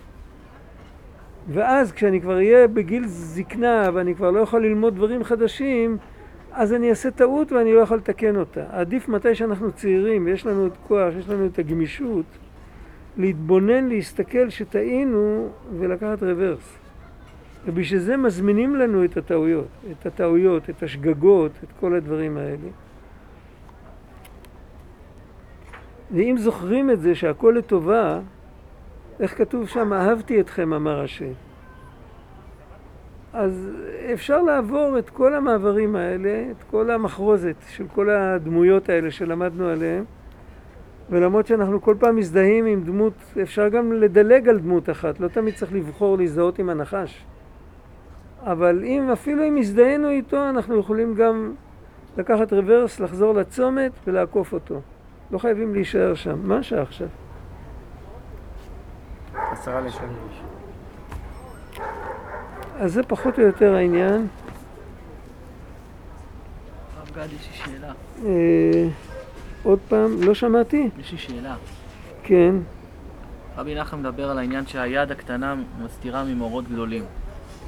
ואז 1.49 1.93
כשאני 1.93 2.21
כבר 2.21 2.35
אהיה 2.37 2.69
בגיל 2.69 3.07
זקנה 3.07 3.91
ואני 3.95 4.15
כבר 4.15 4.31
לא 4.31 4.41
יכול 4.41 4.63
ללמוד 4.63 4.95
דברים 4.95 5.25
חדשים, 5.25 5.97
אז 6.57 6.73
אני 6.73 6.91
אעשה 6.91 7.11
טעות 7.11 7.53
ואני 7.53 7.75
לא 7.75 7.81
יכול 7.81 7.97
לתקן 7.97 8.37
אותה. 8.37 8.65
עדיף 8.71 9.09
מתי 9.09 9.35
שאנחנו 9.35 9.73
צעירים 9.73 10.27
ויש 10.27 10.47
לנו 10.47 10.67
את 10.67 10.73
כוח, 10.89 11.15
יש 11.19 11.29
לנו 11.29 11.47
את 11.47 11.59
הגמישות, 11.59 12.25
להתבונן, 13.17 13.89
להסתכל 13.89 14.51
שטעינו 14.51 15.49
ולקחת 15.79 16.23
רוורס. 16.23 16.79
ובשביל 17.67 18.01
זה 18.01 18.17
מזמינים 18.17 18.77
לנו 18.77 19.05
את 19.05 19.17
הטעויות, 19.17 19.67
את 19.91 20.07
הטעויות, 20.07 20.71
את 20.71 20.83
השגגות, 20.83 21.53
את 21.65 21.69
כל 21.81 21.95
הדברים 21.95 22.37
האלה. 22.37 22.69
ואם 26.11 26.37
זוכרים 26.39 26.91
את 26.91 27.01
זה 27.01 27.15
שהכל 27.15 27.55
לטובה, 27.59 28.21
איך 29.21 29.39
כתוב 29.39 29.69
שם, 29.69 29.93
אהבתי 29.93 30.41
אתכם, 30.41 30.73
אמר 30.73 31.01
השם. 31.01 31.33
אז 33.37 33.69
אפשר 34.15 34.43
לעבור 34.43 34.99
את 34.99 35.11
כל 35.11 35.35
המעברים 35.35 35.97
האלה, 35.97 36.45
את 36.51 36.63
כל 36.71 36.91
המחרוזת 36.91 37.55
של 37.69 37.85
כל 37.95 38.11
הדמויות 38.11 38.89
האלה 38.89 39.11
שלמדנו 39.11 39.69
עליהן, 39.69 40.05
ולמרות 41.11 41.47
שאנחנו 41.47 41.83
כל 41.83 41.97
פעם 41.99 42.17
מזדהים 42.17 42.67
עם 42.67 42.83
דמות, 42.83 43.13
אפשר 43.43 43.69
גם 43.69 43.93
לדלג 43.93 44.49
על 44.49 44.59
דמות 44.59 44.91
אחת, 44.91 45.21
לא 45.21 45.29
תמיד 45.29 45.55
צריך 45.55 45.73
לבחור 45.73 46.19
להזדהות 46.19 46.59
עם 46.59 46.71
הנחש. 46.71 47.25
אבל 48.43 48.85
אם 48.85 49.11
אפילו 49.11 49.45
אם 49.49 49.57
הזדהינו 49.57 50.09
איתו, 50.09 50.49
אנחנו 50.49 50.79
יכולים 50.79 51.15
גם 51.15 51.55
לקחת 52.17 52.53
רוורס, 52.53 53.01
לחזור 53.01 53.35
לצומת 53.35 53.93
ולעקוף 54.07 54.53
אותו. 54.53 54.81
לא 55.31 55.39
חייבים 55.39 55.75
להישאר 55.75 56.15
שם. 56.15 56.39
מה 56.43 56.59
השעה 56.59 56.83
עכשיו? 56.83 57.09
עשרה 59.35 59.81
לשלוש. 59.81 60.56
אז 62.79 62.93
זה 62.93 63.03
פחות 63.03 63.39
או 63.39 63.45
יותר 63.45 63.75
העניין. 63.75 64.27
הרב 66.97 67.11
גד, 67.15 67.27
יש 67.33 67.49
לי 67.49 67.73
שאלה. 67.73 67.93
אה, 68.25 68.89
עוד 69.63 69.79
פעם, 69.89 70.23
לא 70.23 70.35
שמעתי? 70.35 70.91
יש 71.01 71.13
לי 71.13 71.19
שאלה. 71.19 71.55
כן, 72.23 72.55
רבי 73.57 73.75
נחמן 73.75 74.01
מדבר 74.01 74.31
על 74.31 74.39
העניין 74.39 74.67
שהיד 74.67 75.11
הקטנה 75.11 75.55
מסתירה 75.85 76.25
ממאורות 76.25 76.69
גדולים. 76.69 77.05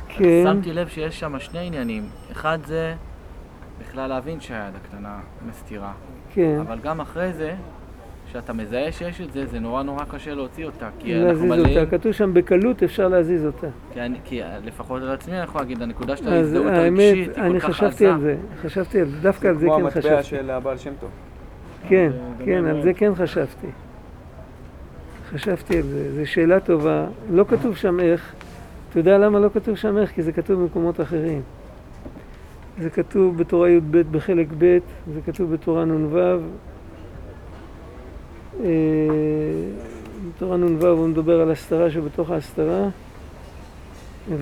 כן. 0.08 0.42
שמתי 0.44 0.72
לב 0.72 0.88
שיש 0.88 1.20
שם 1.20 1.38
שני 1.38 1.66
עניינים. 1.66 2.08
אחד 2.32 2.58
זה 2.66 2.94
בכלל 3.80 4.06
להבין 4.06 4.40
שהיד 4.40 4.74
הקטנה 4.76 5.20
מסתירה. 5.48 5.92
כן. 6.34 6.58
אבל 6.60 6.78
גם 6.78 7.00
אחרי 7.00 7.32
זה, 7.32 7.54
כשאתה 8.30 8.52
מזהה 8.52 8.92
שיש 8.92 9.20
את 9.20 9.32
זה, 9.32 9.46
זה 9.46 9.60
נורא 9.60 9.82
נורא 9.82 10.04
קשה 10.04 10.34
להוציא 10.34 10.66
אותה. 10.66 10.88
כי 10.98 11.14
אנחנו 11.14 11.28
להזיז 11.28 11.44
מלאים... 11.44 11.78
אותה. 11.78 11.90
כתוב 11.98 12.12
שם 12.12 12.34
בקלות 12.34 12.82
אפשר 12.82 13.08
להזיז 13.08 13.46
אותה. 13.46 13.66
כי, 13.92 14.00
אני, 14.00 14.18
כי 14.24 14.40
לפחות 14.64 15.02
על 15.02 15.10
עצמי 15.10 15.34
אני 15.34 15.42
יכול 15.42 15.60
להגיד, 15.60 15.82
הנקודה 15.82 16.16
של 16.16 16.28
אז 16.28 16.32
ההזדהות 16.32 16.66
האמת, 16.66 16.98
הרגשית 17.00 17.36
היא 17.36 17.44
אני 17.44 17.60
כל 17.60 17.66
כך 17.68 17.74
חשבתי 17.74 18.06
עזה. 18.06 18.14
על 18.14 18.20
זה. 18.20 18.36
חשבתי 18.62 19.00
על 19.00 19.08
זה. 19.08 19.20
דווקא 19.20 19.48
על 19.48 19.58
זה 19.58 19.66
כמו 19.66 19.76
כן 19.76 19.82
המטבע 19.82 20.00
חשבתי. 20.00 20.22
של 20.22 20.50
הבעל 20.50 20.78
שם 20.78 20.92
טוב. 21.00 21.10
כן, 21.88 22.10
זה 22.38 22.44
כן, 22.44 22.64
על. 22.64 22.82
זה 22.82 22.94
כן 22.94 23.14
חשבתי. 23.14 23.66
חשבתי 25.30 25.76
על 25.76 25.82
זה. 25.82 26.12
זו 26.14 26.30
שאלה 26.30 26.60
טובה. 26.60 27.06
לא 27.30 27.44
כתוב 27.48 27.76
שם 27.76 28.00
איך. 28.00 28.34
אתה 28.90 28.98
יודע 28.98 29.18
למה 29.18 29.38
לא 29.38 29.48
כתוב 29.54 29.76
שם 29.76 29.98
איך? 29.98 30.10
כי 30.10 30.22
זה 30.22 30.32
כתוב 30.32 30.60
במקומות 30.60 31.00
אחרים. 31.00 31.42
זה 32.78 32.90
כתוב 32.90 33.38
בתורה 33.38 33.70
י"ב 33.70 33.96
בחלק 34.10 34.46
ב', 34.58 34.78
זה 35.14 35.20
כתוב 35.26 35.52
בתורה 35.52 35.84
נ"ו. 35.84 36.18
אה, 38.64 38.66
בתורה 40.36 40.56
נ"ו 40.56 40.86
הוא 40.86 41.08
מדבר 41.08 41.40
על 41.40 41.50
הסתרה 41.50 41.90
שבתוך 41.90 42.30
ההסתרה, 42.30 42.88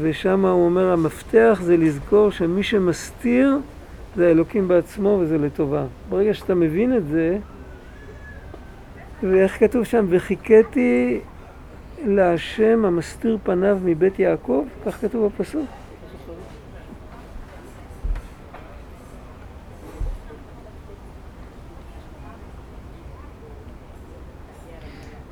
ושם 0.01 0.47
הוא 0.47 0.65
אומר 0.65 0.93
המפתח 0.93 1.59
זה 1.63 1.77
לזכור 1.77 2.31
שמי 2.31 2.63
שמסתיר 2.63 3.59
זה 4.17 4.29
האלוקים 4.29 4.69
בעצמו 4.69 5.19
וזה 5.21 5.39
לטובה. 5.39 5.85
ברגע 6.09 6.35
שאתה 6.35 6.55
מבין 6.55 6.97
את 6.97 7.07
זה, 7.09 7.39
ואיך 9.23 9.59
כתוב 9.59 9.85
שם, 9.85 10.07
וחיכיתי 10.09 11.21
להשם 12.07 12.85
המסתיר 12.85 13.39
פניו 13.43 13.79
מבית 13.85 14.19
יעקב, 14.19 14.65
כך 14.87 15.01
כתוב 15.01 15.27
בפסוק. 15.27 15.67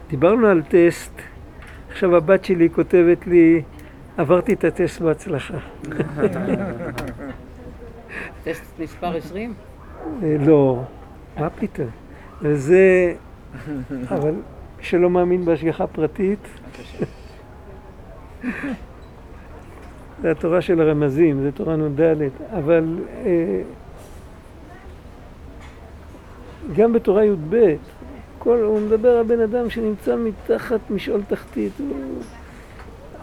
דיברנו 0.09 0.47
על 0.47 0.63
טסט, 0.63 1.13
עכשיו 1.91 2.17
הבת 2.17 2.45
שלי 2.45 2.71
כותבת 2.71 3.27
לי, 3.27 3.63
עברתי 4.17 4.53
את 4.53 4.65
הטסט 4.65 5.01
בהצלחה. 5.01 5.59
טסט 8.45 8.65
מספר 8.79 9.17
20? 9.17 9.55
אה, 10.23 10.37
לא, 10.47 10.83
מה 11.39 11.51
פתאום? 11.51 11.89
וזה, 12.43 13.15
אבל 14.09 14.35
שלא 14.81 15.11
מאמין 15.11 15.45
בהשגחה 15.45 15.87
פרטית, 15.87 16.39
זה 20.23 20.31
התורה 20.31 20.61
של 20.61 20.81
הרמזים, 20.81 21.43
זה 21.43 21.53
תורה 21.53 21.77
נ"ד, 21.77 22.01
אבל 22.59 22.99
אה, 23.27 23.63
גם 26.77 26.93
בתורה 26.93 27.25
י"ב, 27.25 27.75
כל, 28.45 28.59
הוא 28.64 28.80
מדבר 28.80 29.09
על 29.09 29.24
בן 29.24 29.40
אדם 29.40 29.70
שנמצא 29.70 30.16
מתחת 30.16 30.80
משעול 30.90 31.20
תחתית. 31.28 31.72
הוא, 31.78 31.97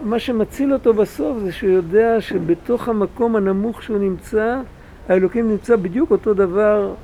מה 0.00 0.18
שמציל 0.18 0.72
אותו 0.72 0.94
בסוף 0.94 1.38
זה 1.38 1.52
שהוא 1.52 1.70
יודע 1.70 2.20
שבתוך 2.20 2.88
המקום 2.88 3.36
הנמוך 3.36 3.82
שהוא 3.82 3.98
נמצא, 3.98 4.60
האלוקים 5.08 5.50
נמצא 5.50 5.76
בדיוק 5.76 6.10
אותו 6.10 6.34
דבר. 6.34 6.94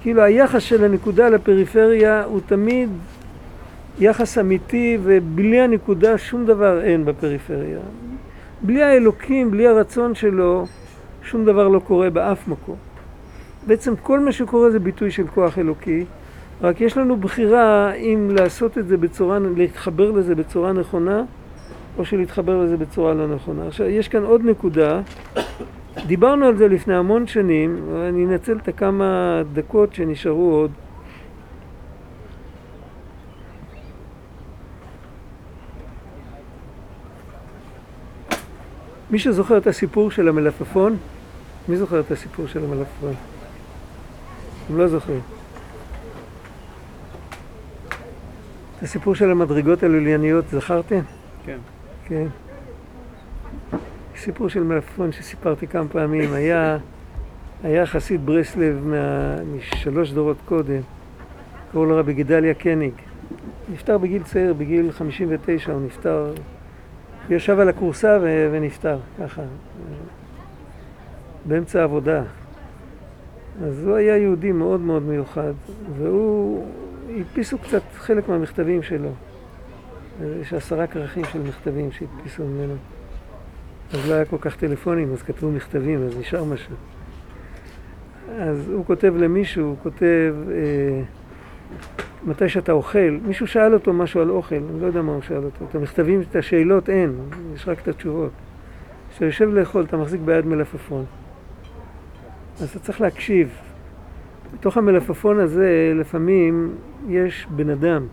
כאילו 0.00 0.22
היחס 0.22 0.62
של 0.62 0.84
הנקודה 0.84 1.28
לפריפריה 1.28 2.24
הוא 2.24 2.40
תמיד 2.46 2.88
יחס 3.98 4.38
אמיתי 4.38 4.98
ובלי 5.02 5.60
הנקודה 5.60 6.18
שום 6.18 6.46
דבר 6.46 6.82
אין 6.82 7.04
בפריפריה. 7.04 7.78
בלי 8.62 8.82
האלוקים, 8.82 9.50
בלי 9.50 9.66
הרצון 9.66 10.14
שלו, 10.14 10.66
שום 11.22 11.44
דבר 11.44 11.68
לא 11.68 11.78
קורה 11.78 12.10
באף 12.10 12.48
מקום. 12.48 12.76
בעצם 13.66 13.96
כל 13.96 14.20
מה 14.20 14.32
שקורה 14.32 14.70
זה 14.70 14.78
ביטוי 14.78 15.10
של 15.10 15.26
כוח 15.26 15.58
אלוקי, 15.58 16.04
רק 16.64 16.80
יש 16.80 16.96
לנו 16.96 17.16
בחירה 17.16 17.92
אם 17.92 18.30
לעשות 18.38 18.78
את 18.78 18.88
זה 18.88 18.96
בצורה, 18.96 19.38
להתחבר 19.56 20.10
לזה 20.10 20.34
בצורה 20.34 20.72
נכונה, 20.72 21.22
או 21.98 22.04
שלהתחבר 22.04 22.62
לזה 22.62 22.76
בצורה 22.76 23.14
לא 23.14 23.26
נכונה. 23.26 23.66
עכשיו, 23.66 23.86
יש 23.86 24.08
כאן 24.08 24.24
עוד 24.24 24.44
נקודה, 24.44 25.00
דיברנו 26.06 26.46
על 26.46 26.56
זה 26.56 26.68
לפני 26.68 26.94
המון 26.94 27.26
שנים, 27.26 27.80
ואני 27.92 28.24
אנצל 28.24 28.58
את 28.62 28.68
הכמה 28.68 29.42
דקות 29.52 29.94
שנשארו 29.94 30.52
עוד. 30.52 30.70
מי 39.10 39.18
שזוכר 39.18 39.58
את 39.58 39.66
הסיפור 39.66 40.10
של 40.10 40.28
המלפפון? 40.28 40.96
מי 41.68 41.76
זוכר 41.76 42.00
את 42.00 42.10
הסיפור 42.10 42.46
של 42.46 42.64
המלפפון? 42.64 43.14
הם 44.70 44.78
לא 44.78 44.88
זוכרים. 44.88 45.33
את 48.78 48.82
הסיפור 48.82 49.14
של 49.14 49.30
המדרגות 49.30 49.82
הלולייניות, 49.82 50.44
זכרתם? 50.48 51.00
כן. 51.44 51.58
כן. 52.08 52.26
סיפור 54.16 54.48
של 54.48 54.62
מלפפון 54.62 55.12
שסיפרתי 55.12 55.66
כמה 55.66 55.88
פעמים, 55.88 56.32
היה, 56.32 56.78
היה 57.64 57.86
חסיד 57.86 58.26
ברסלב 58.26 58.86
מה, 58.86 59.36
משלוש 59.56 60.12
דורות 60.12 60.36
קודם, 60.44 60.80
קראו 61.72 61.84
לו 61.84 61.96
רבי 61.96 62.14
גדליה 62.14 62.54
קניג. 62.54 62.92
נפטר 63.72 63.98
בגיל 63.98 64.22
צעיר, 64.22 64.54
בגיל 64.54 64.92
59 64.92 65.72
הוא 65.72 65.80
נפטר, 65.86 66.32
הוא 67.28 67.36
ישב 67.36 67.58
על 67.58 67.68
הכורסה 67.68 68.18
ו- 68.22 68.48
ונפטר, 68.52 68.98
ככה, 69.20 69.42
באמצע 71.44 71.80
העבודה. 71.80 72.22
אז 73.64 73.86
הוא 73.86 73.96
היה 73.96 74.16
יהודי 74.16 74.52
מאוד 74.52 74.80
מאוד 74.80 75.02
מיוחד, 75.02 75.52
והוא, 75.98 76.66
הדפיסו 77.08 77.58
קצת 77.58 77.82
חלק 77.96 78.28
מהמכתבים 78.28 78.82
שלו. 78.82 79.10
יש 80.40 80.52
עשרה 80.52 80.86
כרכים 80.86 81.24
של 81.24 81.42
מכתבים 81.42 81.92
שהדפיסו 81.92 82.44
ממנו. 82.44 82.74
אז 83.92 84.08
לא 84.08 84.14
היה 84.14 84.24
כל 84.24 84.36
כך 84.40 84.56
טלפונים, 84.56 85.12
אז 85.12 85.22
כתבו 85.22 85.50
מכתבים, 85.50 86.06
אז 86.06 86.18
נשאר 86.18 86.44
משהו. 86.44 86.74
אז 88.38 88.68
הוא 88.68 88.84
כותב 88.84 89.14
למישהו, 89.16 89.64
הוא 89.64 89.76
כותב, 89.82 90.34
אה, 90.50 91.02
מתי 92.24 92.48
שאתה 92.48 92.72
אוכל, 92.72 93.18
מישהו 93.26 93.46
שאל 93.46 93.74
אותו 93.74 93.92
משהו 93.92 94.20
על 94.20 94.30
אוכל, 94.30 94.54
אני 94.54 94.80
לא 94.80 94.86
יודע 94.86 95.02
מה 95.02 95.12
הוא 95.12 95.22
שאל 95.22 95.44
אותו. 95.44 95.64
את 95.70 95.74
המכתבים, 95.74 96.20
את 96.20 96.36
השאלות 96.36 96.90
אין, 96.90 97.14
יש 97.54 97.68
רק 97.68 97.80
את 97.80 97.88
התשובות. 97.88 98.30
כשאתה 99.10 99.24
יושב 99.24 99.48
לאכול, 99.48 99.84
אתה 99.84 99.96
מחזיק 99.96 100.20
ביד 100.20 100.46
מלפפון. 100.46 101.04
אז 102.60 102.70
אתה 102.70 102.78
צריך 102.78 103.00
להקשיב. 103.00 103.48
בתוך 104.54 104.76
המלפפון 104.76 105.40
הזה, 105.40 105.92
לפעמים 105.94 106.74
יש 107.08 107.46
בן 107.50 107.70
אדם, 107.70 108.06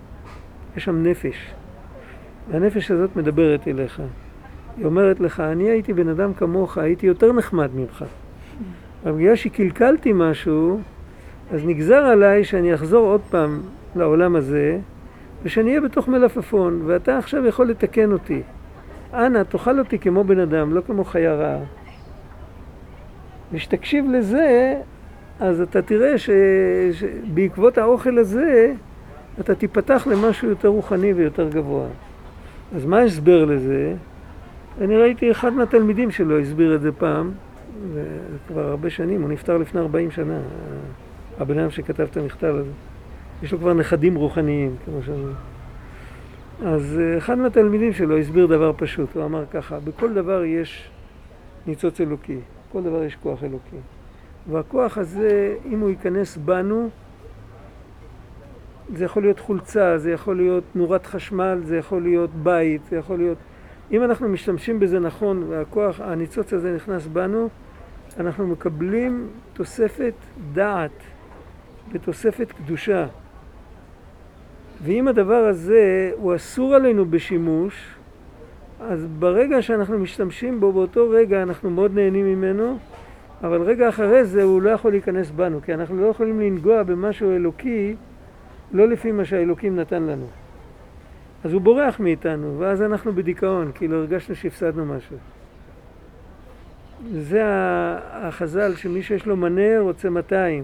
יש 0.77 0.85
שם 0.85 1.03
נפש. 1.03 1.53
והנפש 2.51 2.91
הזאת 2.91 3.15
מדברת 3.15 3.67
אליך. 3.67 4.01
היא 4.77 4.85
אומרת 4.85 5.19
לך, 5.19 5.39
אני 5.39 5.69
הייתי 5.69 5.93
בן 5.93 6.09
אדם 6.09 6.33
כמוך, 6.33 6.77
הייתי 6.77 7.07
יותר 7.07 7.31
נחמד 7.33 7.69
ממך. 7.75 8.05
אבל 9.03 9.11
בגלל 9.11 9.35
שקלקלתי 9.35 10.11
משהו, 10.15 10.79
אז 11.51 11.65
נגזר 11.65 12.03
עליי 12.03 12.43
שאני 12.43 12.73
אחזור 12.73 13.07
עוד 13.07 13.21
פעם 13.29 13.61
לעולם 13.95 14.35
הזה, 14.35 14.79
ושאני 15.43 15.69
אהיה 15.69 15.81
בתוך 15.81 16.07
מלפפון, 16.07 16.81
ואתה 16.85 17.17
עכשיו 17.17 17.45
יכול 17.45 17.67
לתקן 17.67 18.11
אותי. 18.11 18.41
אנא, 19.13 19.43
תאכל 19.43 19.79
אותי 19.79 19.99
כמו 19.99 20.23
בן 20.23 20.39
אדם, 20.39 20.73
לא 20.73 20.81
כמו 20.81 21.03
חיה 21.03 21.35
רעה. 21.35 21.63
ושתקשיב 23.51 24.05
לזה, 24.11 24.75
אז 25.41 25.61
אתה 25.61 25.81
תראה 25.81 26.15
שבעקבות 26.91 27.77
האוכל 27.77 28.17
הזה, 28.17 28.73
אתה 29.39 29.55
תיפתח 29.55 30.07
למשהו 30.11 30.49
יותר 30.49 30.67
רוחני 30.67 31.13
ויותר 31.13 31.49
גבוה. 31.49 31.87
אז 32.75 32.85
מה 32.85 32.99
ההסבר 32.99 33.45
לזה? 33.45 33.93
אני 34.81 34.97
ראיתי 34.97 35.31
אחד 35.31 35.53
מהתלמידים 35.53 36.11
שלו 36.11 36.39
הסביר 36.39 36.75
את 36.75 36.81
זה 36.81 36.91
פעם, 36.91 37.31
כבר 38.47 38.69
הרבה 38.69 38.89
שנים, 38.89 39.21
הוא 39.21 39.29
נפטר 39.29 39.57
לפני 39.57 39.81
40 39.81 40.11
שנה, 40.11 40.39
הבן 41.39 41.59
אדם 41.59 41.71
שכתב 41.71 42.07
את 42.11 42.17
המכתב 42.17 42.55
הזה. 42.55 42.71
יש 43.43 43.51
לו 43.51 43.59
כבר 43.59 43.73
נכדים 43.73 44.15
רוחניים, 44.15 44.75
כמו 44.85 45.03
שאומרים. 45.05 45.35
אז 46.65 46.99
אה, 46.99 47.17
אחד 47.17 47.37
מהתלמידים 47.37 47.93
שלו 47.93 48.17
הסביר 48.17 48.45
דבר 48.45 48.73
פשוט, 48.77 49.15
הוא 49.15 49.25
אמר 49.25 49.43
ככה, 49.51 49.79
בכל 49.79 50.13
דבר 50.13 50.43
יש 50.43 50.89
ניצוץ 51.67 52.01
אלוקי, 52.01 52.37
בכל 52.69 52.81
דבר 52.81 53.03
יש 53.03 53.15
כוח 53.15 53.43
אלוקי. 53.43 53.77
והכוח 54.49 54.97
הזה, 54.97 55.55
אם 55.65 55.79
הוא 55.79 55.89
ייכנס 55.89 56.37
בנו, 56.37 56.89
זה 58.95 59.05
יכול 59.05 59.23
להיות 59.23 59.39
חולצה, 59.39 59.97
זה 59.97 60.11
יכול 60.11 60.37
להיות 60.37 60.63
נורת 60.75 61.05
חשמל, 61.05 61.61
זה 61.63 61.77
יכול 61.77 62.01
להיות 62.01 62.29
בית, 62.33 62.81
זה 62.89 62.97
יכול 62.97 63.17
להיות... 63.17 63.37
אם 63.91 64.03
אנחנו 64.03 64.29
משתמשים 64.29 64.79
בזה 64.79 64.99
נכון 64.99 65.43
והכוח, 65.49 65.99
הניצוץ 65.99 66.53
הזה 66.53 66.75
נכנס 66.75 67.07
בנו, 67.07 67.49
אנחנו 68.19 68.47
מקבלים 68.47 69.27
תוספת 69.53 70.13
דעת 70.53 70.91
ותוספת 71.91 72.51
קדושה. 72.51 73.07
ואם 74.83 75.07
הדבר 75.07 75.43
הזה 75.49 76.11
הוא 76.15 76.35
אסור 76.35 76.75
עלינו 76.75 77.05
בשימוש, 77.05 77.95
אז 78.79 79.07
ברגע 79.19 79.61
שאנחנו 79.61 79.99
משתמשים 79.99 80.59
בו, 80.59 80.71
באותו 80.71 81.09
רגע 81.09 81.43
אנחנו 81.43 81.69
מאוד 81.69 81.95
נהנים 81.95 82.25
ממנו, 82.25 82.77
אבל 83.43 83.61
רגע 83.61 83.89
אחרי 83.89 84.25
זה 84.25 84.43
הוא 84.43 84.61
לא 84.61 84.69
יכול 84.69 84.91
להיכנס 84.91 85.31
בנו, 85.31 85.61
כי 85.61 85.73
אנחנו 85.73 86.01
לא 86.01 86.05
יכולים 86.05 86.39
לנגוע 86.39 86.83
במשהו 86.83 87.31
אלוקי 87.31 87.95
לא 88.71 88.87
לפי 88.87 89.11
מה 89.11 89.25
שהאלוקים 89.25 89.75
נתן 89.75 90.03
לנו. 90.03 90.25
אז 91.43 91.53
הוא 91.53 91.61
בורח 91.61 91.99
מאיתנו, 91.99 92.55
ואז 92.59 92.81
אנחנו 92.81 93.13
בדיכאון, 93.13 93.71
כאילו 93.75 93.97
הרגשנו 93.97 94.35
שהפסדנו 94.35 94.85
משהו. 94.85 95.17
זה 97.11 97.41
החז"ל 98.11 98.75
שמי 98.75 99.03
שיש 99.03 99.25
לו 99.25 99.37
מנה 99.37 99.79
רוצה 99.79 100.09
200 100.09 100.63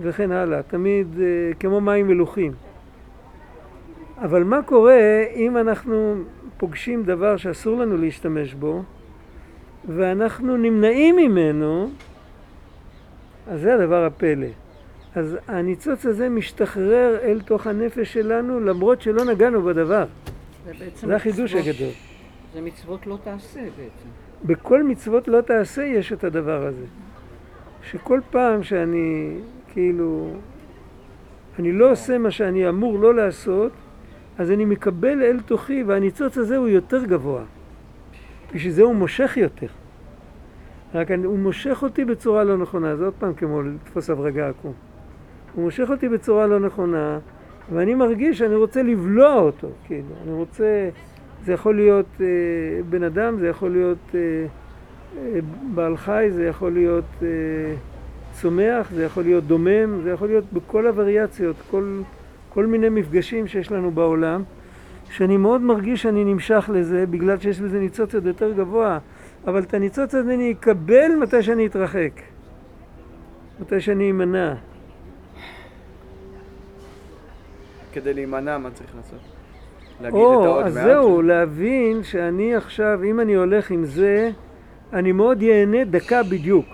וכן 0.00 0.32
הלאה, 0.32 0.62
תמיד 0.62 1.06
אה, 1.20 1.54
כמו 1.60 1.80
מים 1.80 2.08
מלוכים. 2.08 2.52
אבל 4.18 4.44
מה 4.44 4.62
קורה 4.62 5.24
אם 5.34 5.56
אנחנו 5.56 6.14
פוגשים 6.56 7.02
דבר 7.02 7.36
שאסור 7.36 7.78
לנו 7.78 7.96
להשתמש 7.96 8.54
בו 8.54 8.82
ואנחנו 9.88 10.56
נמנעים 10.56 11.16
ממנו, 11.16 11.90
אז 13.48 13.60
זה 13.60 13.74
הדבר 13.74 14.04
הפלא. 14.04 14.46
אז 15.14 15.36
הניצוץ 15.48 16.06
הזה 16.06 16.28
משתחרר 16.28 17.18
אל 17.22 17.40
תוך 17.40 17.66
הנפש 17.66 18.12
שלנו 18.12 18.60
למרות 18.60 19.02
שלא 19.02 19.24
נגענו 19.24 19.62
בדבר. 19.62 20.04
זה, 20.78 20.86
זה 20.94 21.16
החידוש 21.16 21.54
הגדול. 21.54 21.92
זה 22.54 22.60
מצוות 22.60 23.06
לא 23.06 23.18
תעשה 23.24 23.60
בעצם. 23.60 24.08
בכל 24.44 24.82
מצוות 24.82 25.28
לא 25.28 25.40
תעשה 25.40 25.82
יש 25.82 26.12
את 26.12 26.24
הדבר 26.24 26.66
הזה. 26.66 26.84
שכל 27.90 28.20
פעם 28.30 28.62
שאני 28.62 29.36
כאילו, 29.72 30.30
אני 31.58 31.72
לא 31.72 31.90
עושה 31.90 32.18
מה 32.18 32.30
שאני 32.30 32.68
אמור 32.68 32.98
לא 32.98 33.14
לעשות, 33.14 33.72
אז 34.38 34.50
אני 34.50 34.64
מקבל 34.64 35.22
אל 35.22 35.40
תוכי, 35.40 35.82
והניצוץ 35.82 36.38
הזה 36.38 36.56
הוא 36.56 36.68
יותר 36.68 37.04
גבוה. 37.04 37.42
בשביל 38.54 38.72
זה 38.72 38.82
הוא 38.82 38.94
מושך 38.94 39.36
יותר. 39.36 39.66
רק 40.94 41.10
אני, 41.10 41.26
הוא 41.26 41.38
מושך 41.38 41.82
אותי 41.82 42.04
בצורה 42.04 42.44
לא 42.44 42.56
נכונה, 42.56 42.96
זה 42.96 43.04
עוד 43.04 43.14
פעם 43.18 43.34
כמו 43.34 43.62
לתפוס 43.62 44.10
הברגה 44.10 44.48
עקום. 44.48 44.72
הוא 45.54 45.64
מושך 45.64 45.90
אותי 45.90 46.08
בצורה 46.08 46.46
לא 46.46 46.60
נכונה, 46.60 47.18
ואני 47.72 47.94
מרגיש 47.94 48.38
שאני 48.38 48.54
רוצה 48.54 48.82
לבלוע 48.82 49.34
אותו, 49.34 49.68
כאילו, 49.84 50.14
אני 50.24 50.32
רוצה, 50.32 50.88
זה 51.44 51.52
יכול 51.52 51.76
להיות 51.76 52.06
אה, 52.20 52.26
בן 52.90 53.02
אדם, 53.02 53.38
זה 53.38 53.48
יכול 53.48 53.70
להיות 53.70 53.98
אה, 54.14 54.20
אה, 55.18 55.40
בעל 55.74 55.96
חי, 55.96 56.28
זה 56.30 56.46
יכול 56.46 56.72
להיות 56.72 57.04
אה, 57.22 57.28
צומח, 58.32 58.90
זה 58.90 59.04
יכול 59.04 59.22
להיות 59.22 59.44
דומם, 59.44 60.00
זה 60.02 60.10
יכול 60.10 60.28
להיות 60.28 60.44
בכל 60.52 60.86
הווריאציות, 60.86 61.56
כל, 61.70 62.00
כל 62.48 62.66
מיני 62.66 62.88
מפגשים 62.88 63.46
שיש 63.46 63.72
לנו 63.72 63.90
בעולם, 63.90 64.42
שאני 65.12 65.36
מאוד 65.36 65.60
מרגיש 65.60 66.02
שאני 66.02 66.24
נמשך 66.24 66.70
לזה 66.72 67.06
בגלל 67.06 67.38
שיש 67.38 67.60
בזה 67.60 67.78
ניצוץ 67.78 68.14
עוד 68.14 68.26
יותר 68.26 68.52
גבוה, 68.52 68.98
אבל 69.46 69.62
את 69.62 69.74
הניצוץ 69.74 70.14
הזה 70.14 70.34
אני 70.34 70.52
אקבל 70.52 71.08
מתי 71.20 71.42
שאני 71.42 71.66
אתרחק, 71.66 72.12
מתי 73.60 73.80
שאני 73.80 74.10
אמנע. 74.10 74.54
כדי 77.92 78.14
להימנע, 78.14 78.58
מה 78.58 78.70
צריך 78.70 78.96
לעשות? 78.96 79.18
להגיד 80.00 80.20
או, 80.20 80.40
את 80.40 80.46
העוד 80.46 80.64
אז 80.64 80.74
מעט? 80.74 80.84
זהו, 80.84 81.22
להבין 81.22 82.02
שאני 82.02 82.54
עכשיו, 82.54 83.00
אם 83.04 83.20
אני 83.20 83.34
הולך 83.34 83.70
עם 83.70 83.84
זה, 83.84 84.30
אני 84.92 85.12
מאוד 85.12 85.42
ייהנה 85.42 85.84
דקה 85.84 86.22
בדיוק. 86.22 86.66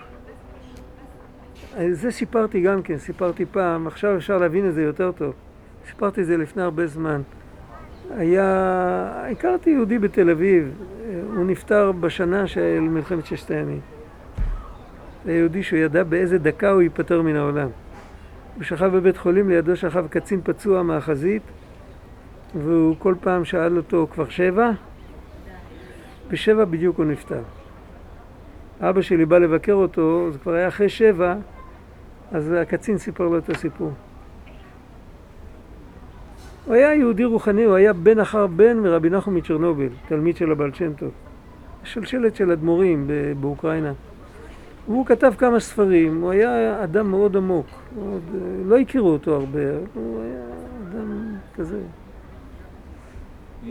זה 1.91 2.11
סיפרתי 2.11 2.61
גם 2.61 2.81
כן, 2.81 2.97
סיפרתי 2.97 3.45
פעם, 3.45 3.87
עכשיו 3.87 4.17
אפשר 4.17 4.37
להבין 4.37 4.69
את 4.69 4.73
זה 4.73 4.81
יותר 4.81 5.11
טוב. 5.11 5.33
סיפרתי 5.87 6.21
את 6.21 6.25
זה 6.25 6.37
לפני 6.37 6.63
הרבה 6.63 6.87
זמן. 6.87 7.21
היה, 8.17 9.25
הכרתי 9.31 9.69
יהודי 9.69 9.99
בתל 9.99 10.29
אביב, 10.29 10.71
הוא 11.35 11.45
נפטר 11.45 11.91
בשנה 11.91 12.47
של 12.47 12.79
מלחמת 12.79 13.25
ששת 13.25 13.51
הימים. 13.51 13.79
זה 15.25 15.33
יהודי 15.33 15.63
שהוא 15.63 15.79
ידע 15.79 16.03
באיזה 16.03 16.37
דקה 16.37 16.71
הוא 16.71 16.81
ייפטר 16.81 17.21
מן 17.21 17.35
העולם. 17.35 17.69
הוא 18.55 18.63
שכב 18.63 18.85
בבית 18.85 19.17
חולים, 19.17 19.49
לידו 19.49 19.75
שכב 19.75 20.07
קצין 20.07 20.41
פצוע 20.43 20.83
מהחזית, 20.83 21.43
והוא 22.63 22.95
כל 22.99 23.15
פעם 23.21 23.45
שאל 23.45 23.77
אותו, 23.77 24.07
כבר 24.11 24.29
שבע? 24.29 24.71
בשבע 26.29 26.65
בדיוק 26.65 26.97
הוא 26.97 27.05
נפטר. 27.05 27.41
אבא 28.81 29.01
שלי 29.01 29.25
בא 29.25 29.37
לבקר 29.37 29.73
אותו, 29.73 30.31
זה 30.31 30.39
כבר 30.39 30.53
היה 30.53 30.67
אחרי 30.67 30.89
שבע, 30.89 31.35
אז 32.31 32.51
הקצין 32.51 32.97
סיפר 32.97 33.27
לו 33.27 33.37
את 33.37 33.49
הסיפור. 33.49 33.91
הוא 36.69 36.75
היה 36.75 36.95
יהודי 36.95 37.25
רוחני, 37.25 37.63
הוא 37.63 37.75
היה 37.75 37.93
בן 37.93 38.19
אחר 38.19 38.47
בן 38.47 38.77
מרבי 38.77 39.09
נחום 39.09 39.35
מצ'רנוביל, 39.35 39.89
תלמיד 40.07 40.37
של 40.37 40.51
הבעל 40.51 40.73
שם 40.73 40.93
טוב. 40.93 41.09
שלשלת 41.83 42.35
של 42.35 42.51
אדמו"רים 42.51 43.07
באוקראינה. 43.39 43.93
הוא 44.85 45.05
כתב 45.05 45.33
כמה 45.37 45.59
ספרים, 45.59 46.21
הוא 46.21 46.31
היה 46.31 46.83
אדם 46.83 47.11
מאוד 47.11 47.37
עמוק, 47.37 47.65
מאוד, 47.95 48.21
לא 48.65 48.77
הכירו 48.77 49.09
אותו 49.09 49.35
הרבה, 49.35 49.59
הוא 49.93 50.21
היה 50.21 50.41
אדם 50.89 51.35
כזה. 51.55 51.79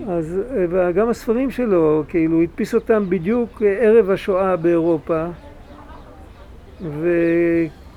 אז 0.09 0.41
וגם 0.51 1.09
הספרים 1.09 1.51
שלו, 1.51 2.05
כאילו, 2.09 2.35
הוא 2.35 2.43
הדפיס 2.43 2.75
אותם 2.75 3.05
בדיוק 3.09 3.63
ערב 3.63 4.11
השואה 4.11 4.57
באירופה, 4.57 5.27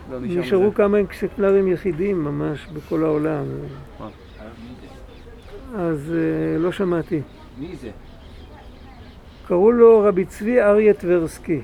ונשארו 0.09 0.63
לא 0.63 0.71
כמה 0.75 1.01
אקספלרים 1.01 1.67
יחידים 1.67 2.23
ממש 2.23 2.67
בכל 2.73 3.03
העולם. 3.03 3.43
אז 5.75 6.13
אה, 6.15 6.57
לא 6.57 6.71
שמעתי. 6.71 7.21
מי 7.59 7.75
זה? 7.75 7.89
קראו 9.47 9.71
לו 9.71 9.99
רבי 9.99 10.25
צבי 10.25 10.61
אריה 10.61 10.93
טברסקי. 10.93 11.61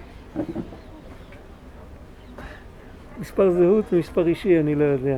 מספר 3.20 3.52
זהות 3.52 3.86
ומספר 3.94 4.28
אישי, 4.28 4.60
אני 4.60 4.76
לא 4.76 4.84
יודע. 4.84 5.18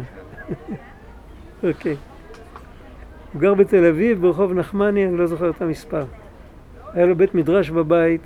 אוקיי. 1.64 1.96
הוא 3.34 3.42
גר 3.42 3.54
בתל 3.54 3.86
אביב, 3.86 4.22
ברחוב 4.22 4.54
נחמני, 4.54 5.06
אני 5.06 5.18
לא 5.18 5.28
זוכר 5.28 5.50
את 5.50 5.62
המספר. 5.62 6.06
היה 6.94 7.06
לו 7.06 7.16
בית 7.16 7.36
מדרש 7.36 7.70
בבית, 7.70 8.22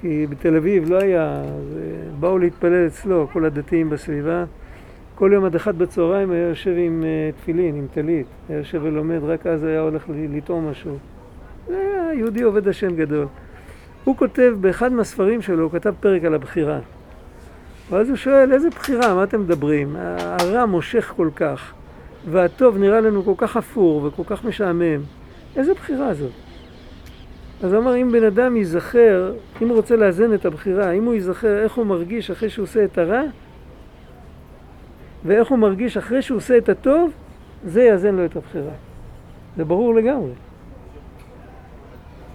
כי 0.00 0.26
בתל 0.26 0.56
אביב 0.56 0.90
לא 0.90 0.98
היה, 0.98 1.42
באו 2.20 2.38
להתפלל 2.38 2.86
אצלו, 2.86 3.28
כל 3.32 3.44
הדתיים 3.44 3.90
בסביבה. 3.90 4.44
כל 5.18 5.30
יום 5.34 5.44
עד 5.44 5.54
אחד 5.54 5.78
בצהריים 5.78 6.30
היה 6.30 6.48
יושב 6.48 6.74
עם 6.76 7.04
uh, 7.04 7.40
תפילין, 7.40 7.74
עם 7.74 7.86
טלית. 7.94 8.26
היה 8.48 8.58
יושב 8.58 8.80
ולומד, 8.82 9.18
רק 9.22 9.46
אז 9.46 9.64
היה 9.64 9.80
הולך 9.80 10.04
לטעום 10.08 10.70
משהו. 10.70 10.98
היה 11.68 12.14
יהודי 12.14 12.42
עובד 12.42 12.68
השם 12.68 12.96
גדול. 12.96 13.26
הוא 14.04 14.16
כותב, 14.16 14.54
באחד 14.60 14.92
מהספרים 14.92 15.42
שלו, 15.42 15.62
הוא 15.62 15.70
כתב 15.72 15.94
פרק 16.00 16.24
על 16.24 16.34
הבחירה. 16.34 16.78
ואז 17.90 18.08
הוא 18.08 18.16
שואל, 18.16 18.52
איזה 18.52 18.70
בחירה, 18.70 19.14
מה 19.14 19.24
אתם 19.24 19.40
מדברים? 19.40 19.96
הרע 19.98 20.66
מושך 20.66 21.12
כל 21.16 21.28
כך, 21.36 21.72
והטוב 22.30 22.78
נראה 22.78 23.00
לנו 23.00 23.22
כל 23.24 23.34
כך 23.36 23.56
אפור 23.56 24.04
וכל 24.04 24.22
כך 24.26 24.44
משעמם. 24.44 25.00
איזה 25.56 25.74
בחירה 25.74 26.14
זאת? 26.14 26.32
אז 27.62 27.72
הוא 27.72 27.82
אמר, 27.82 27.96
אם 27.96 28.12
בן 28.12 28.24
אדם 28.24 28.56
ייזכר, 28.56 29.32
אם 29.62 29.68
הוא 29.68 29.76
רוצה 29.76 29.96
לאזן 29.96 30.34
את 30.34 30.46
הבחירה, 30.46 30.90
אם 30.90 31.04
הוא 31.04 31.14
ייזכר 31.14 31.58
איך 31.58 31.74
הוא 31.74 31.86
מרגיש 31.86 32.30
אחרי 32.30 32.50
שהוא 32.50 32.62
עושה 32.62 32.84
את 32.84 32.98
הרע, 32.98 33.22
ואיך 35.24 35.48
הוא 35.48 35.58
מרגיש 35.58 35.96
אחרי 35.96 36.22
שהוא 36.22 36.36
עושה 36.36 36.58
את 36.58 36.68
הטוב, 36.68 37.10
זה 37.64 37.82
יאזן 37.82 38.14
לו 38.14 38.24
את 38.24 38.36
הבחירה. 38.36 38.72
זה 39.56 39.64
ברור 39.64 39.94
לגמרי. 39.94 40.32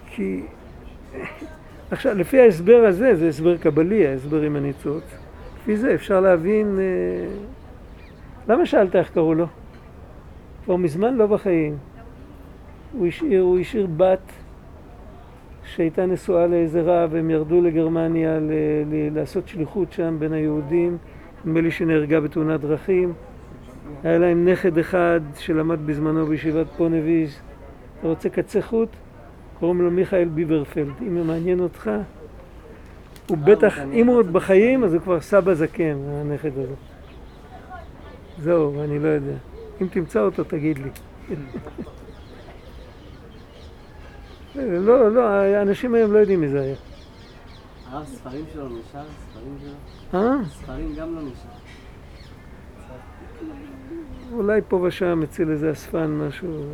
כי 0.06 0.42
עכשיו, 1.90 2.14
לפי 2.14 2.40
ההסבר 2.40 2.84
הזה, 2.88 3.14
זה 3.14 3.28
הסבר 3.28 3.56
קבלי, 3.56 4.06
ההסבר 4.06 4.42
עם 4.42 4.56
הניצוץ, 4.56 5.04
לפי 5.60 5.76
זה 5.76 5.94
אפשר 5.94 6.20
להבין... 6.20 6.78
אה, 6.78 7.36
למה 8.48 8.66
שאלת 8.66 8.96
איך 8.96 9.10
קראו 9.10 9.34
לו? 9.34 9.46
כבר 10.64 10.76
מזמן 10.76 11.14
לא 11.14 11.26
בחיים. 11.26 11.76
הוא 12.92 13.06
השאיר, 13.06 13.42
הוא 13.42 13.58
השאיר 13.58 13.86
בת 13.96 14.32
שהייתה 15.64 16.06
נשואה 16.06 16.46
לאיזה 16.46 16.82
רב, 16.82 17.10
והם 17.12 17.30
ירדו 17.30 17.60
לגרמניה 17.60 18.38
ל- 18.38 18.52
ל- 18.90 19.14
לעשות 19.14 19.48
שליחות 19.48 19.92
שם 19.92 20.16
בין 20.18 20.32
היהודים. 20.32 20.98
נדמה 21.44 21.60
לי 21.60 21.70
שנהרגה 21.70 22.20
בתאונת 22.20 22.60
דרכים. 22.60 23.12
היה 24.04 24.18
להם 24.18 24.48
נכד 24.48 24.78
אחד 24.78 25.20
שלמד 25.38 25.86
בזמנו 25.86 26.26
בישיבת 26.26 26.66
פונביז. 26.76 27.38
אתה 27.98 28.08
רוצה 28.08 28.28
קצה 28.28 28.62
חוט? 28.62 28.88
קוראים 29.58 29.80
לו 29.80 29.90
מיכאל 29.90 30.28
ביברפלד. 30.28 30.88
אם 31.02 31.18
זה 31.18 31.24
מעניין 31.24 31.60
אותך, 31.60 31.90
הוא 33.28 33.38
בטח, 33.38 33.78
אם 33.78 34.06
הוא 34.06 34.16
עוד 34.16 34.32
בחיים, 34.32 34.84
אז 34.84 34.94
הוא 34.94 35.02
כבר 35.02 35.20
סבא 35.20 35.54
זקן, 35.54 35.96
הנכד 36.08 36.58
הזה. 36.58 36.74
זהו, 38.38 38.84
אני 38.84 38.98
לא 38.98 39.08
יודע. 39.08 39.36
אם 39.82 39.86
תמצא 39.86 40.20
אותו, 40.20 40.44
תגיד 40.44 40.78
לי. 40.78 40.90
לא, 44.86 45.14
לא, 45.14 45.28
האנשים 45.28 45.94
היום 45.94 46.12
לא 46.12 46.18
יודעים 46.18 46.40
מי 46.40 46.48
זה 46.48 46.60
היה. 46.60 46.74
הרב, 47.90 48.04
ספרים 48.04 48.44
שלו 48.52 48.68
נשאר? 48.68 49.04
ספרים? 49.44 49.74
אה? 50.14 50.44
ספרים 50.48 50.94
גם 50.98 51.14
לא 51.14 51.22
נשאר. 51.22 51.50
אולי 54.32 54.60
פה 54.68 54.76
ושם 54.76 55.22
אצל 55.22 55.50
איזה 55.50 55.72
אספן 55.72 56.10
משהו. 56.10 56.64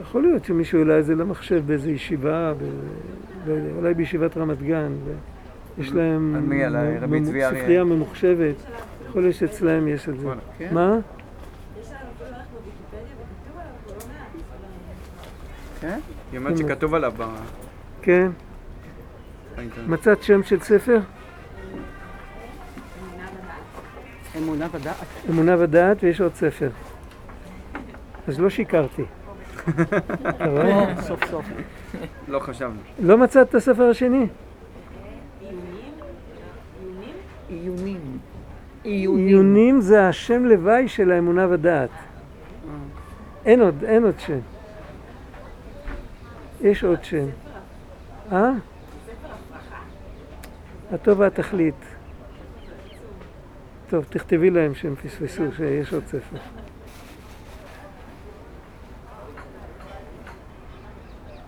יכול 0.00 0.22
להיות 0.22 0.44
שמישהו 0.44 0.78
העלה 0.78 0.98
את 0.98 1.04
זה 1.04 1.14
למחשב 1.14 1.62
באיזו 1.66 1.90
ישיבה, 1.90 2.54
ב... 2.54 2.62
לא 3.46 3.54
אולי 3.76 3.94
בישיבת 3.94 4.36
רמת 4.36 4.62
גן. 4.62 4.92
יש 5.78 5.92
להם? 5.92 6.52
ספרייה 7.60 7.84
ממוחשבת. 7.84 8.54
יכול 9.08 9.22
להיות 9.22 9.34
שאצלם 9.34 9.88
יש 9.88 10.08
את 10.08 10.20
זה. 10.20 10.28
כן. 10.58 10.74
מה? 10.74 10.96
כן? 15.80 15.98
היא 16.32 16.38
אומרת 16.38 16.58
שכתוב 16.58 16.94
עליו 16.94 17.12
ב- 17.18 17.24
כן. 18.02 18.30
באינטרנט. 19.56 19.88
מצאת 19.88 20.22
שם 20.22 20.42
של 20.42 20.60
ספר? 20.60 20.98
אמונה 24.38 24.66
ודעת. 24.72 24.96
אמונה 25.30 25.54
ודעת, 25.58 25.96
ויש 26.02 26.20
עוד 26.20 26.34
ספר. 26.34 26.70
אז 28.28 28.40
לא 28.40 28.50
שיקרתי. 28.50 29.02
אתה 30.28 30.46
רואה? 30.46 31.02
סוף 31.02 31.24
סוף. 31.30 31.46
לא 32.28 32.38
חשבנו. 32.38 32.80
לא 33.02 33.18
מצאת 33.18 33.48
את 33.48 33.54
הספר 33.54 33.82
השני? 33.82 34.26
עיונים. 37.48 38.18
עיונים. 38.82 39.26
עיונים 39.26 39.80
זה 39.80 40.08
השם 40.08 40.44
לוואי 40.44 40.88
של 40.88 41.10
האמונה 41.10 41.46
ודעת. 41.50 41.90
אין 43.44 43.60
עוד, 43.60 43.84
אין 43.84 44.04
עוד 44.04 44.20
שם. 44.20 44.38
יש 46.60 46.84
עוד 46.84 47.04
שם. 47.04 47.26
אה? 48.32 48.50
הטוב 50.92 51.20
והתכלית. 51.20 51.84
טוב, 53.88 54.04
תכתבי 54.08 54.50
להם 54.50 54.74
שהם 54.74 54.94
פספסו, 54.94 55.42
שיש 55.56 55.92
עוד 55.92 56.06
ספר. 56.06 56.36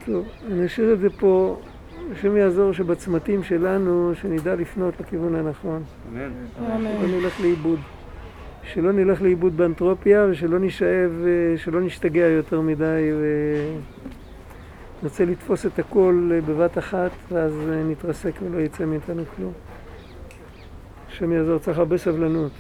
טוב, 0.07 0.27
אני 0.47 0.67
אשאיר 0.67 0.93
את 0.93 0.99
זה 0.99 1.11
פה, 1.11 1.61
השם 2.13 2.37
יעזור 2.37 2.73
שבצמתים 2.73 3.43
שלנו, 3.43 4.13
שנדע 4.15 4.55
לפנות 4.55 5.01
לכיוון 5.01 5.35
הנכון. 5.35 5.83
אמן. 6.09 6.31
שלא 7.01 7.21
נלך 7.21 7.41
לאיבוד. 7.41 7.79
שלא 8.63 8.93
נלך 8.93 9.23
לאיבוד 9.23 9.57
באנתרופיה 9.57 10.27
ושלא 10.31 10.59
נשאב, 10.59 11.11
אה, 11.27 11.59
שלא 11.59 11.81
נשתגע 11.81 12.27
יותר 12.27 12.61
מדי 12.61 13.11
ונרצה 15.03 15.25
לתפוס 15.25 15.67
את 15.67 15.79
הכל 15.79 16.31
אה, 16.35 16.41
בבת 16.41 16.79
אחת 16.79 17.11
ואז 17.33 17.53
אה, 17.53 17.83
נתרסק 17.83 18.33
ולא 18.43 18.59
יצא 18.59 18.85
מאיתנו 18.85 19.23
כלום. 19.37 19.53
השם 21.09 21.33
יעזור, 21.33 21.59
צריך 21.59 21.79
הרבה 21.79 21.99
סבלנות. 21.99 22.53